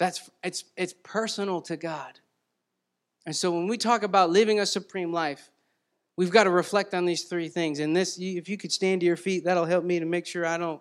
That's 0.00 0.30
it's 0.42 0.64
it's 0.78 0.94
personal 1.04 1.60
to 1.62 1.76
God. 1.76 2.18
And 3.26 3.36
so 3.36 3.52
when 3.52 3.68
we 3.68 3.76
talk 3.76 4.02
about 4.02 4.30
living 4.30 4.58
a 4.58 4.64
supreme 4.64 5.12
life, 5.12 5.50
we've 6.16 6.30
got 6.30 6.44
to 6.44 6.50
reflect 6.50 6.94
on 6.94 7.04
these 7.04 7.24
three 7.24 7.48
things. 7.48 7.80
And 7.80 7.94
this, 7.94 8.18
if 8.18 8.48
you 8.48 8.56
could 8.56 8.72
stand 8.72 9.02
to 9.02 9.06
your 9.06 9.18
feet, 9.18 9.44
that'll 9.44 9.66
help 9.66 9.84
me 9.84 10.00
to 10.00 10.06
make 10.06 10.26
sure 10.26 10.46
I 10.46 10.56
don't 10.56 10.80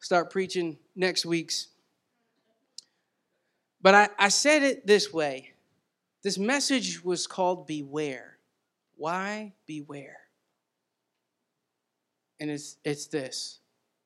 start 0.00 0.30
preaching 0.30 0.78
next 0.96 1.26
week's. 1.26 1.68
But 3.82 3.94
I, 3.94 4.08
I 4.18 4.28
said 4.28 4.62
it 4.62 4.86
this 4.86 5.12
way 5.12 5.52
this 6.22 6.38
message 6.38 7.04
was 7.04 7.26
called 7.26 7.66
Beware. 7.66 8.38
Why 8.96 9.52
beware? 9.66 10.20
And 12.40 12.50
it's, 12.50 12.78
it's 12.82 13.08
this 13.08 13.58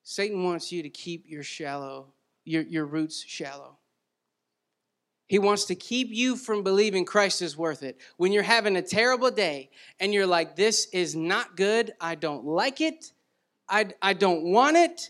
Satan 0.02 0.42
wants 0.42 0.72
you 0.72 0.82
to 0.82 0.90
keep 0.90 1.26
your 1.28 1.44
shallow, 1.44 2.08
your, 2.44 2.62
your 2.62 2.86
roots 2.86 3.24
shallow. 3.24 3.78
He 5.32 5.38
wants 5.38 5.64
to 5.64 5.74
keep 5.74 6.10
you 6.10 6.36
from 6.36 6.62
believing 6.62 7.06
Christ 7.06 7.40
is 7.40 7.56
worth 7.56 7.82
it. 7.82 7.98
When 8.18 8.32
you're 8.32 8.42
having 8.42 8.76
a 8.76 8.82
terrible 8.82 9.30
day 9.30 9.70
and 9.98 10.12
you're 10.12 10.26
like, 10.26 10.56
this 10.56 10.88
is 10.92 11.16
not 11.16 11.56
good, 11.56 11.94
I 11.98 12.16
don't 12.16 12.44
like 12.44 12.82
it, 12.82 13.12
I, 13.66 13.94
I 14.02 14.12
don't 14.12 14.52
want 14.52 14.76
it. 14.76 15.08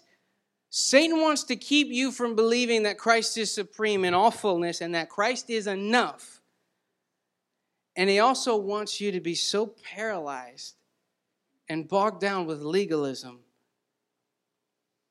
Satan 0.70 1.20
wants 1.20 1.42
to 1.42 1.56
keep 1.56 1.88
you 1.88 2.12
from 2.12 2.36
believing 2.36 2.84
that 2.84 2.98
Christ 2.98 3.36
is 3.36 3.52
supreme 3.52 4.04
in 4.04 4.14
all 4.14 4.30
fullness 4.30 4.80
and 4.80 4.94
that 4.94 5.08
Christ 5.08 5.50
is 5.50 5.66
enough. 5.66 6.40
And 7.96 8.08
he 8.08 8.20
also 8.20 8.56
wants 8.56 9.00
you 9.00 9.10
to 9.10 9.20
be 9.20 9.34
so 9.34 9.66
paralyzed 9.66 10.76
and 11.68 11.88
bogged 11.88 12.20
down 12.20 12.46
with 12.46 12.62
legalism 12.62 13.40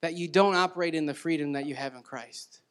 that 0.03 0.13
you 0.13 0.29
don't 0.29 0.55
operate 0.55 0.95
in 0.95 1.05
the 1.05 1.13
freedom 1.13 1.51
that 1.51 1.65
you 1.65 1.75
have 1.75 1.95
in 1.95 2.01
Christ. 2.01 2.61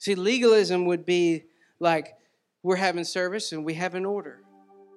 See, 0.00 0.14
legalism 0.14 0.84
would 0.84 1.06
be 1.06 1.44
like 1.82 2.14
we're 2.62 2.76
having 2.76 3.04
service 3.04 3.52
and 3.52 3.64
we 3.64 3.74
have 3.74 3.94
an 3.94 4.06
order. 4.06 4.40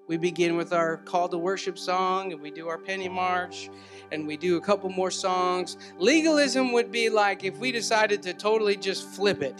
We 0.07 0.17
begin 0.17 0.55
with 0.55 0.71
our 0.71 0.97
call 0.97 1.27
to 1.29 1.37
worship 1.37 1.79
song 1.79 2.31
and 2.31 2.39
we 2.39 2.51
do 2.51 2.67
our 2.67 2.77
penny 2.77 3.09
march 3.09 3.71
and 4.11 4.27
we 4.27 4.37
do 4.37 4.57
a 4.57 4.61
couple 4.61 4.91
more 4.91 5.09
songs. 5.09 5.77
Legalism 5.97 6.71
would 6.73 6.91
be 6.91 7.09
like 7.09 7.43
if 7.43 7.57
we 7.57 7.71
decided 7.71 8.21
to 8.21 8.33
totally 8.35 8.77
just 8.77 9.09
flip 9.09 9.41
it. 9.41 9.59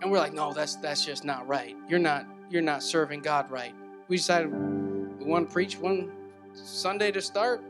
And 0.00 0.12
we're 0.12 0.18
like, 0.18 0.32
"No, 0.32 0.52
that's 0.52 0.76
that's 0.76 1.04
just 1.04 1.24
not 1.24 1.48
right. 1.48 1.74
You're 1.88 1.98
not 1.98 2.24
you're 2.48 2.62
not 2.62 2.84
serving 2.84 3.22
God 3.22 3.50
right." 3.50 3.74
We 4.06 4.16
decided 4.16 4.52
we 4.52 5.24
want 5.24 5.48
to 5.48 5.52
preach 5.52 5.76
one 5.76 6.12
Sunday 6.52 7.10
to 7.10 7.20
start 7.20 7.60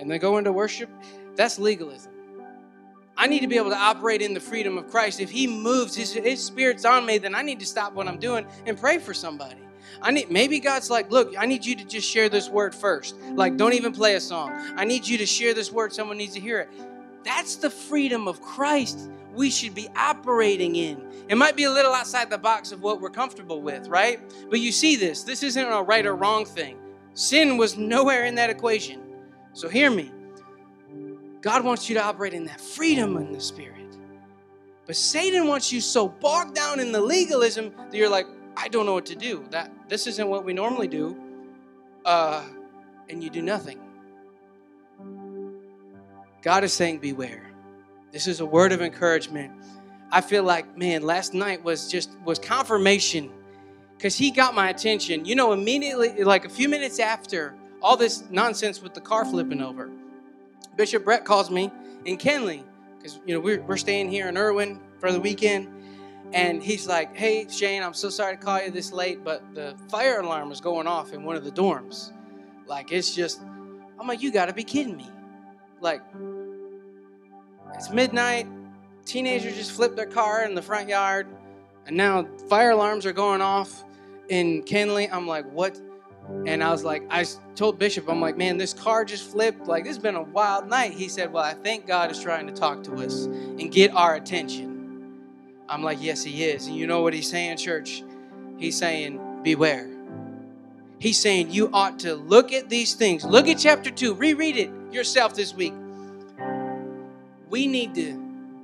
and 0.00 0.10
then 0.10 0.18
go 0.18 0.38
into 0.38 0.52
worship. 0.52 0.90
That's 1.36 1.60
legalism. 1.60 2.15
I 3.16 3.26
need 3.26 3.40
to 3.40 3.48
be 3.48 3.56
able 3.56 3.70
to 3.70 3.78
operate 3.78 4.22
in 4.22 4.34
the 4.34 4.40
freedom 4.40 4.76
of 4.76 4.90
Christ. 4.90 5.20
If 5.20 5.30
He 5.30 5.46
moves, 5.46 5.94
His, 5.94 6.12
His 6.12 6.42
Spirit's 6.42 6.84
on 6.84 7.06
me, 7.06 7.18
then 7.18 7.34
I 7.34 7.42
need 7.42 7.60
to 7.60 7.66
stop 7.66 7.94
what 7.94 8.08
I'm 8.08 8.18
doing 8.18 8.46
and 8.66 8.78
pray 8.78 8.98
for 8.98 9.14
somebody. 9.14 9.60
I 10.02 10.10
need 10.10 10.30
maybe 10.30 10.60
God's 10.60 10.90
like, 10.90 11.10
look, 11.10 11.34
I 11.38 11.46
need 11.46 11.64
you 11.64 11.74
to 11.76 11.84
just 11.84 12.08
share 12.08 12.28
this 12.28 12.48
word 12.48 12.74
first. 12.74 13.16
Like, 13.32 13.56
don't 13.56 13.72
even 13.72 13.92
play 13.92 14.14
a 14.14 14.20
song. 14.20 14.50
I 14.76 14.84
need 14.84 15.06
you 15.06 15.16
to 15.18 15.26
share 15.26 15.54
this 15.54 15.72
word. 15.72 15.92
Someone 15.92 16.18
needs 16.18 16.34
to 16.34 16.40
hear 16.40 16.60
it. 16.60 16.68
That's 17.24 17.56
the 17.56 17.70
freedom 17.70 18.28
of 18.28 18.40
Christ 18.42 19.10
we 19.34 19.50
should 19.50 19.74
be 19.74 19.88
operating 19.96 20.76
in. 20.76 21.02
It 21.28 21.36
might 21.36 21.56
be 21.56 21.64
a 21.64 21.70
little 21.70 21.92
outside 21.92 22.30
the 22.30 22.38
box 22.38 22.72
of 22.72 22.82
what 22.82 23.00
we're 23.00 23.10
comfortable 23.10 23.60
with, 23.60 23.88
right? 23.88 24.20
But 24.48 24.60
you 24.60 24.72
see 24.72 24.96
this. 24.96 25.22
This 25.22 25.42
isn't 25.42 25.66
a 25.66 25.82
right 25.82 26.06
or 26.06 26.14
wrong 26.14 26.44
thing. 26.44 26.78
Sin 27.14 27.56
was 27.56 27.76
nowhere 27.76 28.26
in 28.26 28.34
that 28.36 28.50
equation. 28.50 29.00
So 29.52 29.68
hear 29.68 29.90
me. 29.90 30.12
God 31.46 31.62
wants 31.62 31.88
you 31.88 31.94
to 31.94 32.02
operate 32.02 32.34
in 32.34 32.44
that 32.46 32.60
freedom 32.60 33.16
in 33.18 33.30
the 33.30 33.40
Spirit. 33.40 33.96
But 34.84 34.96
Satan 34.96 35.46
wants 35.46 35.72
you 35.72 35.80
so 35.80 36.08
bogged 36.08 36.56
down 36.56 36.80
in 36.80 36.90
the 36.90 37.00
legalism 37.00 37.72
that 37.76 37.94
you're 37.94 38.10
like, 38.10 38.26
I 38.56 38.66
don't 38.66 38.84
know 38.84 38.94
what 38.94 39.06
to 39.06 39.14
do. 39.14 39.46
That 39.50 39.70
this 39.88 40.08
isn't 40.08 40.26
what 40.26 40.44
we 40.44 40.52
normally 40.52 40.88
do. 40.88 41.16
Uh, 42.04 42.42
and 43.08 43.22
you 43.22 43.30
do 43.30 43.42
nothing. 43.42 43.78
God 46.42 46.64
is 46.64 46.72
saying, 46.72 46.98
beware. 46.98 47.48
This 48.10 48.26
is 48.26 48.40
a 48.40 48.46
word 48.46 48.72
of 48.72 48.82
encouragement. 48.82 49.52
I 50.10 50.22
feel 50.22 50.42
like, 50.42 50.76
man, 50.76 51.02
last 51.02 51.32
night 51.32 51.62
was 51.62 51.88
just 51.88 52.10
was 52.24 52.40
confirmation 52.40 53.30
because 53.96 54.16
he 54.16 54.32
got 54.32 54.56
my 54.56 54.70
attention. 54.70 55.24
You 55.24 55.36
know, 55.36 55.52
immediately, 55.52 56.24
like 56.24 56.44
a 56.44 56.48
few 56.48 56.68
minutes 56.68 56.98
after 56.98 57.54
all 57.80 57.96
this 57.96 58.24
nonsense 58.30 58.82
with 58.82 58.94
the 58.94 59.00
car 59.00 59.24
flipping 59.24 59.62
over, 59.62 59.92
Bishop 60.76 61.04
Brett 61.04 61.24
calls 61.24 61.50
me 61.50 61.70
in 62.04 62.18
Kenley 62.18 62.62
because 62.96 63.18
you 63.26 63.34
know 63.34 63.40
we're, 63.40 63.62
we're 63.62 63.76
staying 63.76 64.10
here 64.10 64.28
in 64.28 64.36
Irwin 64.36 64.80
for 65.00 65.10
the 65.10 65.20
weekend, 65.20 65.68
and 66.32 66.62
he's 66.62 66.86
like, 66.86 67.16
"Hey 67.16 67.46
Shane, 67.48 67.82
I'm 67.82 67.94
so 67.94 68.10
sorry 68.10 68.36
to 68.36 68.42
call 68.42 68.62
you 68.62 68.70
this 68.70 68.92
late, 68.92 69.24
but 69.24 69.42
the 69.54 69.74
fire 69.88 70.20
alarm 70.20 70.52
is 70.52 70.60
going 70.60 70.86
off 70.86 71.12
in 71.12 71.24
one 71.24 71.36
of 71.36 71.44
the 71.44 71.50
dorms. 71.50 72.12
Like 72.66 72.92
it's 72.92 73.14
just." 73.14 73.40
I'm 73.98 74.06
like, 74.06 74.22
"You 74.22 74.30
got 74.30 74.46
to 74.46 74.52
be 74.52 74.64
kidding 74.64 74.96
me!" 74.96 75.08
Like 75.80 76.02
it's 77.74 77.90
midnight. 77.90 78.46
Teenagers 79.06 79.54
just 79.54 79.72
flipped 79.72 79.96
their 79.96 80.06
car 80.06 80.44
in 80.44 80.54
the 80.54 80.62
front 80.62 80.88
yard, 80.88 81.26
and 81.86 81.96
now 81.96 82.26
fire 82.48 82.70
alarms 82.70 83.06
are 83.06 83.12
going 83.12 83.40
off 83.40 83.84
in 84.28 84.62
Kenley. 84.64 85.08
I'm 85.10 85.26
like, 85.26 85.50
"What?" 85.50 85.80
And 86.46 86.62
I 86.62 86.70
was 86.70 86.84
like, 86.84 87.04
I 87.10 87.24
told 87.54 87.78
Bishop, 87.78 88.08
I'm 88.08 88.20
like, 88.20 88.36
man, 88.36 88.56
this 88.56 88.72
car 88.72 89.04
just 89.04 89.30
flipped. 89.30 89.66
Like, 89.66 89.84
this 89.84 89.96
has 89.96 90.02
been 90.02 90.16
a 90.16 90.22
wild 90.22 90.68
night. 90.68 90.92
He 90.92 91.08
said, 91.08 91.32
well, 91.32 91.44
I 91.44 91.54
think 91.54 91.86
God 91.86 92.10
is 92.10 92.20
trying 92.20 92.46
to 92.46 92.52
talk 92.52 92.82
to 92.84 92.94
us 92.94 93.24
and 93.24 93.70
get 93.70 93.92
our 93.92 94.14
attention. 94.14 95.22
I'm 95.68 95.82
like, 95.82 95.98
yes, 96.00 96.22
He 96.22 96.44
is. 96.44 96.66
And 96.66 96.76
you 96.76 96.86
know 96.86 97.02
what 97.02 97.14
He's 97.14 97.30
saying, 97.30 97.58
church? 97.58 98.02
He's 98.58 98.76
saying, 98.76 99.20
beware. 99.42 99.88
He's 100.98 101.18
saying 101.18 101.50
you 101.50 101.70
ought 101.72 101.98
to 102.00 102.14
look 102.14 102.52
at 102.52 102.68
these 102.68 102.94
things. 102.94 103.24
Look 103.24 103.48
at 103.48 103.58
chapter 103.58 103.90
2. 103.90 104.14
Reread 104.14 104.56
it 104.56 104.70
yourself 104.90 105.34
this 105.34 105.54
week. 105.54 105.74
We 107.50 107.66
need 107.66 107.94
to 107.94 108.14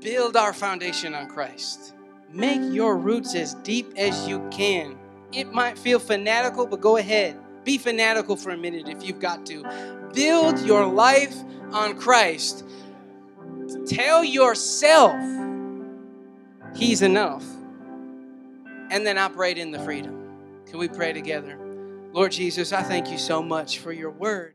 build 0.01 0.37
our 0.37 0.53
foundation 0.53 1.15
on 1.15 1.29
Christ. 1.29 1.95
Make 2.33 2.61
your 2.73 2.97
roots 2.97 3.35
as 3.35 3.55
deep 3.55 3.93
as 3.97 4.27
you 4.27 4.47
can. 4.51 4.99
It 5.33 5.53
might 5.53 5.79
feel 5.79 5.99
fanatical, 5.99 6.67
but 6.67 6.81
go 6.81 6.97
ahead. 6.97 7.39
Be 7.65 7.79
fanatical 7.79 8.37
for 8.37 8.51
a 8.51 8.57
minute 8.57 8.89
if 8.89 9.05
you've 9.05 9.21
got 9.21 9.47
to. 9.47 10.11
Build 10.15 10.61
your 10.61 10.87
life 10.87 11.37
on 11.71 11.97
Christ. 11.99 12.65
Tell 13.87 14.25
yourself 14.25 15.21
He's 16.75 17.03
enough. 17.03 17.45
And 18.91 19.07
then 19.07 19.17
operate 19.17 19.59
in 19.59 19.71
the 19.71 19.79
freedom. 19.79 20.63
Can 20.67 20.79
we 20.79 20.89
pray 20.89 21.13
together? 21.13 21.59
Lord 22.13 22.33
Jesus, 22.33 22.73
I 22.73 22.83
thank 22.83 23.11
you 23.11 23.19
so 23.19 23.43
much 23.43 23.79
for 23.79 23.93
your 23.93 24.11
word. 24.11 24.51